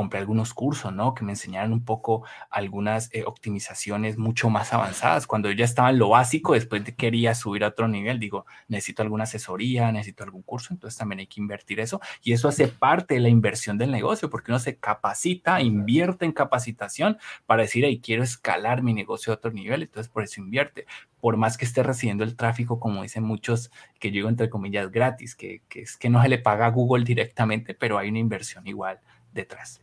compré 0.00 0.18
algunos 0.18 0.54
cursos, 0.54 0.94
¿no? 0.94 1.14
Que 1.14 1.26
me 1.26 1.32
enseñaron 1.32 1.74
un 1.74 1.84
poco 1.84 2.24
algunas 2.48 3.10
eh, 3.12 3.24
optimizaciones 3.26 4.16
mucho 4.16 4.48
más 4.48 4.72
avanzadas. 4.72 5.26
Cuando 5.26 5.50
yo 5.50 5.56
ya 5.56 5.66
estaba 5.66 5.90
en 5.90 5.98
lo 5.98 6.08
básico, 6.08 6.54
después 6.54 6.82
quería 6.96 7.34
subir 7.34 7.64
a 7.64 7.68
otro 7.68 7.86
nivel, 7.86 8.18
digo, 8.18 8.46
necesito 8.66 9.02
alguna 9.02 9.24
asesoría, 9.24 9.92
necesito 9.92 10.24
algún 10.24 10.40
curso, 10.40 10.72
entonces 10.72 10.96
también 10.96 11.18
hay 11.18 11.26
que 11.26 11.38
invertir 11.38 11.80
eso. 11.80 12.00
Y 12.22 12.32
eso 12.32 12.48
hace 12.48 12.66
parte 12.68 13.12
de 13.12 13.20
la 13.20 13.28
inversión 13.28 13.76
del 13.76 13.90
negocio, 13.90 14.30
porque 14.30 14.50
uno 14.50 14.58
se 14.58 14.78
capacita, 14.78 15.60
invierte 15.60 16.24
en 16.24 16.32
capacitación 16.32 17.18
para 17.44 17.60
decir, 17.60 17.84
hey, 17.84 18.00
quiero 18.02 18.22
escalar 18.22 18.82
mi 18.82 18.94
negocio 18.94 19.34
a 19.34 19.36
otro 19.36 19.50
nivel, 19.50 19.82
entonces 19.82 20.10
por 20.10 20.22
eso 20.22 20.40
invierte. 20.40 20.86
Por 21.20 21.36
más 21.36 21.58
que 21.58 21.66
esté 21.66 21.82
recibiendo 21.82 22.24
el 22.24 22.36
tráfico, 22.36 22.80
como 22.80 23.02
dicen 23.02 23.24
muchos, 23.24 23.70
que 23.98 24.12
yo 24.12 24.26
entre 24.30 24.48
comillas 24.48 24.90
gratis, 24.90 25.34
que, 25.34 25.60
que 25.68 25.82
es 25.82 25.98
que 25.98 26.08
no 26.08 26.22
se 26.22 26.30
le 26.30 26.38
paga 26.38 26.64
a 26.64 26.70
Google 26.70 27.04
directamente, 27.04 27.74
pero 27.74 27.98
hay 27.98 28.08
una 28.08 28.18
inversión 28.18 28.66
igual 28.66 28.98
detrás. 29.34 29.82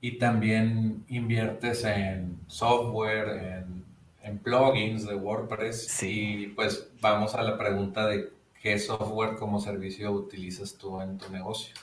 Y 0.00 0.18
también 0.18 1.04
inviertes 1.08 1.84
en 1.84 2.38
software, 2.46 3.64
en, 4.22 4.38
plugins 4.38 5.06
de 5.06 5.14
WordPress. 5.16 5.88
Sí. 5.88 6.44
Y 6.44 6.46
pues 6.48 6.88
vamos 7.00 7.34
a 7.34 7.42
la 7.42 7.58
pregunta 7.58 8.06
de 8.06 8.30
qué 8.62 8.78
software 8.78 9.34
como 9.36 9.60
servicio 9.60 10.12
utilizas 10.12 10.78
tú 10.78 11.00
en 11.00 11.18
tu 11.18 11.30
negocio. 11.30 11.74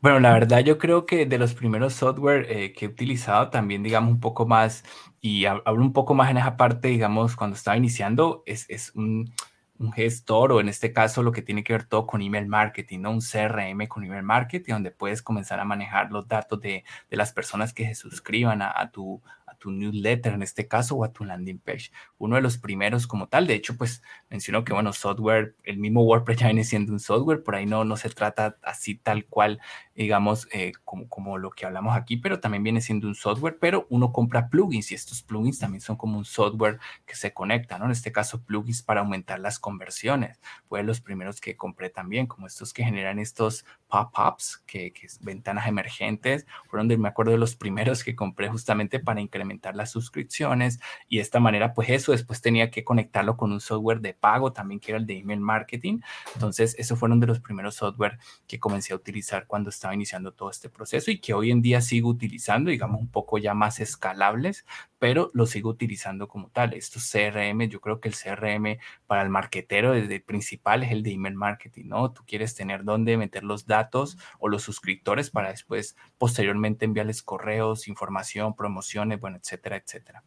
Bueno, 0.00 0.20
la 0.20 0.32
verdad 0.32 0.60
yo 0.60 0.78
creo 0.78 1.06
que 1.06 1.26
de 1.26 1.38
los 1.38 1.54
primeros 1.54 1.94
software 1.94 2.46
eh, 2.50 2.72
que 2.72 2.86
he 2.86 2.88
utilizado 2.88 3.50
también, 3.50 3.82
digamos, 3.82 4.10
un 4.10 4.20
poco 4.20 4.46
más, 4.46 4.84
y 5.20 5.44
hablo 5.46 5.82
un 5.82 5.92
poco 5.92 6.14
más 6.14 6.30
en 6.30 6.38
esa 6.38 6.56
parte, 6.56 6.88
digamos, 6.88 7.36
cuando 7.36 7.56
estaba 7.56 7.76
iniciando, 7.76 8.42
es, 8.46 8.66
es 8.68 8.94
un, 8.94 9.32
un 9.78 9.92
gestor 9.92 10.52
o 10.52 10.60
en 10.60 10.68
este 10.68 10.92
caso 10.92 11.22
lo 11.22 11.32
que 11.32 11.42
tiene 11.42 11.64
que 11.64 11.72
ver 11.72 11.84
todo 11.84 12.06
con 12.06 12.22
email 12.22 12.46
marketing, 12.46 13.00
¿no? 13.00 13.10
Un 13.10 13.20
CRM 13.20 13.86
con 13.88 14.04
email 14.04 14.22
marketing 14.22 14.74
donde 14.74 14.90
puedes 14.90 15.22
comenzar 15.22 15.60
a 15.60 15.64
manejar 15.64 16.10
los 16.12 16.28
datos 16.28 16.60
de, 16.60 16.84
las 17.10 17.32
personas 17.32 17.72
que 17.72 17.86
se 17.86 17.94
suscriban 17.94 18.62
a, 18.62 18.90
tu, 18.92 19.22
tu 19.64 19.70
newsletter 19.70 20.34
en 20.34 20.42
este 20.42 20.68
caso 20.68 20.94
o 20.96 21.04
a 21.04 21.12
tu 21.12 21.24
landing 21.24 21.58
page. 21.58 21.90
Uno 22.18 22.36
de 22.36 22.42
los 22.42 22.58
primeros 22.58 23.06
como 23.06 23.28
tal, 23.28 23.46
de 23.46 23.54
hecho, 23.54 23.76
pues 23.76 24.02
mencionó 24.28 24.62
que, 24.62 24.74
bueno, 24.74 24.92
software, 24.92 25.56
el 25.64 25.78
mismo 25.78 26.02
WordPress 26.02 26.38
ya 26.38 26.46
viene 26.48 26.64
siendo 26.64 26.92
un 26.92 27.00
software, 27.00 27.42
por 27.42 27.54
ahí 27.54 27.64
no, 27.64 27.84
no 27.84 27.96
se 27.96 28.10
trata 28.10 28.58
así 28.62 28.94
tal 28.94 29.24
cual, 29.24 29.60
digamos, 29.94 30.48
eh, 30.52 30.72
como, 30.84 31.08
como 31.08 31.38
lo 31.38 31.50
que 31.50 31.66
hablamos 31.66 31.96
aquí, 31.96 32.16
pero 32.16 32.40
también 32.40 32.62
viene 32.62 32.80
siendo 32.80 33.06
un 33.06 33.14
software, 33.14 33.58
pero 33.60 33.86
uno 33.90 34.12
compra 34.12 34.48
plugins 34.48 34.90
y 34.90 34.94
estos 34.94 35.22
plugins 35.22 35.58
también 35.58 35.80
son 35.80 35.96
como 35.96 36.18
un 36.18 36.24
software 36.24 36.78
que 37.06 37.14
se 37.14 37.32
conecta, 37.32 37.78
¿no? 37.78 37.86
En 37.86 37.90
este 37.92 38.12
caso, 38.12 38.42
plugins 38.42 38.82
para 38.82 39.00
aumentar 39.00 39.38
las 39.40 39.58
conversiones. 39.58 40.40
Fue 40.68 40.82
los 40.82 41.00
primeros 41.00 41.40
que 41.40 41.56
compré 41.56 41.90
también, 41.90 42.26
como 42.26 42.46
estos 42.46 42.72
que 42.72 42.84
generan 42.84 43.18
estos 43.18 43.64
pop-ups, 43.88 44.62
que, 44.66 44.92
que 44.92 45.06
es 45.06 45.20
ventanas 45.20 45.68
emergentes, 45.68 46.46
fueron 46.68 46.88
de, 46.88 46.98
me 46.98 47.08
acuerdo 47.08 47.32
de 47.32 47.38
los 47.38 47.54
primeros 47.54 48.02
que 48.02 48.16
compré 48.16 48.48
justamente 48.48 48.98
para 48.98 49.20
incrementar 49.20 49.76
las 49.76 49.90
suscripciones 49.90 50.80
y 51.08 51.16
de 51.16 51.22
esta 51.22 51.38
manera 51.38 51.74
pues 51.74 51.90
eso 51.90 52.12
después 52.12 52.40
tenía 52.40 52.70
que 52.70 52.84
conectarlo 52.84 53.36
con 53.36 53.52
un 53.52 53.60
software 53.60 54.00
de 54.00 54.14
pago 54.14 54.52
también 54.52 54.80
que 54.80 54.92
era 54.92 54.98
el 54.98 55.06
de 55.06 55.18
email 55.18 55.40
marketing. 55.40 56.00
Entonces, 56.34 56.74
esos 56.78 56.98
fueron 56.98 57.20
de 57.20 57.26
los 57.26 57.40
primeros 57.40 57.76
software 57.76 58.18
que 58.46 58.58
comencé 58.58 58.92
a 58.92 58.96
utilizar 58.96 59.46
cuando 59.46 59.70
estaba 59.70 59.83
iniciando 59.92 60.32
todo 60.32 60.50
este 60.50 60.70
proceso 60.70 61.10
y 61.10 61.18
que 61.18 61.34
hoy 61.34 61.50
en 61.50 61.60
día 61.60 61.80
sigo 61.80 62.08
utilizando, 62.08 62.70
digamos, 62.70 63.00
un 63.00 63.08
poco 63.08 63.38
ya 63.38 63.52
más 63.52 63.80
escalables, 63.80 64.64
pero 64.98 65.30
lo 65.34 65.46
sigo 65.46 65.70
utilizando 65.70 66.28
como 66.28 66.48
tal. 66.48 66.72
Estos 66.72 67.10
CRM, 67.10 67.68
yo 67.68 67.80
creo 67.80 68.00
que 68.00 68.08
el 68.08 68.14
CRM 68.14 68.78
para 69.06 69.22
el 69.22 69.28
marketero 69.28 69.92
desde 69.92 70.14
el 70.14 70.22
principal 70.22 70.82
es 70.82 70.92
el 70.92 71.02
de 71.02 71.12
email 71.12 71.34
marketing, 71.34 71.86
¿no? 71.88 72.12
Tú 72.12 72.22
quieres 72.26 72.54
tener 72.54 72.84
dónde 72.84 73.16
meter 73.16 73.44
los 73.44 73.66
datos 73.66 74.16
o 74.38 74.48
los 74.48 74.62
suscriptores 74.62 75.30
para 75.30 75.50
después 75.50 75.96
posteriormente 76.16 76.84
enviarles 76.84 77.22
correos, 77.22 77.88
información, 77.88 78.54
promociones, 78.54 79.20
bueno, 79.20 79.36
etcétera, 79.36 79.76
etcétera. 79.76 80.22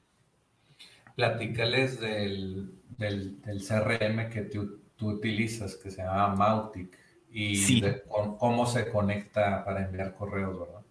Platícales 1.15 1.99
del, 1.99 2.73
del, 2.97 3.39
CRM 3.67 4.29
que 4.29 4.43
tú, 4.43 4.81
utilizas, 5.01 5.75
que 5.75 5.89
se 5.89 6.03
llama 6.03 6.35
Mautic, 6.35 6.97
y 7.39 7.83
cómo 8.39 8.65
se 8.65 8.89
conecta 8.89 9.63
para 9.63 9.85
enviar 9.85 10.15
correos, 10.15 10.59
¿verdad? 10.59 10.81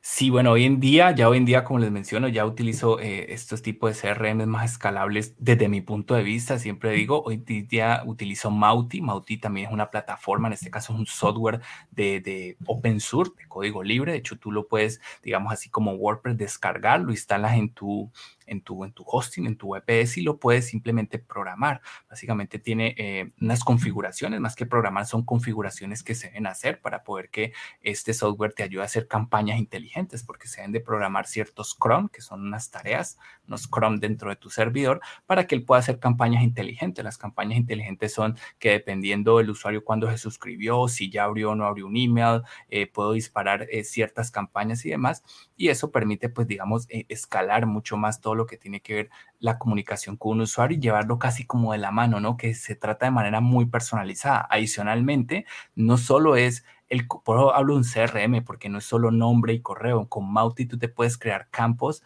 Sí, 0.00 0.30
bueno, 0.30 0.52
hoy 0.52 0.64
en 0.64 0.80
día, 0.80 1.10
ya 1.12 1.28
hoy 1.28 1.38
en 1.38 1.44
día, 1.44 1.64
como 1.64 1.78
les 1.78 1.90
menciono, 1.90 2.28
ya 2.28 2.46
utilizo 2.46 2.98
eh, 3.00 3.32
estos 3.32 3.62
tipos 3.62 3.90
de 3.90 4.14
CRM 4.14 4.46
más 4.46 4.72
escalables 4.72 5.34
desde 5.38 5.68
mi 5.68 5.80
punto 5.80 6.14
de 6.14 6.22
vista. 6.22 6.58
Siempre 6.58 6.92
digo, 6.92 7.22
hoy 7.22 7.36
día 7.38 8.02
utilizo 8.06 8.50
Mauti. 8.50 9.00
Mauti 9.00 9.38
también 9.38 9.66
es 9.68 9.72
una 9.72 9.90
plataforma, 9.90 10.48
en 10.48 10.54
este 10.54 10.70
caso 10.70 10.92
es 10.92 10.98
un 10.98 11.06
software 11.06 11.60
de, 11.90 12.20
de 12.20 12.56
open 12.66 13.00
source, 13.00 13.32
de 13.36 13.48
código 13.48 13.82
libre. 13.82 14.12
De 14.12 14.18
hecho, 14.18 14.38
tú 14.38 14.52
lo 14.52 14.68
puedes, 14.68 15.00
digamos 15.22 15.52
así 15.52 15.68
como 15.68 15.92
WordPress, 15.92 16.36
descargar, 16.36 17.00
lo 17.00 17.10
instalas 17.10 17.56
en 17.56 17.70
tu, 17.70 18.10
en 18.48 18.62
tu, 18.62 18.84
en 18.84 18.92
tu 18.92 19.04
hosting, 19.06 19.46
en 19.46 19.56
tu 19.56 19.74
VPS 19.74 20.18
y 20.18 20.22
lo 20.22 20.38
puedes 20.38 20.66
simplemente 20.66 21.18
programar. 21.18 21.80
Básicamente 22.08 22.58
tiene 22.58 22.94
eh, 22.98 23.32
unas 23.40 23.62
configuraciones, 23.62 24.40
más 24.40 24.56
que 24.56 24.66
programar, 24.66 25.06
son 25.06 25.24
configuraciones 25.24 26.02
que 26.02 26.14
se 26.14 26.28
deben 26.28 26.46
hacer 26.46 26.80
para 26.80 27.04
poder 27.04 27.30
que 27.30 27.52
este 27.82 28.14
software 28.14 28.52
te 28.52 28.62
ayude 28.62 28.82
a 28.82 28.86
hacer 28.86 29.06
campañas 29.06 29.58
inteligentes, 29.68 30.24
porque 30.24 30.48
se 30.48 30.62
deben 30.62 30.72
de 30.72 30.80
programar 30.80 31.26
ciertos 31.26 31.76
Chrome, 31.78 32.08
que 32.10 32.22
son 32.22 32.40
unas 32.40 32.70
tareas, 32.70 33.18
unos 33.46 33.68
Chrome 33.68 33.98
dentro 33.98 34.30
de 34.30 34.36
tu 34.36 34.48
servidor, 34.48 35.00
para 35.26 35.46
que 35.46 35.54
él 35.54 35.64
pueda 35.64 35.80
hacer 35.80 35.98
campañas 35.98 36.42
inteligentes. 36.42 37.04
Las 37.04 37.18
campañas 37.18 37.58
inteligentes 37.58 38.14
son 38.14 38.38
que 38.58 38.70
dependiendo 38.70 39.36
del 39.36 39.50
usuario 39.50 39.84
cuando 39.84 40.10
se 40.10 40.16
suscribió, 40.16 40.88
si 40.88 41.10
ya 41.10 41.24
abrió 41.24 41.50
o 41.50 41.54
no 41.54 41.66
abrió 41.66 41.86
un 41.86 41.96
email, 41.96 42.42
eh, 42.70 42.86
puedo 42.86 43.12
disparar 43.12 43.66
eh, 43.70 43.84
ciertas 43.84 44.30
campañas 44.30 44.86
y 44.86 44.90
demás. 44.90 45.22
Y 45.56 45.68
eso 45.68 45.90
permite, 45.90 46.30
pues, 46.30 46.48
digamos, 46.48 46.86
escalar 46.88 47.66
mucho 47.66 47.96
más 47.98 48.20
todo 48.22 48.34
lo 48.34 48.46
que 48.46 48.56
tiene 48.56 48.80
que 48.80 48.94
ver 48.94 49.10
la 49.38 49.58
comunicación 49.58 50.16
con 50.16 50.32
un 50.32 50.40
usuario 50.42 50.78
y 50.78 50.80
llevarlo 50.80 51.18
casi 51.18 51.44
como 51.44 51.72
de 51.72 51.78
la 51.78 51.90
mano, 51.90 52.20
¿no? 52.20 52.36
Que 52.36 52.54
se 52.54 52.74
trata 52.74 53.06
de 53.06 53.12
manera 53.12 53.40
muy 53.40 53.66
personalizada. 53.66 54.46
Adicionalmente, 54.50 55.44
no 55.74 55.98
solo 55.98 56.36
es 56.36 56.64
el, 56.88 57.06
por 57.06 57.38
eso 57.38 57.54
hablo 57.54 57.74
de 57.74 57.80
un 57.80 57.84
CRM, 57.84 58.44
porque 58.44 58.68
no 58.68 58.78
es 58.78 58.84
solo 58.84 59.10
nombre 59.10 59.52
y 59.52 59.60
correo. 59.60 60.08
Con 60.08 60.32
Mauti 60.32 60.66
tú 60.66 60.78
te 60.78 60.88
puedes 60.88 61.18
crear 61.18 61.48
campos 61.50 62.02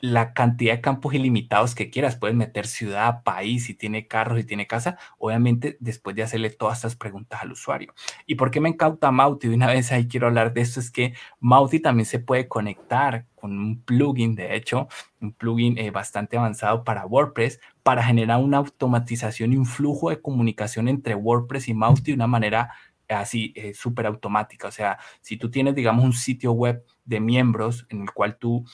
la 0.00 0.32
cantidad 0.32 0.74
de 0.74 0.80
campos 0.80 1.14
ilimitados 1.14 1.74
que 1.74 1.90
quieras. 1.90 2.16
Puedes 2.16 2.36
meter 2.36 2.66
ciudad, 2.66 3.22
país, 3.22 3.66
si 3.66 3.74
tiene 3.74 4.06
carros, 4.06 4.38
si 4.38 4.44
tiene 4.44 4.66
casa, 4.66 4.98
obviamente 5.18 5.76
después 5.80 6.16
de 6.16 6.22
hacerle 6.22 6.50
todas 6.50 6.78
estas 6.78 6.96
preguntas 6.96 7.42
al 7.42 7.52
usuario. 7.52 7.94
¿Y 8.26 8.34
por 8.36 8.50
qué 8.50 8.60
me 8.60 8.68
encanta 8.68 9.10
Mauti? 9.10 9.48
De 9.48 9.54
una 9.54 9.66
vez 9.68 9.92
ahí 9.92 10.08
quiero 10.08 10.26
hablar 10.26 10.52
de 10.52 10.62
esto, 10.62 10.80
es 10.80 10.90
que 10.90 11.14
Mauti 11.38 11.80
también 11.80 12.06
se 12.06 12.18
puede 12.18 12.48
conectar 12.48 13.26
con 13.34 13.58
un 13.58 13.82
plugin, 13.82 14.34
de 14.34 14.54
hecho, 14.54 14.88
un 15.20 15.32
plugin 15.32 15.78
eh, 15.78 15.90
bastante 15.90 16.36
avanzado 16.36 16.84
para 16.84 17.06
WordPress, 17.06 17.60
para 17.82 18.02
generar 18.02 18.38
una 18.38 18.58
automatización 18.58 19.52
y 19.52 19.56
un 19.56 19.66
flujo 19.66 20.10
de 20.10 20.20
comunicación 20.20 20.88
entre 20.88 21.14
WordPress 21.14 21.68
y 21.68 21.74
Mauti 21.74 22.10
de 22.10 22.14
una 22.14 22.26
manera 22.26 22.70
así 23.18 23.52
eh, 23.56 23.74
súper 23.74 24.06
automática. 24.06 24.68
O 24.68 24.72
sea, 24.72 24.98
si 25.20 25.36
tú 25.36 25.50
tienes, 25.50 25.74
digamos, 25.74 26.04
un 26.04 26.12
sitio 26.12 26.52
web 26.52 26.84
de 27.04 27.20
miembros 27.20 27.86
en 27.88 28.02
el 28.02 28.12
cual 28.12 28.36
tú 28.38 28.64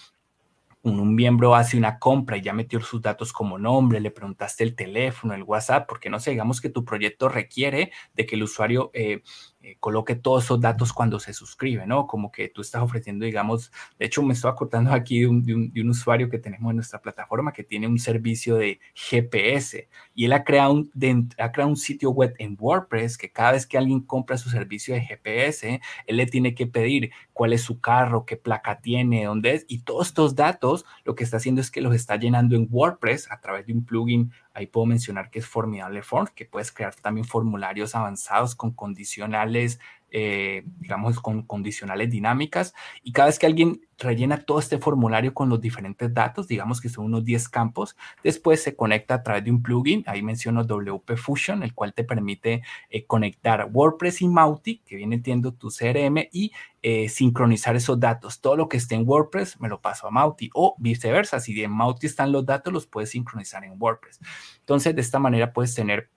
un, 0.82 1.14
miembro 1.14 1.54
hace 1.54 1.76
una 1.76 1.98
compra 1.98 2.36
y 2.36 2.42
ya 2.42 2.52
metió 2.52 2.80
sus 2.80 3.02
datos 3.02 3.32
como 3.32 3.58
nombre, 3.58 4.00
le 4.00 4.10
preguntaste 4.10 4.62
el 4.64 4.76
teléfono, 4.76 5.34
el 5.34 5.42
WhatsApp, 5.42 5.88
porque 5.88 6.10
no 6.10 6.20
sé, 6.20 6.30
digamos 6.30 6.60
que 6.60 6.68
tu 6.68 6.84
proyecto 6.84 7.28
requiere 7.28 7.90
de 8.14 8.26
que 8.26 8.36
el 8.36 8.44
usuario 8.44 8.90
eh, 8.94 9.22
eh, 9.66 9.78
coloque 9.80 10.14
todos 10.14 10.44
esos 10.44 10.60
datos 10.60 10.92
cuando 10.92 11.18
se 11.18 11.32
suscribe, 11.32 11.88
¿no? 11.88 12.06
Como 12.06 12.30
que 12.30 12.48
tú 12.48 12.60
estás 12.60 12.82
ofreciendo, 12.82 13.24
digamos, 13.24 13.72
de 13.98 14.06
hecho 14.06 14.22
me 14.22 14.32
estoy 14.32 14.48
acordando 14.48 14.92
aquí 14.92 15.22
de 15.22 15.26
un, 15.26 15.90
usuario 15.90 16.30
que 16.30 16.38
tenemos 16.38 16.70
en 16.70 16.76
nuestra 16.76 17.00
plataforma 17.00 17.52
que 17.52 17.64
tiene 17.64 17.88
un 17.88 17.98
servicio 17.98 18.54
de 18.54 18.78
GPS 18.94 19.88
y 20.14 20.26
él 20.26 20.34
ha 20.34 20.44
creado, 20.44 20.72
un, 20.72 20.90
ha 21.36 21.50
creado 21.50 21.68
un 21.68 21.76
sitio 21.76 22.10
web 22.10 22.36
en 22.38 22.56
WordPress 22.56 23.18
que 23.18 23.32
cada 23.32 23.52
vez 23.52 23.66
que 23.66 23.76
alguien 23.76 24.02
compra 24.02 24.38
su 24.38 24.50
servicio 24.50 24.94
de 24.94 25.00
GPS, 25.00 25.80
él 26.06 26.16
le 26.16 26.26
tiene 26.26 26.54
que 26.54 26.68
pedir 26.68 27.10
cuál 27.32 27.52
es 27.52 27.62
su 27.62 27.80
carro, 27.80 28.24
qué 28.24 28.36
placa 28.36 28.80
tiene, 28.80 29.24
dónde 29.24 29.54
es, 29.54 29.64
y 29.66 29.80
todos 29.80 30.06
estos 30.06 30.36
datos 30.36 30.84
lo 31.04 31.16
que 31.16 31.24
está 31.24 31.38
haciendo 31.38 31.60
es 31.60 31.72
que 31.72 31.80
los 31.80 31.92
está 31.92 32.14
llenando 32.14 32.54
en 32.54 32.68
WordPress 32.70 33.32
a 33.32 33.40
través 33.40 33.66
de 33.66 33.72
un 33.72 33.84
plugin 33.84 34.30
Ahí 34.56 34.66
puedo 34.66 34.86
mencionar 34.86 35.28
que 35.28 35.40
es 35.40 35.46
Formidable 35.46 36.02
Forms, 36.02 36.30
que 36.30 36.46
puedes 36.46 36.72
crear 36.72 36.94
también 36.94 37.26
formularios 37.26 37.94
avanzados 37.94 38.54
con 38.54 38.72
condicionales 38.72 39.80
eh, 40.10 40.62
digamos, 40.78 41.20
con 41.20 41.42
condicionales 41.42 42.10
dinámicas. 42.10 42.74
Y 43.02 43.12
cada 43.12 43.26
vez 43.26 43.38
que 43.38 43.46
alguien 43.46 43.80
rellena 43.98 44.38
todo 44.38 44.58
este 44.58 44.78
formulario 44.78 45.34
con 45.34 45.48
los 45.48 45.60
diferentes 45.60 46.12
datos, 46.12 46.48
digamos 46.48 46.80
que 46.80 46.88
son 46.88 47.06
unos 47.06 47.24
10 47.24 47.48
campos, 47.48 47.96
después 48.22 48.62
se 48.62 48.76
conecta 48.76 49.14
a 49.14 49.22
través 49.22 49.44
de 49.44 49.50
un 49.50 49.62
plugin, 49.62 50.04
ahí 50.06 50.22
menciono 50.22 50.64
WP 50.64 51.16
Fusion, 51.16 51.62
el 51.62 51.74
cual 51.74 51.94
te 51.94 52.04
permite 52.04 52.62
eh, 52.90 53.04
conectar 53.06 53.68
WordPress 53.72 54.22
y 54.22 54.28
Mautic, 54.28 54.84
que 54.84 54.96
viene 54.96 55.20
siendo 55.22 55.52
tu 55.52 55.68
CRM, 55.68 56.28
y 56.30 56.52
eh, 56.82 57.08
sincronizar 57.08 57.74
esos 57.74 57.98
datos. 57.98 58.40
Todo 58.40 58.56
lo 58.56 58.68
que 58.68 58.76
esté 58.76 58.94
en 58.94 59.08
WordPress 59.08 59.60
me 59.60 59.68
lo 59.68 59.80
paso 59.80 60.06
a 60.06 60.10
Mautic 60.10 60.52
o 60.54 60.76
viceversa. 60.78 61.40
Si 61.40 61.60
en 61.62 61.72
Mautic 61.72 62.04
están 62.04 62.32
los 62.32 62.46
datos, 62.46 62.72
los 62.72 62.86
puedes 62.86 63.10
sincronizar 63.10 63.64
en 63.64 63.74
WordPress. 63.76 64.20
Entonces, 64.60 64.94
de 64.94 65.00
esta 65.00 65.18
manera 65.18 65.52
puedes 65.52 65.74
tener 65.74 66.10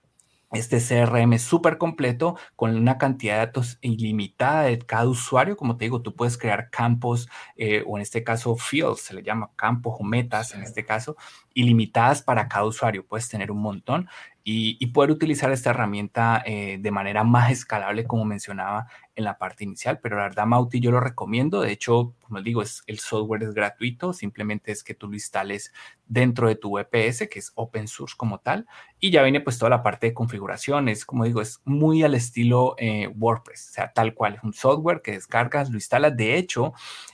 este 0.52 0.80
CRM 0.80 1.38
súper 1.38 1.78
completo 1.78 2.36
con 2.56 2.74
una 2.76 2.98
cantidad 2.98 3.34
de 3.34 3.46
datos 3.46 3.78
ilimitada 3.80 4.62
de 4.64 4.78
cada 4.78 5.08
usuario. 5.08 5.56
Como 5.56 5.76
te 5.76 5.84
digo, 5.84 6.02
tú 6.02 6.14
puedes 6.14 6.36
crear 6.36 6.70
campos 6.70 7.28
eh, 7.56 7.84
o 7.86 7.96
en 7.96 8.02
este 8.02 8.24
caso 8.24 8.56
fields, 8.56 9.00
se 9.00 9.14
le 9.14 9.22
llama 9.22 9.50
campos 9.56 9.96
o 9.98 10.04
metas 10.04 10.54
en 10.54 10.62
este 10.62 10.84
caso, 10.84 11.16
ilimitadas 11.54 12.22
para 12.22 12.48
cada 12.48 12.64
usuario. 12.64 13.06
Puedes 13.06 13.28
tener 13.28 13.50
un 13.50 13.62
montón 13.62 14.08
y, 14.42 14.86
poder 14.88 15.10
utilizar 15.10 15.52
esta 15.52 15.70
herramienta 15.70 16.42
eh, 16.44 16.78
de 16.80 16.90
manera 16.90 17.22
más 17.24 17.52
escalable, 17.52 18.04
como 18.04 18.24
mencionaba 18.24 18.88
en 19.14 19.24
la 19.24 19.38
parte 19.38 19.64
inicial. 19.64 20.00
Pero 20.02 20.16
la 20.16 20.24
verdad, 20.24 20.46
Mauti, 20.46 20.80
yo 20.80 20.90
lo 20.90 21.00
recomiendo. 21.00 21.60
De 21.60 21.72
hecho, 21.72 22.14
como 22.30 22.42
digo, 22.42 22.62
es, 22.62 22.82
el 22.86 23.00
software 23.00 23.42
es 23.42 23.52
gratuito. 23.52 24.12
Simplemente 24.12 24.70
es 24.70 24.84
que 24.84 24.94
tú 24.94 25.08
lo 25.08 25.14
instales 25.14 25.72
dentro 26.06 26.48
de 26.48 26.54
tu 26.54 26.78
VPS, 26.78 27.28
que 27.28 27.38
es 27.40 27.52
open 27.56 27.88
source 27.88 28.14
como 28.16 28.38
tal. 28.38 28.66
Y 29.00 29.10
ya 29.10 29.22
viene 29.22 29.40
pues 29.40 29.58
toda 29.58 29.70
la 29.70 29.82
parte 29.82 30.06
de 30.06 30.14
configuraciones. 30.14 31.04
Como 31.04 31.24
digo, 31.24 31.42
es 31.42 31.60
muy 31.64 32.02
al 32.04 32.14
estilo 32.14 32.76
eh, 32.78 33.08
WordPress. 33.08 33.70
O 33.70 33.72
sea, 33.72 33.92
tal 33.92 34.14
cual. 34.14 34.34
Es 34.36 34.44
un 34.44 34.52
software 34.52 35.02
que 35.02 35.12
descargas, 35.12 35.70
lo 35.70 35.76
instalas. 35.76 36.16
De 36.16 36.36
hecho, 36.36 36.72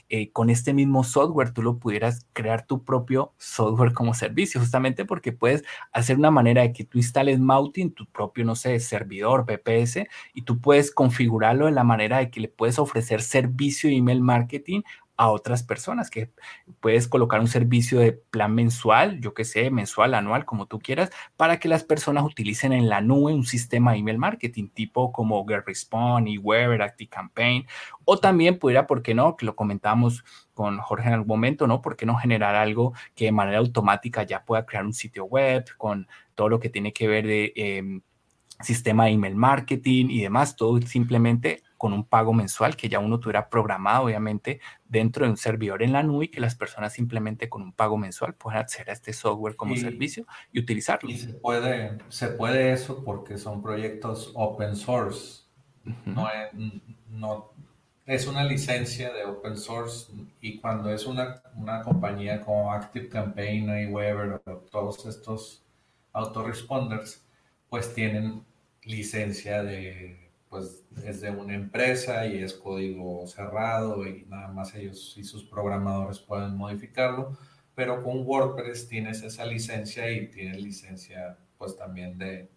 eh, 0.09 0.31
con 0.31 0.49
este 0.49 0.73
mismo 0.73 1.03
software 1.03 1.51
tú 1.51 1.61
lo 1.61 1.79
pudieras 1.79 2.25
crear 2.31 2.65
tu 2.65 2.85
propio 2.85 3.33
software 3.37 3.91
como 3.91 4.13
servicio, 4.13 4.61
justamente 4.61 5.03
porque 5.03 5.33
puedes 5.33 5.63
hacer 5.91 6.17
una 6.17 6.31
manera 6.31 6.61
de 6.61 6.71
que 6.71 6.85
tú 6.85 6.97
instales 6.97 7.39
Mauti 7.39 7.81
en 7.81 7.91
tu 7.91 8.05
propio, 8.05 8.45
no 8.45 8.55
sé, 8.55 8.79
servidor 8.79 9.45
VPS 9.45 10.07
y 10.33 10.43
tú 10.43 10.61
puedes 10.61 10.91
configurarlo 10.91 11.65
de 11.65 11.73
la 11.73 11.83
manera 11.83 12.19
de 12.19 12.29
que 12.31 12.39
le 12.39 12.47
puedes 12.47 12.79
ofrecer 12.79 13.21
servicio 13.21 13.89
de 13.89 13.97
email 13.97 14.21
marketing 14.21 14.81
a 15.17 15.29
otras 15.29 15.63
personas, 15.63 16.11
que 16.11 16.31
puedes 16.79 17.07
colocar 17.07 17.39
un 17.39 17.47
servicio 17.47 17.99
de 17.99 18.13
plan 18.13 18.53
mensual, 18.53 19.19
yo 19.19 19.33
que 19.33 19.45
sé, 19.45 19.71
mensual, 19.71 20.13
anual, 20.13 20.45
como 20.45 20.67
tú 20.67 20.79
quieras, 20.79 21.09
para 21.35 21.59
que 21.59 21.67
las 21.67 21.83
personas 21.83 22.23
utilicen 22.23 22.71
en 22.71 22.87
la 22.87 23.01
nube 23.01 23.33
un 23.33 23.45
sistema 23.45 23.91
de 23.91 23.97
email 23.97 24.19
marketing 24.19 24.69
tipo 24.69 25.11
como 25.11 25.43
GetResponse, 25.45 26.31
eWeber, 26.31 26.83
ActiveCampaign, 26.83 27.65
o 28.05 28.17
también 28.19 28.59
pudiera, 28.59 28.85
¿por 28.85 29.01
qué 29.01 29.15
no? 29.15 29.35
Que 29.35 29.47
lo 29.47 29.55
comentamos 29.55 30.23
con 30.53 30.77
Jorge 30.77 31.07
en 31.07 31.15
algún 31.15 31.27
momento, 31.27 31.65
¿no? 31.65 31.81
¿Por 31.81 31.97
qué 31.97 32.05
no 32.05 32.15
generar 32.15 32.55
algo 32.55 32.93
que 33.15 33.25
de 33.25 33.31
manera 33.31 33.57
automática 33.57 34.21
ya 34.23 34.45
pueda 34.45 34.65
crear 34.65 34.85
un 34.85 34.93
sitio 34.93 35.25
web 35.25 35.65
con 35.77 36.07
todo 36.35 36.47
lo 36.47 36.59
que 36.59 36.69
tiene 36.69 36.93
que 36.93 37.07
ver 37.07 37.25
de... 37.25 37.53
Em, 37.55 38.01
sistema 38.59 39.05
de 39.05 39.11
email 39.11 39.35
marketing 39.35 40.07
y 40.09 40.21
demás, 40.21 40.55
todo 40.55 40.81
simplemente 40.81 41.61
con 41.77 41.93
un 41.93 42.03
pago 42.03 42.33
mensual 42.33 42.75
que 42.75 42.89
ya 42.89 42.99
uno 42.99 43.19
tuviera 43.19 43.49
programado, 43.49 44.05
obviamente, 44.05 44.59
dentro 44.85 45.25
de 45.25 45.31
un 45.31 45.37
servidor 45.37 45.83
en 45.83 45.93
la 45.93 46.03
nube 46.03 46.25
y 46.25 46.27
que 46.29 46.41
las 46.41 46.55
personas 46.55 46.93
simplemente 46.93 47.49
con 47.49 47.61
un 47.61 47.71
pago 47.71 47.97
mensual 47.97 48.33
puedan 48.33 48.59
acceder 48.59 48.89
a 48.89 48.93
este 48.93 49.13
software 49.13 49.55
como 49.55 49.75
servicio 49.75 50.25
y 50.51 50.59
utilizarlo. 50.59 51.09
Y 51.09 51.17
se 51.17 51.33
puede, 51.33 51.97
se 52.09 52.29
puede 52.29 52.71
eso 52.71 53.03
porque 53.03 53.37
son 53.37 53.61
proyectos 53.61 54.31
open 54.33 54.75
source. 54.75 55.43
no, 56.05 56.27
es, 56.29 56.71
no, 57.09 57.51
es 58.05 58.27
una 58.27 58.43
licencia 58.43 59.13
de 59.13 59.25
open 59.25 59.57
source 59.57 60.11
y 60.41 60.59
cuando 60.59 60.91
es 60.91 61.05
una, 61.05 61.41
una 61.55 61.81
compañía 61.83 62.41
como 62.41 62.71
ActiveCampaign, 62.73 63.93
Weber 63.93 64.41
o 64.45 64.57
todos 64.71 65.05
estos 65.05 65.63
autoresponders, 66.13 67.23
pues 67.69 67.93
tienen 67.93 68.43
licencia 68.83 69.61
de, 69.61 70.26
pues 70.49 70.85
es 71.05 71.21
de 71.21 71.29
una 71.31 71.55
empresa 71.55 72.25
y 72.27 72.41
es 72.43 72.53
código 72.53 73.25
cerrado 73.27 74.05
y 74.07 74.25
nada 74.27 74.47
más 74.49 74.73
ellos 74.75 75.15
y 75.17 75.23
sus 75.23 75.43
programadores 75.45 76.19
pueden 76.19 76.55
modificarlo, 76.55 77.37
pero 77.75 78.03
con 78.03 78.25
WordPress 78.25 78.87
tienes 78.87 79.23
esa 79.23 79.45
licencia 79.45 80.09
y 80.11 80.29
tienes 80.29 80.61
licencia 80.61 81.37
pues 81.57 81.75
también 81.77 82.17
de, 82.17 82.49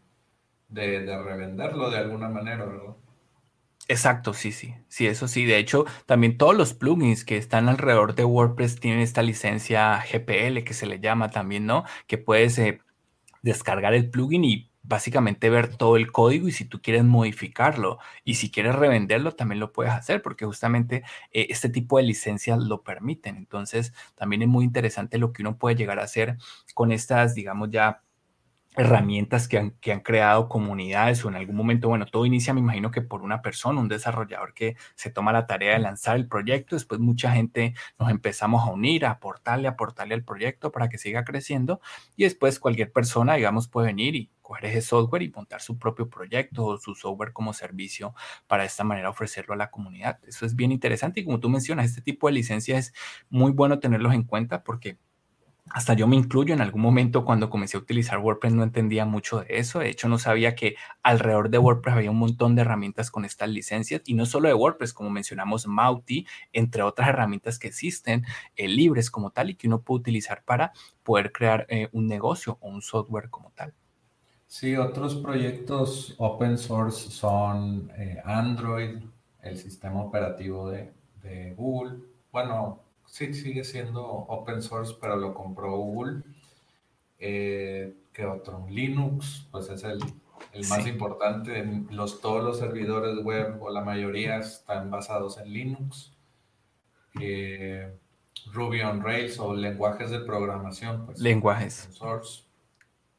de, 0.68 1.03
de 1.03 1.22
revenderlo 1.22 1.91
de 1.91 1.99
alguna 1.99 2.28
manera, 2.30 2.64
¿verdad? 2.66 2.97
Exacto, 3.88 4.34
sí, 4.34 4.53
sí, 4.53 4.74
sí, 4.88 5.07
eso 5.09 5.26
sí. 5.26 5.45
De 5.45 5.59
hecho, 5.59 5.84
también 6.07 6.38
todos 6.38 6.55
los 6.55 6.74
plugins 6.74 7.24
que 7.24 7.36
están 7.36 7.68
alrededor 7.68 8.14
de 8.14 8.24
WordPress 8.24 8.78
tienen 8.78 9.01
esta 9.01 9.22
licencia 9.22 10.01
GPL 10.01 10.62
que 10.64 10.74
se 10.74 10.86
le 10.86 11.01
llama 11.01 11.30
también, 11.30 11.66
¿no? 11.66 11.84
Que 12.07 12.16
puedes 12.16 12.57
eh, 12.59 12.80
descargar 13.43 13.95
el 13.95 14.11
plugin 14.11 14.45
y 14.45 14.69
básicamente 14.91 15.49
ver 15.51 15.76
todo 15.76 15.97
el 15.97 16.12
código 16.12 16.49
y 16.49 16.53
si 16.53 16.66
tú 16.66 16.82
quieres 16.82 17.05
modificarlo 17.05 17.99
y 18.24 18.34
si 18.34 18.51
quieres 18.51 18.74
revenderlo 18.74 19.32
también 19.32 19.61
lo 19.61 19.72
puedes 19.72 19.93
hacer 19.93 20.20
porque 20.20 20.45
justamente 20.45 21.05
eh, 21.32 21.47
este 21.51 21.70
tipo 21.70 21.97
de 21.97 22.03
licencias 22.05 22.59
lo 22.59 22.82
permiten. 22.82 23.36
Entonces, 23.36 23.95
también 24.16 24.43
es 24.43 24.49
muy 24.49 24.64
interesante 24.64 25.16
lo 25.18 25.32
que 25.32 25.43
uno 25.43 25.57
puede 25.57 25.76
llegar 25.76 26.01
a 26.01 26.05
hacer 26.05 26.36
con 26.74 26.93
estas, 26.93 27.34
digamos, 27.34 27.70
ya 27.70 28.03
herramientas 28.76 29.48
que 29.48 29.58
han, 29.58 29.70
que 29.80 29.92
han 29.92 30.00
creado 30.00 30.48
comunidades 30.48 31.24
o 31.24 31.28
en 31.28 31.34
algún 31.34 31.56
momento, 31.56 31.88
bueno, 31.88 32.06
todo 32.06 32.24
inicia, 32.24 32.54
me 32.54 32.60
imagino 32.60 32.90
que 32.90 33.02
por 33.02 33.22
una 33.22 33.42
persona, 33.42 33.80
un 33.80 33.88
desarrollador 33.88 34.54
que 34.54 34.76
se 34.94 35.10
toma 35.10 35.32
la 35.32 35.46
tarea 35.46 35.72
de 35.72 35.80
lanzar 35.80 36.16
el 36.16 36.28
proyecto, 36.28 36.76
después 36.76 37.00
mucha 37.00 37.32
gente 37.32 37.74
nos 37.98 38.10
empezamos 38.10 38.66
a 38.66 38.70
unir, 38.70 39.06
a 39.06 39.12
aportarle, 39.12 39.66
a 39.66 39.72
aportarle 39.72 40.14
al 40.14 40.24
proyecto 40.24 40.70
para 40.70 40.88
que 40.88 40.98
siga 40.98 41.24
creciendo 41.24 41.80
y 42.16 42.24
después 42.24 42.60
cualquier 42.60 42.92
persona, 42.92 43.34
digamos, 43.34 43.68
puede 43.68 43.88
venir 43.88 44.14
y 44.14 44.30
coger 44.40 44.66
ese 44.66 44.82
software 44.82 45.22
y 45.22 45.30
montar 45.30 45.60
su 45.60 45.78
propio 45.78 46.08
proyecto 46.08 46.64
o 46.64 46.78
su 46.78 46.94
software 46.94 47.32
como 47.32 47.52
servicio 47.52 48.14
para 48.46 48.62
de 48.62 48.68
esta 48.68 48.84
manera 48.84 49.10
ofrecerlo 49.10 49.54
a 49.54 49.56
la 49.56 49.70
comunidad. 49.70 50.18
Eso 50.26 50.46
es 50.46 50.54
bien 50.54 50.72
interesante 50.72 51.20
y 51.20 51.24
como 51.24 51.40
tú 51.40 51.48
mencionas, 51.48 51.86
este 51.86 52.02
tipo 52.02 52.28
de 52.28 52.34
licencias 52.34 52.88
es 52.88 52.94
muy 53.28 53.52
bueno 53.52 53.78
tenerlos 53.80 54.14
en 54.14 54.24
cuenta 54.24 54.62
porque 54.62 54.98
hasta 55.72 55.94
yo 55.94 56.06
me 56.06 56.16
incluyo 56.16 56.52
en 56.52 56.60
algún 56.60 56.82
momento 56.82 57.24
cuando 57.24 57.48
comencé 57.48 57.76
a 57.76 57.80
utilizar 57.80 58.18
WordPress 58.18 58.52
no 58.52 58.64
entendía 58.64 59.04
mucho 59.04 59.40
de 59.40 59.46
eso. 59.50 59.78
De 59.78 59.88
hecho, 59.88 60.08
no 60.08 60.18
sabía 60.18 60.54
que 60.54 60.74
alrededor 61.02 61.48
de 61.48 61.58
WordPress 61.58 61.96
había 61.96 62.10
un 62.10 62.18
montón 62.18 62.54
de 62.54 62.62
herramientas 62.62 63.10
con 63.10 63.24
estas 63.24 63.50
licencias 63.50 64.02
y 64.04 64.14
no 64.14 64.26
solo 64.26 64.48
de 64.48 64.54
WordPress, 64.54 64.92
como 64.92 65.10
mencionamos 65.10 65.66
Mauti, 65.66 66.26
entre 66.52 66.82
otras 66.82 67.08
herramientas 67.08 67.58
que 67.58 67.68
existen 67.68 68.24
eh, 68.56 68.68
libres 68.68 69.10
como 69.10 69.30
tal 69.30 69.50
y 69.50 69.54
que 69.54 69.68
uno 69.68 69.82
puede 69.82 70.00
utilizar 70.00 70.42
para 70.44 70.72
poder 71.04 71.30
crear 71.30 71.66
eh, 71.68 71.88
un 71.92 72.06
negocio 72.06 72.58
o 72.60 72.68
un 72.68 72.82
software 72.82 73.30
como 73.30 73.52
tal. 73.52 73.72
Sí, 74.48 74.76
otros 74.76 75.14
proyectos 75.14 76.16
open 76.18 76.58
source 76.58 77.10
son 77.10 77.92
eh, 77.96 78.20
Android, 78.24 78.98
el 79.42 79.56
sistema 79.56 80.02
operativo 80.02 80.68
de, 80.68 80.92
de 81.22 81.54
Google. 81.54 81.98
Bueno, 82.32 82.80
sí 83.11 83.34
sigue 83.34 83.64
siendo 83.64 84.04
open 84.04 84.62
source, 84.62 84.94
pero 85.00 85.16
lo 85.16 85.34
compró 85.34 85.76
Google. 85.76 86.22
Eh, 87.18 87.94
¿Qué 88.12 88.24
otro? 88.24 88.66
Linux, 88.68 89.46
pues 89.50 89.68
es 89.68 89.84
el, 89.84 89.98
más 90.68 90.86
importante. 90.86 91.64
Los, 91.90 92.20
todos 92.20 92.42
los 92.42 92.58
servidores 92.58 93.22
web, 93.22 93.61
o 93.61 93.70
la 93.70 93.82
mayoría, 93.82 94.38
están 94.38 94.90
basados 94.90 95.38
en 95.38 95.52
Linux. 95.52 96.12
Eh, 97.20 97.92
Ruby 98.52 98.80
on 98.82 99.02
Rails 99.02 99.38
o 99.38 99.54
lenguajes 99.54 100.11
de 100.11 100.20
programación. 100.20 101.06
Pues, 101.06 101.20
lenguajes. 101.20 101.88
Source. 101.92 102.44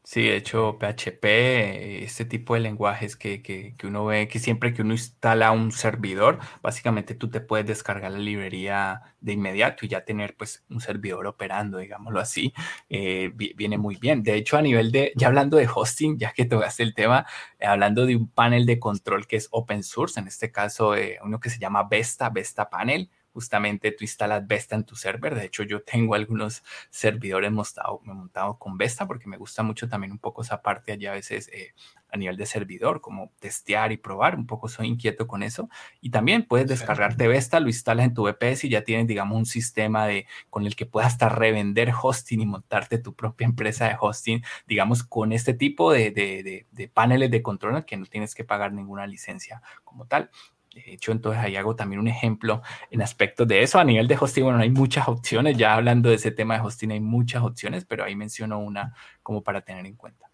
Sí, 0.03 0.23
de 0.23 0.35
hecho, 0.35 0.77
PHP, 0.79 2.03
este 2.03 2.25
tipo 2.25 2.55
de 2.55 2.59
lenguajes 2.59 3.15
que, 3.15 3.43
que, 3.43 3.75
que, 3.77 3.85
uno 3.85 4.03
ve, 4.05 4.27
que 4.27 4.39
siempre 4.39 4.73
que 4.73 4.81
uno 4.81 4.93
instala 4.93 5.51
un 5.51 5.71
servidor, 5.71 6.39
básicamente 6.63 7.13
tú 7.13 7.29
te 7.29 7.39
puedes 7.39 7.67
descargar 7.67 8.11
la 8.11 8.17
librería 8.17 9.03
de 9.21 9.33
inmediato 9.33 9.85
y 9.85 9.89
ya 9.89 10.03
tener 10.03 10.35
pues 10.35 10.65
un 10.69 10.81
servidor 10.81 11.27
operando, 11.27 11.77
digámoslo 11.77 12.19
así, 12.19 12.51
eh, 12.89 13.31
viene 13.35 13.77
muy 13.77 13.95
bien. 13.95 14.23
De 14.23 14.33
hecho, 14.35 14.57
a 14.57 14.63
nivel 14.63 14.91
de, 14.91 15.13
ya 15.15 15.27
hablando 15.27 15.57
de 15.57 15.69
hosting, 15.73 16.17
ya 16.17 16.33
que 16.33 16.45
tocaste 16.45 16.81
el 16.81 16.95
tema, 16.95 17.27
eh, 17.59 17.67
hablando 17.67 18.07
de 18.07 18.15
un 18.15 18.27
panel 18.27 18.65
de 18.65 18.79
control 18.79 19.27
que 19.27 19.35
es 19.35 19.47
open 19.51 19.83
source, 19.83 20.19
en 20.19 20.27
este 20.27 20.51
caso 20.51 20.95
eh, 20.95 21.19
uno 21.23 21.39
que 21.39 21.51
se 21.51 21.59
llama 21.59 21.83
Vesta, 21.83 22.29
Vesta 22.31 22.69
Panel, 22.71 23.09
justamente 23.33 23.91
tú 23.91 24.03
instalas 24.03 24.45
Vesta 24.47 24.75
en 24.75 24.83
tu 24.83 24.95
server. 24.95 25.35
De 25.35 25.45
hecho, 25.45 25.63
yo 25.63 25.81
tengo 25.83 26.15
algunos 26.15 26.63
servidores 26.89 27.51
montado, 27.51 28.01
montado 28.03 28.57
con 28.57 28.77
Vesta 28.77 29.07
porque 29.07 29.27
me 29.27 29.37
gusta 29.37 29.63
mucho 29.63 29.89
también 29.89 30.11
un 30.11 30.19
poco 30.19 30.41
esa 30.41 30.61
parte 30.61 30.91
allá 30.91 31.11
a 31.11 31.15
veces 31.15 31.49
eh, 31.53 31.73
a 32.11 32.17
nivel 32.17 32.37
de 32.37 32.45
servidor, 32.45 33.01
como 33.01 33.31
testear 33.39 33.91
y 33.91 33.97
probar. 33.97 34.35
Un 34.35 34.45
poco 34.45 34.67
soy 34.67 34.87
inquieto 34.87 35.27
con 35.27 35.43
eso. 35.43 35.69
Y 36.01 36.09
también 36.11 36.45
puedes 36.45 36.67
descargarte 36.67 37.27
Vesta, 37.27 37.59
lo 37.59 37.67
instalas 37.67 38.05
en 38.05 38.13
tu 38.13 38.23
VPS 38.23 38.65
y 38.65 38.69
ya 38.69 38.83
tienes, 38.83 39.07
digamos, 39.07 39.37
un 39.37 39.45
sistema 39.45 40.05
de, 40.05 40.27
con 40.49 40.65
el 40.65 40.75
que 40.75 40.85
puedas 40.85 41.13
hasta 41.13 41.29
revender 41.29 41.91
hosting 42.01 42.41
y 42.41 42.45
montarte 42.45 42.97
tu 42.97 43.15
propia 43.15 43.45
empresa 43.45 43.87
de 43.87 43.95
hosting, 43.99 44.43
digamos, 44.67 45.03
con 45.03 45.31
este 45.31 45.53
tipo 45.53 45.91
de, 45.91 46.11
de, 46.11 46.67
de 46.69 46.87
paneles 46.89 47.31
de 47.31 47.41
control 47.41 47.85
que 47.85 47.97
no 47.97 48.05
tienes 48.05 48.35
que 48.35 48.43
pagar 48.43 48.73
ninguna 48.73 49.07
licencia 49.07 49.61
como 49.83 50.05
tal. 50.05 50.29
De 50.73 50.93
hecho, 50.93 51.11
entonces 51.11 51.43
ahí 51.43 51.57
hago 51.57 51.75
también 51.75 51.99
un 51.99 52.07
ejemplo 52.07 52.61
en 52.89 53.01
aspectos 53.01 53.47
de 53.47 53.61
eso. 53.61 53.77
A 53.77 53.83
nivel 53.83 54.07
de 54.07 54.17
hosting, 54.19 54.43
bueno, 54.43 54.59
hay 54.59 54.69
muchas 54.69 55.07
opciones. 55.07 55.57
Ya 55.57 55.75
hablando 55.75 56.09
de 56.09 56.15
ese 56.15 56.31
tema 56.31 56.55
de 56.55 56.61
hosting, 56.61 56.91
hay 56.91 57.01
muchas 57.01 57.43
opciones, 57.43 57.85
pero 57.85 58.05
ahí 58.05 58.15
menciono 58.15 58.59
una 58.59 58.95
como 59.21 59.43
para 59.43 59.61
tener 59.61 59.85
en 59.85 59.95
cuenta. 59.95 60.29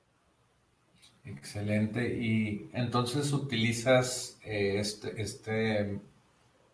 Excelente. 1.25 2.17
Y 2.17 2.69
entonces 2.73 3.33
utilizas 3.33 4.39
eh, 4.43 4.77
este, 4.79 5.21
este 5.21 5.99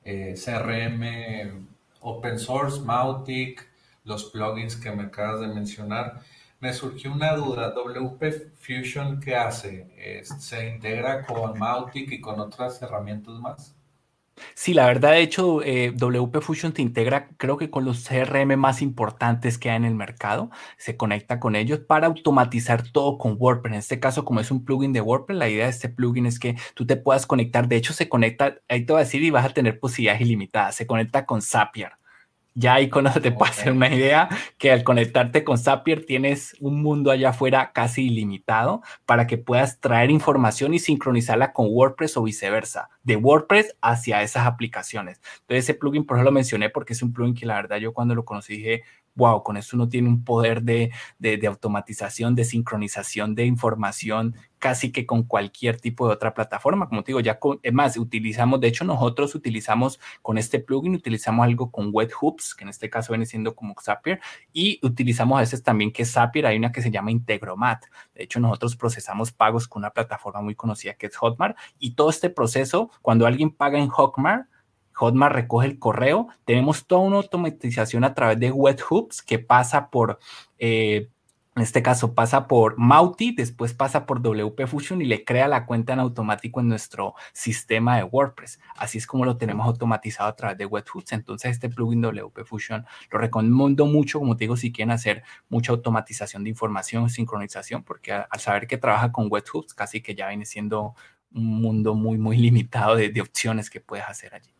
eh, 0.03 0.35
CRM 0.35 1.67
open 2.01 2.37
source, 2.37 2.81
Mautic, 2.81 3.67
los 4.03 4.25
plugins 4.25 4.75
que 4.75 4.91
me 4.91 5.03
acabas 5.03 5.39
de 5.39 5.47
mencionar 5.47 6.21
me 6.63 6.73
surgió 6.73 7.11
una 7.11 7.35
duda. 7.35 7.71
WP 7.71 8.53
Fusion, 8.57 9.19
¿qué 9.19 9.35
hace? 9.35 10.23
¿Se 10.23 10.69
integra 10.69 11.25
con 11.25 11.59
Mautic 11.59 12.09
y 12.13 12.21
con 12.21 12.39
otras 12.39 12.81
herramientas 12.81 13.33
más? 13.35 13.75
Sí, 14.55 14.73
la 14.73 14.87
verdad, 14.87 15.11
de 15.11 15.19
hecho, 15.19 15.61
eh, 15.61 15.91
WP 15.93 16.41
Fusion 16.41 16.71
te 16.71 16.81
integra, 16.81 17.27
creo 17.35 17.57
que 17.57 17.69
con 17.69 17.83
los 17.83 18.07
CRM 18.07 18.55
más 18.55 18.81
importantes 18.81 19.57
que 19.57 19.69
hay 19.69 19.75
en 19.75 19.83
el 19.83 19.93
mercado, 19.93 20.51
se 20.77 20.95
conecta 20.95 21.39
con 21.41 21.57
ellos 21.57 21.79
para 21.79 22.07
automatizar 22.07 22.89
todo 22.91 23.17
con 23.17 23.35
WordPress. 23.37 23.73
En 23.73 23.79
este 23.79 23.99
caso, 23.99 24.23
como 24.23 24.39
es 24.39 24.49
un 24.49 24.63
plugin 24.63 24.93
de 24.93 25.01
WordPress, 25.01 25.37
la 25.37 25.49
idea 25.49 25.65
de 25.65 25.71
este 25.71 25.89
plugin 25.89 26.25
es 26.27 26.39
que 26.39 26.55
tú 26.75 26.87
te 26.87 26.95
puedas 26.95 27.27
conectar. 27.27 27.67
De 27.67 27.75
hecho, 27.75 27.91
se 27.91 28.07
conecta, 28.07 28.55
ahí 28.69 28.85
te 28.85 28.93
voy 28.93 29.01
a 29.01 29.03
decir, 29.05 29.21
y 29.21 29.31
vas 29.31 29.45
a 29.45 29.53
tener 29.53 29.81
posibilidades 29.81 30.21
ilimitadas. 30.21 30.75
Se 30.75 30.87
conecta 30.87 31.25
con 31.25 31.41
Zapier 31.41 31.91
ya 32.55 32.75
ahí 32.75 32.89
con 32.89 33.07
eso 33.07 33.21
te 33.21 33.31
puedo 33.31 33.51
hacer 33.51 33.71
una 33.71 33.93
idea 33.93 34.29
que 34.57 34.71
al 34.71 34.83
conectarte 34.83 35.43
con 35.43 35.57
Zapier 35.57 36.05
tienes 36.05 36.55
un 36.59 36.81
mundo 36.81 37.11
allá 37.11 37.29
afuera 37.29 37.71
casi 37.73 38.07
ilimitado 38.07 38.81
para 39.05 39.27
que 39.27 39.37
puedas 39.37 39.79
traer 39.79 40.11
información 40.11 40.73
y 40.73 40.79
sincronizarla 40.79 41.53
con 41.53 41.67
WordPress 41.69 42.17
o 42.17 42.23
viceversa, 42.23 42.89
de 43.03 43.15
WordPress 43.15 43.75
hacia 43.81 44.21
esas 44.21 44.45
aplicaciones. 44.45 45.19
Entonces 45.41 45.65
ese 45.65 45.73
plugin 45.73 46.05
por 46.05 46.17
eso 46.17 46.23
lo 46.23 46.31
mencioné 46.31 46.69
porque 46.69 46.93
es 46.93 47.01
un 47.01 47.13
plugin 47.13 47.35
que 47.35 47.45
la 47.45 47.55
verdad 47.55 47.77
yo 47.77 47.93
cuando 47.93 48.15
lo 48.15 48.25
conocí 48.25 48.57
dije, 48.57 48.83
wow, 49.15 49.43
con 49.43 49.57
esto 49.57 49.75
uno 49.75 49.89
tiene 49.89 50.09
un 50.09 50.23
poder 50.23 50.63
de, 50.63 50.91
de, 51.19 51.47
automatización, 51.47 52.35
de 52.35 52.45
sincronización 52.45 53.35
de 53.35 53.45
información 53.45 54.35
casi 54.59 54.93
que 54.93 55.05
con 55.05 55.23
cualquier 55.23 55.79
tipo 55.81 56.07
de 56.07 56.13
otra 56.13 56.33
plataforma. 56.33 56.87
Como 56.87 57.03
te 57.03 57.07
digo, 57.07 57.19
ya 57.19 57.37
con, 57.37 57.59
es 57.63 57.73
más, 57.73 57.97
utilizamos, 57.97 58.61
de 58.61 58.69
hecho 58.69 58.85
nosotros 58.85 59.35
utilizamos 59.35 59.99
con 60.21 60.37
este 60.37 60.59
plugin, 60.59 60.95
utilizamos 60.95 61.43
algo 61.43 61.69
con 61.69 61.89
Webhooks, 61.91 62.55
que 62.55 62.63
en 62.63 62.69
este 62.69 62.89
caso 62.89 63.11
viene 63.11 63.25
siendo 63.25 63.55
como 63.55 63.75
Zapier, 63.83 64.21
y 64.53 64.79
utilizamos 64.81 65.35
a 65.37 65.41
veces 65.41 65.63
también 65.63 65.91
que 65.91 66.05
Zapier, 66.05 66.45
hay 66.45 66.57
una 66.57 66.71
que 66.71 66.81
se 66.81 66.91
llama 66.91 67.11
Integromat. 67.11 67.83
De 68.15 68.23
hecho, 68.23 68.39
nosotros 68.39 68.77
procesamos 68.77 69.33
pagos 69.33 69.67
con 69.67 69.81
una 69.81 69.91
plataforma 69.91 70.41
muy 70.41 70.55
conocida 70.55 70.93
que 70.93 71.07
es 71.07 71.17
Hotmart, 71.17 71.57
y 71.77 71.95
todo 71.95 72.09
este 72.09 72.29
proceso, 72.29 72.89
cuando 73.01 73.25
alguien 73.25 73.51
paga 73.51 73.79
en 73.79 73.89
Hotmart, 73.89 74.47
Hotmart 74.93 75.35
recoge 75.35 75.67
el 75.67 75.79
correo. 75.79 76.27
Tenemos 76.45 76.85
toda 76.85 77.01
una 77.01 77.17
automatización 77.17 78.03
a 78.03 78.13
través 78.13 78.39
de 78.39 78.51
webhooks 78.51 79.21
que 79.21 79.39
pasa 79.39 79.89
por, 79.89 80.19
eh, 80.59 81.09
en 81.55 81.61
este 81.61 81.83
caso 81.83 82.15
pasa 82.15 82.47
por 82.47 82.77
Mauti, 82.79 83.31
después 83.31 83.75
pasa 83.75 84.07
por 84.07 84.21
WP 84.21 84.65
Fusion 84.65 85.01
y 85.03 85.05
le 85.05 85.23
crea 85.23 85.47
la 85.47 85.67
cuenta 85.67 85.93
en 85.93 85.99
automático 85.99 86.59
en 86.59 86.67
nuestro 86.67 87.13
sistema 87.31 87.97
de 87.97 88.03
WordPress. 88.03 88.59
Así 88.75 88.97
es 88.97 89.05
como 89.05 89.23
lo 89.23 89.37
tenemos 89.37 89.67
automatizado 89.67 90.29
a 90.29 90.35
través 90.35 90.57
de 90.57 90.65
webhooks. 90.65 91.11
Entonces 91.11 91.51
este 91.51 91.69
plugin 91.69 92.01
WP 92.01 92.43
Fusion 92.43 92.85
lo 93.11 93.19
recomiendo 93.19 93.85
mucho, 93.85 94.19
como 94.19 94.35
te 94.35 94.45
digo, 94.45 94.57
si 94.57 94.71
quieren 94.71 94.91
hacer 94.91 95.23
mucha 95.47 95.71
automatización 95.73 96.43
de 96.43 96.49
información, 96.49 97.09
sincronización, 97.09 97.83
porque 97.83 98.13
al 98.13 98.39
saber 98.39 98.65
que 98.65 98.77
trabaja 98.77 99.11
con 99.11 99.27
webhooks, 99.29 99.75
casi 99.75 100.01
que 100.01 100.15
ya 100.15 100.29
viene 100.29 100.45
siendo 100.45 100.95
un 101.35 101.61
mundo 101.61 101.93
muy, 101.93 102.17
muy 102.17 102.37
limitado 102.39 102.95
de, 102.95 103.09
de 103.09 103.21
opciones 103.21 103.69
que 103.69 103.79
puedes 103.79 104.05
hacer 104.07 104.33
allí. 104.33 104.53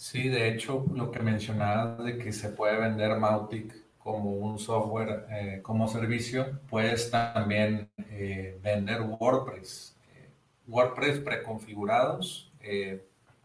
Sí, 0.00 0.30
de 0.30 0.48
hecho, 0.48 0.86
lo 0.94 1.10
que 1.10 1.20
mencionabas 1.20 2.02
de 2.02 2.16
que 2.16 2.32
se 2.32 2.48
puede 2.48 2.78
vender 2.78 3.18
Mautic 3.18 3.74
como 3.98 4.32
un 4.32 4.58
software 4.58 5.26
eh, 5.30 5.60
como 5.62 5.88
servicio, 5.88 6.58
puedes 6.70 7.10
también 7.10 7.90
eh, 8.10 8.58
vender 8.62 9.02
WordPress, 9.02 9.98
eh, 10.14 10.30
WordPress 10.66 11.18
preconfigurados 11.18 12.50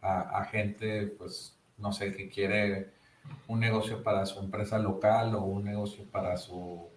a, 0.01 0.45
gente, 0.45 1.07
pues, 1.07 1.59
no 1.77 1.91
sé, 1.91 2.13
que 2.15 2.29
quiere 2.29 2.91
un 3.49 3.59
negocio 3.59 4.01
para 4.01 4.25
su 4.25 4.39
empresa 4.39 4.79
local 4.79 5.35
o 5.35 5.41
un 5.41 5.65
negocio 5.65 6.05
para 6.09 6.37
su, 6.37 6.87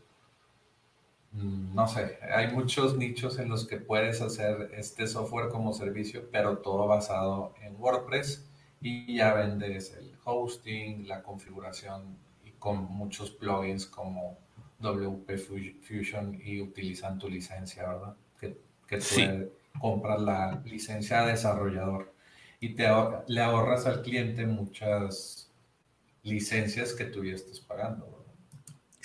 mm, 1.33 1.75
no 1.75 1.89
sé, 1.89 2.21
hay 2.33 2.53
muchos 2.53 2.97
nichos 2.97 3.41
en 3.41 3.49
los 3.49 3.67
que 3.67 3.79
puedes 3.79 4.23
hacer 4.23 4.71
este 4.77 5.09
software 5.09 5.49
como 5.49 5.73
servicio, 5.73 6.29
pero 6.31 6.59
todo 6.59 6.87
basado 6.87 7.55
en 7.61 7.75
WordPress 7.77 8.48
y 8.81 9.17
ya 9.17 9.35
vendes 9.35 9.95
el 9.99 10.13
hosting, 10.25 11.09
la 11.09 11.23
configuración 11.23 12.17
y 12.45 12.53
con 12.53 12.85
muchos 12.85 13.31
plugins 13.31 13.87
como 13.87 14.39
WP 14.81 15.39
Fusion 15.83 16.41
y 16.43 16.61
utilizan 16.61 17.19
tu 17.19 17.29
licencia, 17.29 17.89
¿verdad? 17.89 18.15
Que, 18.41 18.57
que 18.87 18.99
tú 18.99 19.53
compras 19.81 20.21
la 20.21 20.63
licencia 20.65 21.23
de 21.23 21.33
desarrollador 21.33 22.13
y 22.61 22.75
te 22.75 22.89
le 23.27 23.41
ahorras 23.41 23.87
al 23.87 24.03
cliente 24.03 24.47
muchas 24.47 25.51
licencias 26.23 26.93
que 26.93 27.05
tú 27.05 27.25
ya 27.25 27.35
estás 27.35 27.61
pagando. 27.61 28.18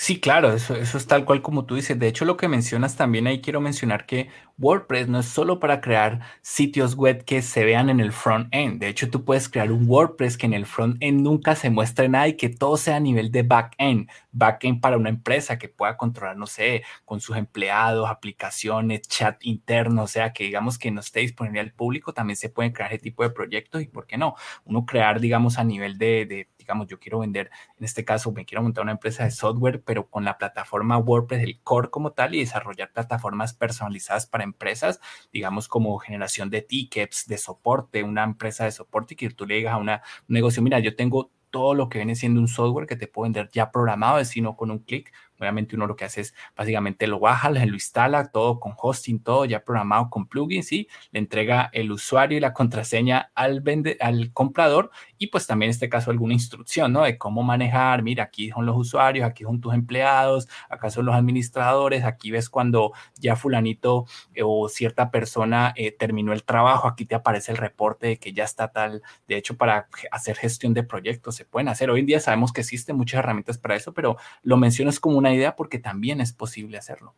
Sí, 0.06 0.20
claro, 0.20 0.52
eso, 0.52 0.76
eso 0.76 0.98
es 0.98 1.08
tal 1.08 1.24
cual 1.24 1.42
como 1.42 1.66
tú 1.66 1.76
dices. 1.76 1.98
De 1.98 2.10
hecho, 2.10 2.26
lo 2.26 2.36
que 2.36 2.50
mencionas 2.50 2.98
también 2.98 3.26
ahí 3.26 3.40
quiero 3.40 3.62
mencionar 3.62 4.06
que 4.06 4.28
WordPress 4.58 5.08
no 5.08 5.20
es 5.20 5.26
solo 5.28 5.62
para 5.62 5.80
crear 5.80 6.20
sitios 6.42 6.96
web 6.96 7.24
que 7.24 7.42
se 7.42 7.64
vean 7.64 7.90
en 7.90 8.02
el 8.02 8.12
front-end. 8.12 8.82
De 8.82 8.90
hecho, 8.90 9.10
tú 9.10 9.24
puedes 9.24 9.48
crear 9.48 9.72
un 9.72 9.88
WordPress 9.90 10.36
que 10.38 10.46
en 10.46 10.54
el 10.54 10.66
front-end 10.66 11.22
nunca 11.22 11.56
se 11.56 11.70
muestre 11.70 12.10
nada 12.10 12.28
y 12.28 12.36
que 12.36 12.50
todo 12.50 12.76
sea 12.76 12.98
a 12.98 13.00
nivel 13.00 13.32
de 13.32 13.44
back-end. 13.44 14.10
Back-end 14.34 14.82
para 14.82 14.98
una 14.98 15.08
empresa 15.08 15.58
que 15.58 15.70
pueda 15.70 15.96
controlar, 15.96 16.36
no 16.36 16.48
sé, 16.48 16.84
con 17.06 17.22
sus 17.22 17.38
empleados, 17.38 18.10
aplicaciones, 18.10 19.04
chat 19.08 19.38
interno, 19.46 20.04
o 20.04 20.08
sea, 20.08 20.34
que 20.34 20.44
digamos 20.44 20.78
que 20.78 20.92
no 20.92 21.00
esté 21.00 21.22
disponible 21.22 21.62
al 21.62 21.72
público, 21.72 22.14
también 22.14 22.36
se 22.36 22.50
pueden 22.50 22.74
crear 22.74 22.92
ese 22.92 23.02
tipo 23.04 23.24
de 23.24 23.30
proyectos 23.30 23.82
y, 23.82 23.88
¿por 23.88 24.06
qué 24.06 24.18
no? 24.18 24.36
Uno 24.66 24.86
crear, 24.86 25.22
digamos, 25.22 25.58
a 25.58 25.64
nivel 25.64 25.98
de 25.98 26.50
digamos, 26.64 26.88
yo 26.88 27.00
quiero 27.00 27.20
vender, 27.20 27.52
en 27.78 27.86
este 27.86 28.04
caso, 28.04 28.32
me 28.32 28.46
quiero 28.46 28.64
montar 28.64 28.84
una 28.84 28.94
empresa 28.94 29.24
de 29.24 29.32
software, 29.32 29.84
pero 29.84 30.10
con 30.10 30.26
la 30.26 30.38
plataforma 30.38 30.98
WordPress, 30.98 31.44
el 31.44 31.60
core 31.62 31.90
como 31.90 32.12
tal, 32.12 32.36
y 32.36 32.40
desarrollar 32.40 32.92
plataformas 32.92 33.54
personalizadas 33.54 34.26
para 34.26 34.44
empresas, 34.44 35.00
digamos, 35.32 35.68
como 35.68 35.98
generación 36.00 36.50
de 36.50 36.62
tickets, 36.62 37.28
de 37.28 37.38
soporte, 37.38 38.04
una 38.04 38.24
empresa 38.24 38.66
de 38.66 38.72
soporte, 38.72 39.16
que 39.16 39.30
tú 39.30 39.46
le 39.46 39.56
digas 39.56 39.74
a 39.74 39.78
una, 39.78 40.02
un 40.28 40.34
negocio, 40.34 40.64
mira, 40.64 40.80
yo 40.80 40.96
tengo 40.96 41.32
todo 41.50 41.76
lo 41.76 41.88
que 41.88 42.00
viene 42.00 42.16
siendo 42.16 42.40
un 42.40 42.48
software 42.48 42.88
que 42.88 42.96
te 42.96 43.08
puedo 43.08 43.26
vender 43.26 43.48
ya 43.54 43.72
programado, 43.72 44.26
sino 44.26 44.58
con 44.58 44.72
un 44.72 44.80
clic 44.80 45.14
Obviamente 45.40 45.76
uno 45.76 45.88
lo 45.88 45.96
que 45.96 46.06
hace 46.06 46.22
es 46.22 46.34
básicamente 46.56 47.08
lo 47.08 47.20
baja, 47.20 47.50
lo 47.50 47.60
instala, 47.60 48.32
todo 48.32 48.60
con 48.60 48.74
hosting, 48.78 49.20
todo 49.20 49.46
ya 49.46 49.64
programado 49.64 50.10
con 50.10 50.28
plugins 50.28 50.72
y 50.72 50.88
le 51.12 51.20
entrega 51.20 51.70
el 51.74 51.92
usuario 51.92 52.38
y 52.38 52.42
la 52.42 52.54
contraseña 52.54 53.32
al, 53.36 53.62
vende, 53.62 53.98
al 54.00 54.32
comprador 54.32 54.92
y 55.18 55.28
pues 55.28 55.48
también 55.48 55.70
en 55.70 55.72
este 55.72 55.90
caso 55.90 56.12
alguna 56.12 56.34
instrucción, 56.34 56.92
¿no? 56.94 57.04
De 57.04 57.18
cómo 57.18 57.44
manejar, 57.44 58.04
mira, 58.04 58.26
aquí 58.26 58.50
son 58.50 58.66
los 58.66 58.76
usuarios, 58.78 59.26
aquí 59.26 59.44
son 59.44 59.62
tus 59.62 59.74
empleados, 59.74 60.48
acá 60.70 60.90
son 60.90 61.06
los 61.06 61.16
administradores, 61.16 62.04
aquí 62.04 62.32
ves 62.32 62.50
cuando 62.50 62.94
ya 63.16 63.36
fulanito 63.36 64.06
eh, 64.34 64.42
o 64.44 64.68
cierta 64.70 65.12
persona 65.12 65.74
eh, 65.76 65.92
terminó 65.92 66.34
el 66.34 66.44
trabajo, 66.44 66.88
aquí 66.88 67.06
te 67.06 67.16
aparece 67.16 67.52
el 67.52 67.58
reporte 67.58 68.08
de 68.08 68.18
que 68.18 68.34
ya 68.34 68.44
está 68.44 68.72
tal, 68.72 69.02
de 69.28 69.38
hecho 69.38 69.58
para 69.58 69.88
hacer 70.12 70.36
gestión 70.36 70.74
de 70.74 70.84
proyectos 70.84 71.36
se 71.36 71.46
pueden 71.46 71.68
hacer. 71.68 71.90
Hoy 71.90 72.02
en 72.02 72.06
día 72.06 72.20
sabemos 72.20 72.52
que 72.52 72.62
existen 72.62 72.98
muchas 72.98 73.20
herramientas 73.20 73.58
para 73.58 73.76
eso, 73.76 73.94
pero 73.94 74.18
lo 74.42 74.58
mencionas 74.58 75.00
como 75.00 75.18
una 75.24 75.34
idea 75.34 75.56
porque 75.56 75.80
también 75.80 76.20
es 76.20 76.34
posible 76.34 76.78
hacerlo. 76.78 77.16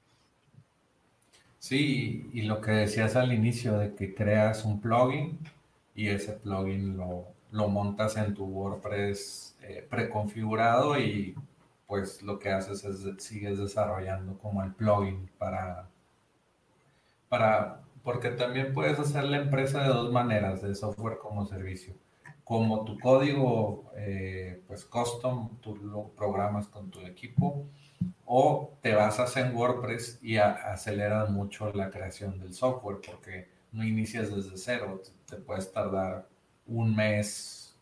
Sí, 1.58 2.30
y 2.32 2.44
lo 2.44 2.62
que 2.62 2.70
decías 2.72 3.16
al 3.16 3.34
inicio 3.34 3.80
de 3.80 3.96
que 3.96 4.14
creas 4.14 4.64
un 4.66 4.80
plugin 4.80 5.40
y 5.96 6.10
ese 6.10 6.34
plugin 6.34 6.96
lo, 6.96 7.26
lo 7.52 7.68
montas 7.68 8.18
en 8.18 8.36
tu 8.36 8.46
WordPress 8.46 9.58
eh, 9.64 9.84
preconfigurado 9.90 11.00
y 11.00 11.34
pues 11.88 12.22
lo 12.22 12.38
que 12.38 12.50
haces 12.50 12.84
es 12.84 13.24
sigues 13.24 13.58
desarrollando 13.58 14.38
como 14.38 14.62
el 14.62 14.74
plugin 14.74 15.28
para, 15.40 15.90
para, 17.28 17.82
porque 18.04 18.30
también 18.30 18.72
puedes 18.72 19.00
hacer 19.00 19.24
la 19.24 19.38
empresa 19.38 19.82
de 19.82 19.90
dos 19.90 20.12
maneras, 20.12 20.62
de 20.62 20.76
software 20.76 21.18
como 21.18 21.48
servicio. 21.48 21.96
Como 22.44 22.86
tu 22.86 23.00
código, 23.00 23.92
eh, 23.96 24.62
pues 24.68 24.86
custom, 24.86 25.58
tú 25.62 25.76
lo 25.78 26.10
programas 26.10 26.68
con 26.68 26.92
tu 26.92 27.00
equipo 27.00 27.66
o 28.26 28.74
te 28.82 28.96
basas 28.96 29.36
en 29.38 29.56
WordPress 29.56 30.20
y 30.22 30.38
aceleras 30.38 31.30
mucho 31.30 31.72
la 31.74 31.90
creación 31.90 32.40
del 32.40 32.54
software 32.54 32.98
porque 33.06 33.48
no 33.72 33.84
inicias 33.84 34.34
desde 34.34 34.58
cero, 34.58 35.02
te, 35.28 35.36
puedes 35.38 35.72
tardar 35.72 36.28
un 36.66 36.96
mes, 36.96 37.76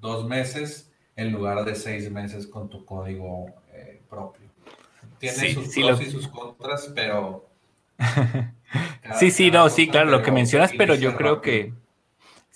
dos 0.00 0.26
meses 0.26 0.90
en 1.16 1.32
lugar 1.32 1.64
de 1.64 1.74
seis 1.74 2.10
meses 2.10 2.46
con 2.46 2.68
tu 2.68 2.84
código 2.84 3.46
eh, 3.72 4.00
propio. 4.08 4.46
Tiene 5.18 5.54
sus 5.54 5.74
pros 5.74 6.00
y 6.00 6.10
sus 6.10 6.28
contras, 6.28 6.92
pero... 6.94 7.48
sí, 9.18 9.30
sí, 9.30 9.50
no, 9.50 9.68
sí, 9.68 9.88
claro, 9.88 10.10
lo 10.10 10.22
que 10.22 10.30
mencionas, 10.30 10.72
pero 10.76 10.94
yo 10.94 11.16
creo 11.16 11.40
que 11.40 11.72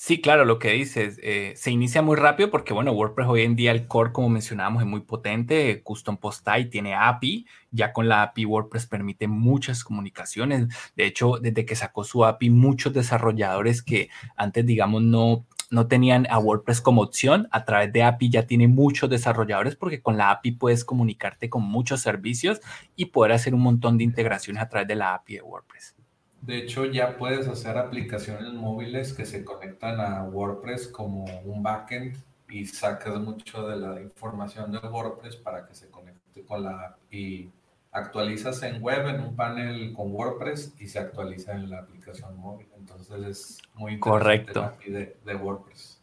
Sí, 0.05 0.21
claro, 0.21 0.45
lo 0.45 0.59
que 0.59 0.73
dices, 0.73 1.21
eh, 1.23 1.53
se 1.55 1.71
inicia 1.71 2.03
muy 2.03 2.17
rápido 2.17 2.51
porque, 2.51 2.73
bueno, 2.75 2.91
WordPress 2.91 3.29
hoy 3.29 3.43
en 3.43 3.55
día 3.55 3.71
el 3.71 3.87
core, 3.87 4.11
como 4.11 4.29
mencionábamos, 4.31 4.83
es 4.83 4.89
muy 4.89 5.03
potente, 5.03 5.81
Custom 5.85 6.17
Post 6.17 6.45
Type 6.45 6.71
tiene 6.71 6.97
API, 6.97 7.47
ya 7.71 7.93
con 7.93 8.09
la 8.09 8.25
API 8.25 8.45
WordPress 8.45 8.87
permite 8.87 9.29
muchas 9.29 9.85
comunicaciones, 9.85 10.67
de 10.97 11.07
hecho, 11.07 11.39
desde 11.41 11.65
que 11.65 11.77
sacó 11.77 12.03
su 12.03 12.25
API, 12.25 12.51
muchos 12.51 12.93
desarrolladores 12.93 13.81
que 13.81 14.09
antes, 14.35 14.67
digamos, 14.67 15.03
no, 15.03 15.47
no 15.71 15.87
tenían 15.87 16.27
a 16.31 16.41
WordPress 16.41 16.81
como 16.81 17.03
opción, 17.03 17.47
a 17.53 17.65
través 17.65 17.93
de 17.93 18.03
API 18.03 18.29
ya 18.29 18.45
tiene 18.45 18.67
muchos 18.67 19.09
desarrolladores 19.09 19.77
porque 19.77 20.03
con 20.03 20.17
la 20.17 20.33
API 20.33 20.51
puedes 20.51 20.85
comunicarte 20.85 21.49
con 21.49 21.63
muchos 21.63 22.01
servicios 22.01 22.61
y 22.97 23.05
poder 23.05 23.31
hacer 23.31 23.55
un 23.55 23.61
montón 23.61 23.99
de 23.99 24.05
integraciones 24.05 24.65
a 24.65 24.69
través 24.69 24.89
de 24.89 24.97
la 24.97 25.15
API 25.15 25.35
de 25.35 25.43
WordPress. 25.43 25.95
De 26.43 26.59
hecho, 26.59 26.87
ya 26.87 27.17
puedes 27.17 27.47
hacer 27.47 27.79
aplicaciones 27.79 28.53
móviles 28.53 29.13
que 29.13 29.25
se 29.25 29.45
conectan 29.45 30.01
a 30.01 30.25
WordPress 30.25 30.89
como 30.89 31.25
un 31.45 31.63
backend 31.63 32.17
y 32.51 32.67
sacas 32.67 33.19
mucho 33.21 33.67
de 33.69 33.77
la 33.77 34.01
información 34.01 34.73
de 34.73 34.79
WordPress 34.79 35.37
para 35.37 35.65
que 35.67 35.75
se 35.75 35.89
conecte 35.89 36.43
con 36.45 36.65
la 36.65 36.81
app 36.81 36.99
y 37.13 37.49
actualizas 37.93 38.63
en 38.63 38.83
web 38.83 39.07
en 39.07 39.21
un 39.21 39.37
panel 39.37 39.93
con 39.93 40.13
WordPress 40.13 40.75
y 40.81 40.89
se 40.89 40.99
actualiza 40.99 41.53
en 41.53 41.71
la 41.71 41.79
aplicación 41.79 42.37
móvil. 42.37 42.67
Entonces 42.77 43.27
es 43.27 43.63
muy 43.75 43.95
interesante 43.95 44.53
Correcto. 44.53 44.73
de, 44.87 45.17
de, 45.25 45.35
WordPress. 45.35 46.01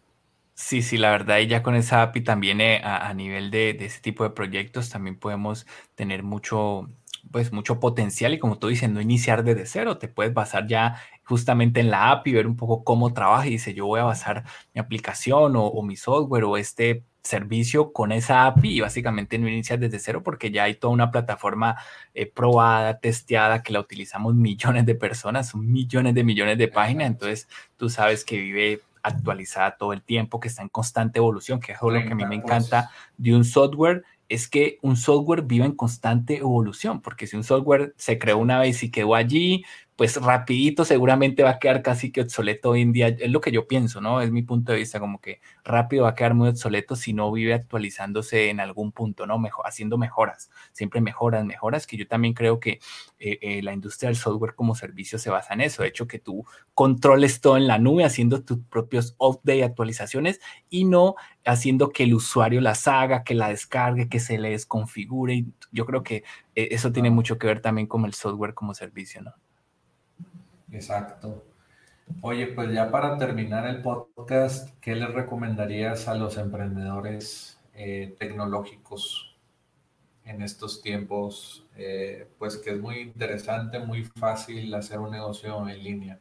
Sí, 0.53 0.81
sí, 0.81 0.97
la 0.97 1.11
verdad, 1.11 1.39
y 1.39 1.47
ya 1.47 1.63
con 1.63 1.75
esa 1.75 2.01
API 2.01 2.21
también 2.21 2.61
eh, 2.61 2.81
a, 2.83 3.07
a, 3.07 3.13
nivel 3.13 3.49
de, 3.51 3.73
de, 3.73 3.85
ese 3.85 4.01
tipo 4.01 4.23
de 4.23 4.29
proyectos 4.29 4.89
también 4.89 5.17
podemos 5.17 5.65
tener 5.95 6.23
mucho, 6.23 6.89
pues 7.32 7.51
mucho 7.51 7.80
potencial 7.80 8.34
y 8.34 8.39
como 8.39 8.59
tú 8.59 8.67
dices, 8.67 8.89
no 8.89 9.01
iniciar 9.01 9.43
desde 9.43 9.65
cero, 9.65 9.97
te 9.97 10.07
puedes 10.07 10.34
basar 10.34 10.67
ya 10.67 10.95
justamente 11.24 11.80
en 11.80 11.91
la 11.91 12.11
app 12.11 12.28
y 12.28 12.34
ver 12.34 12.47
un 12.47 12.55
poco 12.55 12.84
cómo 12.84 13.13
trabaja 13.13 13.47
y 13.47 13.51
dice, 13.51 13.74
yo 13.74 13.86
voy 13.86 13.99
a 13.99 14.05
basar 14.05 14.43
mi 14.74 14.80
aplicación 14.82 15.53
o, 15.55 15.82
mi 15.84 15.95
software 15.95 16.43
o 16.43 16.57
este 16.57 17.03
servicio 17.22 17.91
con 17.93 18.11
esa 18.11 18.45
API 18.47 18.78
y 18.78 18.82
básicamente 18.82 19.38
no 19.38 19.47
iniciar 19.47 19.78
desde 19.78 19.99
cero 19.99 20.24
porque 20.24 20.51
ya 20.51 20.63
hay 20.63 20.76
toda 20.76 20.93
una 20.93 21.11
plataforma 21.11 21.76
eh, 22.13 22.26
probada, 22.26 22.99
testeada, 22.99 23.61
que 23.61 23.74
la 23.74 23.82
utilizamos 23.82 24.34
millones 24.36 24.86
de 24.86 24.95
personas, 24.95 25.49
son 25.49 25.72
millones 25.72 26.15
de 26.15 26.24
millones 26.24 26.57
de 26.57 26.67
páginas, 26.67 27.07
entonces 27.07 27.47
tú 27.78 27.89
sabes 27.89 28.26
que 28.26 28.38
vive 28.38 28.82
actualizada 29.03 29.78
todo 29.78 29.93
el 29.93 30.01
tiempo, 30.01 30.39
que 30.39 30.47
está 30.47 30.61
en 30.61 30.70
constante 30.70 31.20
evolución, 31.20 31.59
que 31.59 31.74
es 31.74 31.78
lo 31.82 31.91
que 31.91 32.11
a 32.11 32.15
mí 32.15 32.26
me 32.26 32.36
encanta 32.36 32.91
de 33.17 33.36
un 33.36 33.45
software 33.45 34.03
es 34.30 34.47
que 34.47 34.77
un 34.82 34.95
software 34.95 35.41
vive 35.43 35.65
en 35.65 35.75
constante 35.75 36.38
evolución, 36.38 37.01
porque 37.01 37.27
si 37.27 37.36
un 37.36 37.43
software 37.43 37.93
se 37.97 38.19
creó 38.19 38.38
una 38.38 38.59
vez 38.59 38.84
y 38.84 38.91
quedó 38.91 39.15
allí, 39.15 39.65
pues 39.99 40.15
rapidito 40.15 40.85
seguramente 40.85 41.43
va 41.43 41.49
a 41.49 41.59
quedar 41.59 41.81
casi 41.81 42.09
que 42.09 42.21
obsoleto 42.21 42.69
hoy 42.69 42.83
en 42.83 42.93
día. 42.93 43.09
Es 43.09 43.29
lo 43.29 43.41
que 43.41 43.51
yo 43.51 43.67
pienso, 43.67 43.99
¿no? 43.99 44.21
Es 44.21 44.31
mi 44.31 44.43
punto 44.43 44.71
de 44.71 44.77
vista, 44.77 44.97
como 44.97 45.19
que 45.19 45.41
rápido 45.65 46.03
va 46.03 46.11
a 46.11 46.15
quedar 46.15 46.35
muy 46.35 46.47
obsoleto 46.47 46.95
si 46.95 47.11
no 47.11 47.29
vive 47.33 47.53
actualizándose 47.53 48.49
en 48.49 48.61
algún 48.61 48.93
punto, 48.93 49.27
¿no? 49.27 49.37
Mejor, 49.39 49.67
haciendo 49.67 49.97
mejoras, 49.97 50.51
siempre 50.71 51.01
mejoras, 51.01 51.43
mejoras, 51.43 51.85
que 51.85 51.97
yo 51.97 52.07
también 52.07 52.33
creo 52.33 52.61
que 52.61 52.79
eh, 53.19 53.39
eh, 53.41 53.61
la 53.61 53.73
industria 53.73 54.07
del 54.07 54.15
software 54.15 54.55
como 54.55 54.73
servicio 54.73 55.19
se 55.19 55.31
basa 55.31 55.53
en 55.53 55.59
eso. 55.59 55.83
De 55.83 55.89
hecho, 55.89 56.07
que 56.07 56.17
tú 56.17 56.45
controles 56.73 57.41
todo 57.41 57.57
en 57.57 57.67
la 57.67 57.77
nube, 57.77 58.05
haciendo 58.05 58.41
tus 58.41 58.59
propios 58.69 59.17
update, 59.19 59.65
actualizaciones 59.65 60.39
y 60.69 60.85
no 60.85 61.15
haciendo 61.43 61.89
que 61.89 62.03
el 62.03 62.13
usuario 62.13 62.61
las 62.61 62.87
haga, 62.87 63.25
que 63.25 63.35
la 63.35 63.49
descargue, 63.49 64.07
que 64.07 64.21
se 64.21 64.37
le 64.37 64.51
desconfigure. 64.51 65.33
Y 65.33 65.47
yo 65.73 65.85
creo 65.85 66.03
que 66.03 66.23
eh, 66.55 66.69
eso 66.71 66.93
tiene 66.93 67.09
mucho 67.09 67.37
que 67.37 67.47
ver 67.47 67.61
también 67.61 67.87
con 67.87 68.05
el 68.05 68.13
software 68.13 68.53
como 68.53 68.73
servicio, 68.73 69.21
¿no? 69.23 69.33
Exacto. 70.72 71.45
Oye, 72.22 72.47
pues 72.47 72.74
ya 72.74 72.91
para 72.91 73.17
terminar 73.17 73.65
el 73.67 73.82
podcast, 73.82 74.70
¿qué 74.82 74.95
les 74.95 75.13
recomendarías 75.13 76.07
a 76.07 76.15
los 76.15 76.38
emprendedores 76.38 77.59
eh, 77.74 78.15
tecnológicos 78.20 79.38
en 80.26 80.41
estos 80.41 80.82
tiempos? 80.82 81.65
Eh, 81.78 82.28
pues 82.38 82.57
que 82.57 82.72
es 82.72 82.80
muy 82.80 82.99
interesante, 82.99 83.80
muy 83.80 84.03
fácil 84.03 84.74
hacer 84.74 84.99
un 84.99 85.11
negocio 85.11 85.67
en 85.70 85.84
línea. 85.84 86.20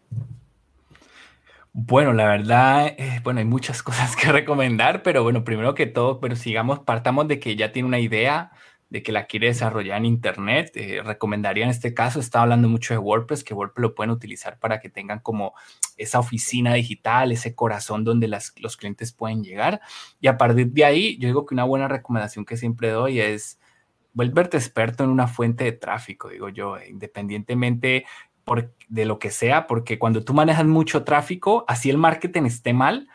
Bueno, 1.72 2.12
la 2.12 2.26
verdad, 2.26 2.94
eh, 2.99 3.20
bueno, 3.22 3.40
hay 3.40 3.46
muchas 3.46 3.82
cosas 3.84 4.14
que 4.14 4.30
recomendar, 4.30 5.03
pero 5.03 5.22
bueno, 5.22 5.44
primero 5.44 5.74
que 5.74 5.86
todo, 5.86 6.20
pero 6.20 6.36
sigamos, 6.36 6.80
partamos 6.80 7.28
de 7.28 7.40
que 7.40 7.57
ya 7.57 7.72
tiene 7.72 7.88
una 7.88 7.99
idea 7.99 8.53
de 8.91 9.03
que 9.03 9.12
la 9.12 9.26
quiere 9.26 9.49
desarrollar 9.49 9.99
en 9.99 10.07
Internet. 10.07 10.72
Eh, 10.74 11.03
recomendaría 11.05 11.64
en 11.64 11.70
este 11.70 11.95
caso, 11.95 12.20
está 12.20 12.43
hablando 12.43 12.68
mucho 12.68 12.95
de 12.95 12.99
WordPress, 12.99 13.45
que 13.45 13.55
WordPress 13.55 13.82
lo 13.82 13.95
pueden 13.95 14.11
utilizar 14.11 14.59
para 14.59 14.80
que 14.80 14.89
tengan 14.89 15.20
como 15.20 15.55
esa 15.97 16.18
oficina 16.18 16.74
digital, 16.74 17.32
ese 17.32 17.55
corazón 17.55 18.05
donde 18.05 18.28
los 18.28 18.76
clientes 18.76 19.12
pueden 19.12 19.43
llegar. 19.43 19.80
Y 20.20 20.28
a 20.28 20.39
partir 20.39 20.72
de 20.72 20.84
ahí, 20.84 21.18
yo 21.18 21.28
digo 21.28 21.45
que 21.47 21.55
una 21.55 21.64
buena 21.64 21.89
recomendación 21.89 22.45
que 22.45 22.57
siempre 22.57 22.91
doy 22.91 23.20
es 23.20 23.59
vuelverte 24.12 24.57
experto 24.57 25.05
en 25.05 25.11
una 25.11 25.28
fuente 25.28 25.64
de 25.64 25.72
tráfico, 25.72 26.28
digo 26.28 26.49
yo, 26.49 26.76
independientemente 26.82 28.05
de 28.89 29.05
lo 29.05 29.18
que 29.18 29.30
sea, 29.30 29.66
porque 29.66 29.99
cuando 29.99 30.24
tú 30.24 30.34
manejas 30.34 30.66
mucho 30.66 31.05
tráfico, 31.05 31.64
así 31.68 31.91
el 31.91 31.99
marketing 31.99 32.45
esté 32.45 32.72
mal, 32.72 33.09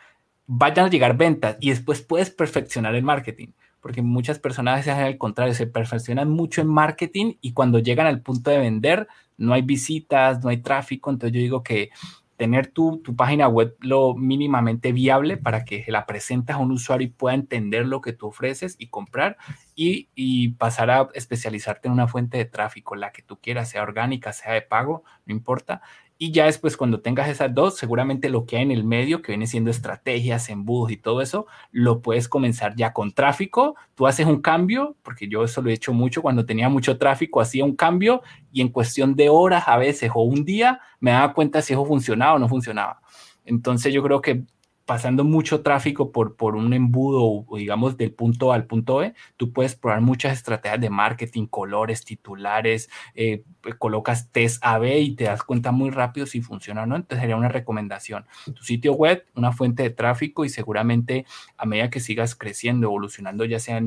vayan 0.46 0.86
a 0.86 0.90
llegar 0.90 1.16
ventas 1.16 1.56
y 1.60 1.70
después 1.70 2.02
puedes 2.02 2.30
perfeccionar 2.30 2.94
el 2.94 3.02
marketing, 3.02 3.48
porque 3.84 4.00
muchas 4.00 4.38
personas 4.38 4.80
hacen 4.80 4.98
al 4.98 5.18
contrario, 5.18 5.52
se 5.52 5.66
perfeccionan 5.66 6.30
mucho 6.30 6.62
en 6.62 6.68
marketing 6.68 7.34
y 7.42 7.52
cuando 7.52 7.80
llegan 7.80 8.06
al 8.06 8.22
punto 8.22 8.50
de 8.50 8.56
vender, 8.56 9.08
no 9.36 9.52
hay 9.52 9.60
visitas, 9.60 10.42
no 10.42 10.48
hay 10.48 10.62
tráfico, 10.62 11.10
entonces 11.10 11.34
yo 11.34 11.40
digo 11.42 11.62
que 11.62 11.90
tener 12.38 12.68
tu, 12.68 13.02
tu, 13.04 13.14
página 13.14 13.46
web 13.46 13.76
lo 13.80 14.14
mínimamente 14.14 14.92
viable 14.92 15.36
para 15.36 15.66
que 15.66 15.84
la 15.88 16.06
presentes 16.06 16.56
a 16.56 16.60
un 16.60 16.72
usuario 16.72 17.08
y 17.08 17.10
pueda 17.10 17.34
entender 17.34 17.84
lo 17.84 18.00
que 18.00 18.14
tú 18.14 18.28
ofreces 18.28 18.74
y 18.78 18.86
comprar 18.86 19.36
y, 19.76 20.08
y, 20.14 20.52
pasar 20.52 20.90
a 20.90 21.10
especializarte 21.12 21.88
en 21.88 21.92
una 21.92 22.08
fuente 22.08 22.38
de 22.38 22.46
tráfico, 22.46 22.96
la 22.96 23.12
que 23.12 23.20
tú 23.20 23.38
quieras, 23.38 23.68
sea 23.68 23.82
orgánica, 23.82 24.32
sea 24.32 24.54
de 24.54 24.62
pago, 24.62 25.04
no 25.26 25.34
importa, 25.34 25.82
y 26.16 26.30
ya 26.30 26.44
después, 26.46 26.76
cuando 26.76 27.00
tengas 27.00 27.28
esas 27.28 27.52
dos, 27.52 27.76
seguramente 27.76 28.28
lo 28.28 28.46
que 28.46 28.56
hay 28.56 28.62
en 28.62 28.70
el 28.70 28.84
medio, 28.84 29.20
que 29.20 29.32
viene 29.32 29.48
siendo 29.48 29.70
estrategias, 29.70 30.48
embudos 30.48 30.92
y 30.92 30.96
todo 30.96 31.20
eso, 31.20 31.46
lo 31.72 32.02
puedes 32.02 32.28
comenzar 32.28 32.76
ya 32.76 32.92
con 32.92 33.12
tráfico. 33.12 33.74
Tú 33.96 34.06
haces 34.06 34.26
un 34.26 34.40
cambio, 34.40 34.96
porque 35.02 35.28
yo 35.28 35.42
eso 35.42 35.60
lo 35.60 35.70
he 35.70 35.72
hecho 35.72 35.92
mucho 35.92 36.22
cuando 36.22 36.46
tenía 36.46 36.68
mucho 36.68 36.98
tráfico, 36.98 37.40
hacía 37.40 37.64
un 37.64 37.74
cambio 37.74 38.22
y 38.52 38.60
en 38.60 38.68
cuestión 38.68 39.16
de 39.16 39.28
horas 39.28 39.64
a 39.66 39.76
veces 39.76 40.12
o 40.14 40.22
un 40.22 40.44
día 40.44 40.80
me 41.00 41.10
daba 41.10 41.34
cuenta 41.34 41.60
si 41.62 41.72
eso 41.72 41.84
funcionaba 41.84 42.34
o 42.34 42.38
no 42.38 42.48
funcionaba. 42.48 43.00
Entonces 43.44 43.92
yo 43.92 44.02
creo 44.02 44.20
que 44.20 44.44
pasando 44.84 45.24
mucho 45.24 45.62
tráfico 45.62 46.12
por, 46.12 46.36
por 46.36 46.56
un 46.56 46.72
embudo 46.72 47.44
digamos 47.56 47.96
del 47.96 48.12
punto 48.12 48.52
A 48.52 48.56
al 48.56 48.66
punto 48.66 48.96
B, 48.96 49.14
tú 49.36 49.52
puedes 49.52 49.74
probar 49.74 50.00
muchas 50.00 50.34
estrategias 50.34 50.80
de 50.80 50.90
marketing, 50.90 51.46
colores, 51.46 52.04
titulares, 52.04 52.90
eh, 53.14 53.44
colocas 53.78 54.30
test 54.30 54.62
A-B 54.64 54.98
y 55.00 55.16
te 55.16 55.24
das 55.24 55.42
cuenta 55.42 55.72
muy 55.72 55.90
rápido 55.90 56.26
si 56.26 56.42
funciona 56.42 56.82
o 56.82 56.86
no. 56.86 56.96
Entonces 56.96 57.20
sería 57.20 57.36
una 57.36 57.48
recomendación. 57.48 58.26
Tu 58.44 58.62
sitio 58.62 58.92
web, 58.94 59.24
una 59.34 59.52
fuente 59.52 59.82
de 59.82 59.90
tráfico 59.90 60.44
y 60.44 60.48
seguramente 60.48 61.24
a 61.56 61.66
medida 61.66 61.90
que 61.90 62.00
sigas 62.00 62.34
creciendo, 62.34 62.86
evolucionando, 62.86 63.44
ya 63.44 63.60
sea 63.60 63.82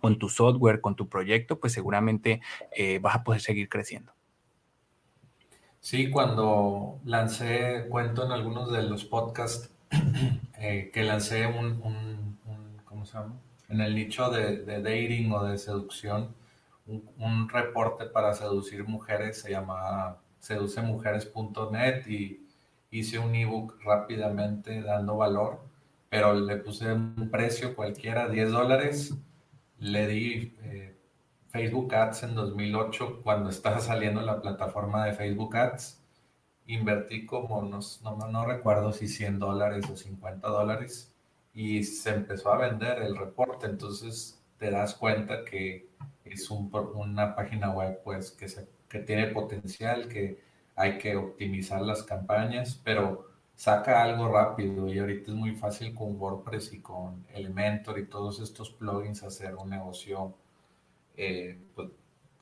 con 0.00 0.18
tu 0.18 0.28
software, 0.28 0.80
con 0.80 0.94
tu 0.94 1.08
proyecto, 1.08 1.58
pues 1.58 1.72
seguramente 1.72 2.40
eh, 2.74 2.98
vas 3.00 3.16
a 3.16 3.24
poder 3.24 3.40
seguir 3.40 3.68
creciendo. 3.68 4.12
Sí, 5.80 6.10
cuando 6.10 7.00
lancé, 7.04 7.86
cuento 7.88 8.24
en 8.24 8.32
algunos 8.32 8.72
de 8.72 8.82
los 8.82 9.04
podcasts 9.04 9.75
eh, 10.58 10.90
que 10.92 11.02
lancé 11.02 11.46
un, 11.46 12.38
¿cómo 12.84 13.04
se 13.04 13.14
llama? 13.14 13.40
En 13.68 13.80
el 13.80 13.94
nicho 13.94 14.30
de, 14.30 14.64
dating 14.64 15.32
o 15.32 15.44
de 15.44 15.58
seducción, 15.58 16.34
un, 16.86 17.48
reporte 17.48 18.06
para 18.06 18.34
seducir 18.34 18.84
mujeres, 18.84 19.40
se 19.40 19.50
llamaba 19.50 20.20
seducemujeres.net 20.38 22.06
y 22.06 22.46
hice 22.90 23.18
un 23.18 23.34
ebook 23.34 23.78
rápidamente 23.84 24.82
dando 24.82 25.16
valor, 25.16 25.60
pero 26.08 26.34
le 26.34 26.56
puse 26.56 26.92
un 26.92 27.28
precio 27.30 27.74
cualquiera, 27.74 28.28
10 28.28 28.50
dólares, 28.50 29.14
le 29.78 30.06
di 30.06 30.56
eh, 30.62 30.96
Facebook 31.48 31.92
Ads 31.94 32.22
en 32.22 32.34
2008 32.34 33.22
cuando 33.22 33.50
estaba 33.50 33.80
saliendo 33.80 34.22
la 34.22 34.40
plataforma 34.40 35.04
de 35.06 35.12
Facebook 35.12 35.56
Ads 35.56 36.05
invertí 36.66 37.26
como, 37.26 37.62
no, 37.62 37.80
no, 38.28 38.46
recuerdo 38.46 38.92
si 38.92 39.08
100 39.08 39.38
dólares 39.38 39.88
o 39.90 39.96
50 39.96 40.46
dólares 40.48 41.12
y 41.54 41.84
se 41.84 42.10
empezó 42.10 42.52
a 42.52 42.58
vender 42.58 43.02
el 43.02 43.16
reporte. 43.16 43.66
Entonces 43.66 44.42
te 44.58 44.70
das 44.70 44.94
cuenta 44.94 45.44
que 45.44 45.88
es 46.24 46.50
un, 46.50 46.70
una 46.94 47.34
página 47.34 47.70
web 47.70 48.00
pues 48.04 48.30
que, 48.32 48.48
se, 48.48 48.68
que 48.88 49.00
tiene 49.00 49.28
potencial, 49.28 50.08
que 50.08 50.40
hay 50.74 50.98
que 50.98 51.16
optimizar 51.16 51.80
las 51.82 52.02
campañas, 52.02 52.80
pero 52.84 53.26
saca 53.54 54.02
algo 54.02 54.28
rápido 54.28 54.92
y 54.92 54.98
ahorita 54.98 55.30
es 55.30 55.36
muy 55.36 55.56
fácil 55.56 55.94
con 55.94 56.20
WordPress 56.20 56.74
y 56.74 56.80
con 56.80 57.24
Elementor 57.32 57.98
y 57.98 58.06
todos 58.06 58.40
estos 58.40 58.70
plugins 58.70 59.22
hacer 59.22 59.54
un 59.56 59.70
negocio 59.70 60.34
eh, 61.16 61.58
pues, 61.74 61.88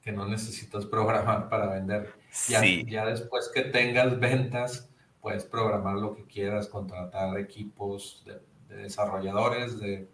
que 0.03 0.13
no 0.13 0.27
necesitas 0.27 0.85
programar 0.87 1.49
para 1.49 1.69
vender. 1.69 2.13
Ya, 2.49 2.65
ya 2.65 3.07
después 3.07 3.51
que 3.55 3.63
tengas 3.63 4.19
ventas, 4.19 4.91
puedes 5.21 5.45
programar 5.45 5.97
lo 5.97 6.15
que 6.15 6.25
quieras, 6.25 6.69
contratar 6.69 7.39
equipos 7.39 8.25
de, 8.27 8.77
desarrolladores, 8.77 9.79
de 9.79 10.09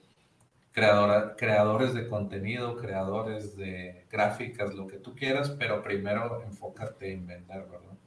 creadora, 0.70 1.34
creadores 1.36 1.94
de 1.94 2.08
contenido, 2.08 2.76
creadores 2.76 3.56
de 3.56 4.06
gráficas, 4.10 4.74
lo 4.74 4.86
que 4.86 4.98
tú 4.98 5.14
quieras, 5.14 5.50
pero 5.58 5.82
primero 5.82 6.42
enfócate 6.42 7.12
en 7.12 7.26
vender, 7.26 7.62
¿verdad? 7.62 7.98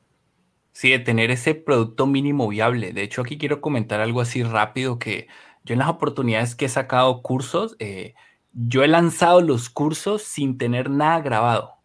Sí, 0.72 0.92
de 0.92 1.00
tener 1.00 1.30
ese 1.30 1.56
producto 1.56 2.06
mínimo 2.06 2.48
viable. 2.48 2.94
De 2.94 3.04
hecho, 3.04 3.22
aquí 3.22 3.38
quiero 3.38 3.62
comentar 3.62 4.00
algo 4.00 4.22
así 4.22 4.44
rápido 4.44 4.98
que 4.98 5.28
yo 5.64 5.74
en 5.74 5.80
las 5.80 5.90
oportunidades 5.90 6.56
que 6.56 6.66
he 6.66 6.70
sacado 6.70 7.22
cursos, 7.22 7.76
eh, 7.80 8.16
yo 8.54 8.84
he 8.84 8.88
lanzado 8.88 9.42
los 9.42 9.70
cursos 9.70 10.24
sin 10.24 10.58
tener 10.58 10.90
nada 10.90 11.22
grabado. 11.22 11.83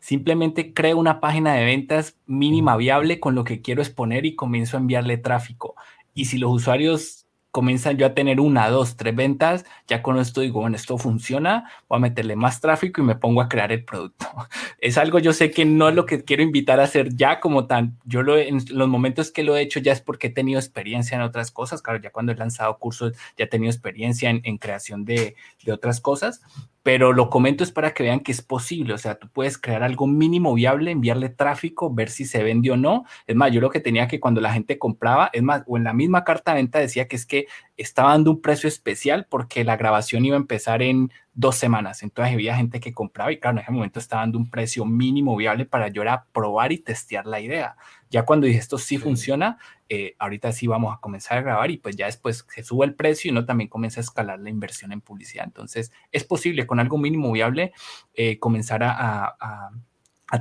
Simplemente 0.00 0.72
creo 0.72 0.98
una 0.98 1.20
página 1.20 1.54
de 1.54 1.64
ventas 1.64 2.16
mínima 2.26 2.76
viable 2.76 3.20
con 3.20 3.34
lo 3.34 3.44
que 3.44 3.60
quiero 3.60 3.82
exponer 3.82 4.26
y 4.26 4.36
comienzo 4.36 4.76
a 4.76 4.80
enviarle 4.80 5.18
tráfico. 5.18 5.74
Y 6.14 6.26
si 6.26 6.38
los 6.38 6.50
usuarios 6.50 7.28
comienzan 7.50 7.96
yo 7.96 8.06
a 8.06 8.14
tener 8.14 8.40
una, 8.40 8.68
dos, 8.68 8.96
tres 8.96 9.16
ventas, 9.16 9.64
ya 9.86 10.02
con 10.02 10.18
esto 10.18 10.42
digo, 10.42 10.60
bueno, 10.60 10.76
esto 10.76 10.98
funciona, 10.98 11.70
voy 11.88 11.96
a 11.96 12.00
meterle 12.00 12.36
más 12.36 12.60
tráfico 12.60 13.00
y 13.00 13.04
me 13.04 13.16
pongo 13.16 13.40
a 13.40 13.48
crear 13.48 13.72
el 13.72 13.84
producto. 13.84 14.26
Es 14.80 14.96
algo 14.96 15.18
yo 15.18 15.32
sé 15.32 15.50
que 15.50 15.64
no 15.64 15.88
es 15.88 15.94
lo 15.96 16.06
que 16.06 16.22
quiero 16.22 16.44
invitar 16.44 16.78
a 16.78 16.84
hacer 16.84 17.16
ya 17.16 17.40
como 17.40 17.66
tan, 17.66 17.98
yo 18.04 18.22
lo, 18.22 18.38
en 18.38 18.62
los 18.70 18.88
momentos 18.88 19.32
que 19.32 19.42
lo 19.42 19.56
he 19.56 19.62
hecho 19.62 19.80
ya 19.80 19.92
es 19.92 20.00
porque 20.00 20.28
he 20.28 20.30
tenido 20.30 20.60
experiencia 20.60 21.16
en 21.16 21.22
otras 21.22 21.50
cosas, 21.50 21.82
claro, 21.82 22.00
ya 22.00 22.10
cuando 22.10 22.30
he 22.30 22.36
lanzado 22.36 22.78
cursos 22.78 23.14
ya 23.36 23.46
he 23.46 23.48
tenido 23.48 23.72
experiencia 23.72 24.30
en, 24.30 24.40
en 24.44 24.58
creación 24.58 25.04
de, 25.04 25.34
de 25.64 25.72
otras 25.72 26.00
cosas, 26.00 26.42
pero 26.88 27.12
lo 27.12 27.28
comento 27.28 27.64
es 27.64 27.70
para 27.70 27.92
que 27.92 28.02
vean 28.02 28.20
que 28.20 28.32
es 28.32 28.40
posible, 28.40 28.94
o 28.94 28.96
sea, 28.96 29.18
tú 29.18 29.28
puedes 29.28 29.58
crear 29.58 29.82
algo 29.82 30.06
mínimo 30.06 30.54
viable, 30.54 30.90
enviarle 30.90 31.28
tráfico, 31.28 31.92
ver 31.92 32.08
si 32.08 32.24
se 32.24 32.42
vende 32.42 32.70
o 32.70 32.78
no. 32.78 33.04
Es 33.26 33.36
más, 33.36 33.52
yo 33.52 33.60
lo 33.60 33.68
que 33.68 33.80
tenía 33.80 34.08
que 34.08 34.20
cuando 34.20 34.40
la 34.40 34.54
gente 34.54 34.78
compraba, 34.78 35.28
es 35.34 35.42
más, 35.42 35.64
o 35.66 35.76
en 35.76 35.84
la 35.84 35.92
misma 35.92 36.24
carta 36.24 36.52
de 36.52 36.62
venta 36.62 36.78
decía 36.78 37.06
que 37.06 37.16
es 37.16 37.26
que 37.26 37.46
estaba 37.76 38.12
dando 38.12 38.30
un 38.30 38.40
precio 38.40 38.68
especial 38.68 39.26
porque 39.28 39.64
la 39.64 39.76
grabación 39.76 40.24
iba 40.24 40.36
a 40.36 40.40
empezar 40.40 40.80
en 40.80 41.12
dos 41.38 41.54
semanas. 41.54 42.02
Entonces 42.02 42.34
había 42.34 42.56
gente 42.56 42.80
que 42.80 42.92
compraba 42.92 43.30
y 43.30 43.38
claro, 43.38 43.58
en 43.58 43.62
ese 43.62 43.70
momento 43.70 44.00
estaba 44.00 44.22
dando 44.22 44.38
un 44.38 44.50
precio 44.50 44.84
mínimo 44.84 45.36
viable 45.36 45.66
para 45.66 45.86
yo 45.86 46.02
a 46.10 46.24
probar 46.32 46.72
y 46.72 46.78
testear 46.78 47.26
la 47.26 47.38
idea. 47.38 47.76
Ya 48.10 48.24
cuando 48.24 48.48
dije 48.48 48.58
esto 48.58 48.76
sí, 48.76 48.98
funciona, 48.98 49.56
eh, 49.88 50.16
ahorita 50.18 50.50
sí 50.50 50.66
vamos 50.66 50.92
a 50.92 50.98
comenzar 50.98 51.38
a 51.38 51.42
grabar 51.42 51.70
y 51.70 51.76
pues 51.76 51.94
ya 51.94 52.06
después 52.06 52.44
se 52.48 52.64
sube 52.64 52.86
el 52.86 52.94
precio 52.96 53.28
y 53.28 53.32
uno 53.32 53.44
también 53.44 53.68
comienza 53.68 54.00
a 54.00 54.02
escalar 54.02 54.40
la 54.40 54.50
inversión 54.50 54.90
en 54.90 55.00
publicidad. 55.00 55.44
Entonces 55.44 55.92
es 56.10 56.24
posible 56.24 56.66
con 56.66 56.80
algo 56.80 56.98
mínimo 56.98 57.30
viable 57.30 57.72
eh, 58.14 58.40
comenzar 58.40 58.82
a 58.82 59.36
a 59.40 59.70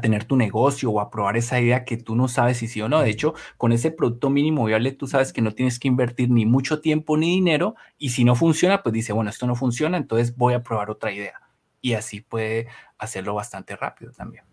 tener 0.01 0.25
tu 0.25 0.35
negocio 0.35 0.91
o 0.91 0.99
a 0.99 1.09
probar 1.09 1.38
esa 1.38 1.59
idea 1.59 1.85
que 1.85 1.97
tú 1.97 2.15
no 2.15 2.27
sabes 2.27 2.57
si 2.57 2.67
sí 2.67 2.81
o 2.81 2.89
no. 2.89 3.01
De 3.01 3.09
hecho, 3.09 3.33
con 3.57 3.71
ese 3.71 3.91
producto 3.91 4.29
mínimo 4.29 4.65
viable, 4.65 4.91
tú 4.91 5.07
sabes 5.07 5.31
que 5.31 5.41
no 5.41 5.53
tienes 5.53 5.79
que 5.79 5.88
invertir 5.88 6.29
ni 6.29 6.45
mucho 6.45 6.81
tiempo 6.81 7.17
ni 7.17 7.31
dinero 7.31 7.75
y 7.97 8.09
si 8.09 8.23
no 8.23 8.35
funciona, 8.35 8.83
pues 8.83 8.93
dice, 8.93 9.13
bueno, 9.13 9.29
esto 9.29 9.47
no 9.47 9.55
funciona, 9.55 9.97
entonces 9.97 10.35
voy 10.35 10.53
a 10.53 10.63
probar 10.63 10.89
otra 10.89 11.11
idea. 11.11 11.41
Y 11.81 11.93
así 11.93 12.21
puede 12.21 12.67
hacerlo 12.97 13.33
bastante 13.33 13.75
rápido 13.75 14.11
también. 14.11 14.43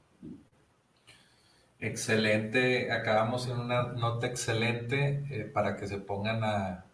Excelente, 1.80 2.91
acabamos 2.91 3.47
en 3.49 3.59
una 3.59 3.82
nota 3.93 4.26
excelente 4.26 5.24
eh, 5.30 5.45
para 5.45 5.76
que 5.76 5.87
se 5.87 5.99
pongan 5.99 6.43
a, 6.43 6.85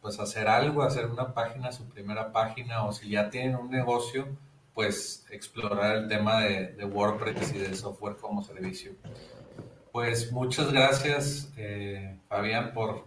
pues 0.00 0.20
hacer 0.20 0.46
algo, 0.46 0.82
hacer 0.82 1.06
una 1.06 1.34
página, 1.34 1.72
su 1.72 1.88
primera 1.88 2.30
página 2.32 2.84
o 2.84 2.92
si 2.92 3.08
ya 3.10 3.30
tienen 3.30 3.56
un 3.56 3.68
negocio, 3.68 4.28
pues 4.78 5.26
explorar 5.32 5.96
el 5.96 6.08
tema 6.08 6.42
de, 6.44 6.84
WordPress 6.84 7.52
y 7.52 7.58
de 7.58 7.74
software 7.74 8.14
como 8.14 8.44
servicio. 8.44 8.92
Pues 9.90 10.30
muchas 10.30 10.70
gracias, 10.70 11.52
eh, 11.56 12.16
Fabián, 12.28 12.72
por, 12.72 13.04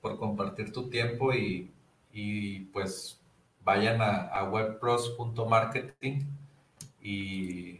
por, 0.00 0.18
compartir 0.18 0.72
tu 0.72 0.90
tiempo 0.90 1.32
y, 1.32 1.70
y 2.12 2.64
pues 2.72 3.20
vayan 3.62 4.02
a, 4.02 4.30
a 4.30 4.50
webpros.marketing 4.50 6.24
y, 7.00 7.78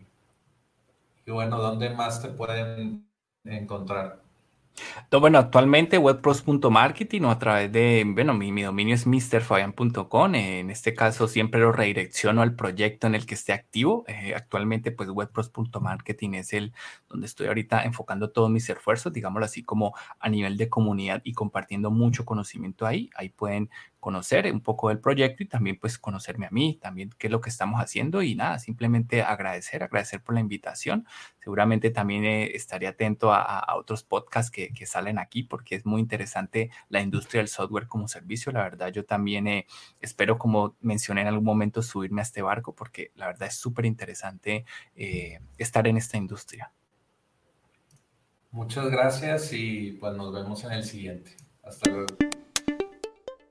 y 1.27 1.31
bueno, 1.33 1.59
¿dónde 1.59 1.91
más 1.91 2.23
te 2.23 2.29
pueden 2.29 3.05
encontrar? 3.45 4.22
Bueno, 5.11 5.39
actualmente 5.39 5.99
webpros.marketing 5.99 7.23
o 7.23 7.31
a 7.31 7.39
través 7.39 7.71
de, 7.71 8.05
bueno, 8.07 8.35
mi, 8.35 8.51
mi 8.51 8.63
dominio 8.63 8.95
es 8.95 9.07
mrfabian.com. 9.07 10.35
En 10.35 10.71
este 10.71 10.95
caso 10.95 11.29
siempre 11.29 11.61
lo 11.61 11.71
redirecciono 11.71 12.43
al 12.43 12.57
proyecto 12.57 13.07
en 13.07 13.15
el 13.15 13.27
que 13.27 13.35
esté 13.35 13.53
activo. 13.53 14.05
Eh, 14.09 14.35
actualmente, 14.35 14.91
pues 14.91 15.11
webpros.marketing 15.11 16.35
es 16.35 16.53
el 16.55 16.73
donde 17.09 17.27
estoy 17.27 17.47
ahorita 17.47 17.85
enfocando 17.85 18.31
todos 18.31 18.51
mis 18.51 18.69
esfuerzos, 18.69 19.13
digámoslo 19.13 19.45
así, 19.45 19.63
como 19.63 19.95
a 20.19 20.29
nivel 20.29 20.57
de 20.57 20.69
comunidad 20.69 21.21
y 21.25 21.35
compartiendo 21.35 21.91
mucho 21.91 22.25
conocimiento 22.25 22.87
ahí. 22.87 23.11
Ahí 23.15 23.29
pueden 23.29 23.71
conocer 24.03 24.53
un 24.53 24.61
poco 24.61 24.89
del 24.89 24.99
proyecto 24.99 25.45
y 25.45 25.47
también 25.47 25.79
pues 25.79 25.97
conocerme 25.97 26.47
a 26.47 26.51
mí, 26.51 26.77
también 26.83 27.11
qué 27.19 27.29
es 27.29 27.31
lo 27.31 27.41
que 27.41 27.51
estamos 27.51 27.81
haciendo 27.81 28.21
y 28.21 28.35
nada, 28.35 28.59
simplemente 28.59 29.23
agradecer, 29.23 29.85
agradecer 29.85 30.21
por 30.21 30.35
la 30.35 30.41
invitación. 30.41 31.07
Seguramente 31.39 31.89
también 31.91 32.25
eh, 32.25 32.51
estaré 32.57 32.89
atento 32.89 33.33
a, 33.33 33.65
otros 33.77 34.03
podcasts 34.03 34.51
que, 34.51 34.73
salen 34.87 35.21
aquí 35.21 35.45
porque 35.45 35.77
es 35.77 35.87
muy 35.87 36.01
interesante 36.01 36.73
la 36.89 37.01
industria 37.01 37.43
del 37.43 37.49
software 37.49 37.87
como 37.87 38.09
servicio. 38.09 38.51
La 38.51 38.65
verdad, 38.65 38.89
yo 38.89 39.05
también 39.05 39.47
eh, 39.47 39.67
espero, 40.01 40.37
como 40.37 40.75
mencioné 40.81 41.21
en 41.21 41.29
algún 41.29 41.45
momento, 41.45 41.81
subirme 41.81 42.23
a 42.23 42.25
este 42.25 42.43
barco 42.43 42.75
porque 42.75 43.13
la 43.15 43.29
verdad 43.29 43.47
es 43.47 43.55
súper 43.55 43.85
interesante 43.87 44.65
eh, 44.97 45.39
estar 45.59 45.87
en 45.87 45.97
esta 45.97 46.17
industria. 46.17 46.73
Muchas 48.51 48.91
gracias 48.91 49.53
y 49.53 49.93
pues 49.93 50.13
nos 50.17 50.33
vemos 50.33 50.65
en 50.65 50.73
el 50.73 50.83
siguiente. 50.83 51.37
Hasta 51.63 51.89
luego. 51.89 52.32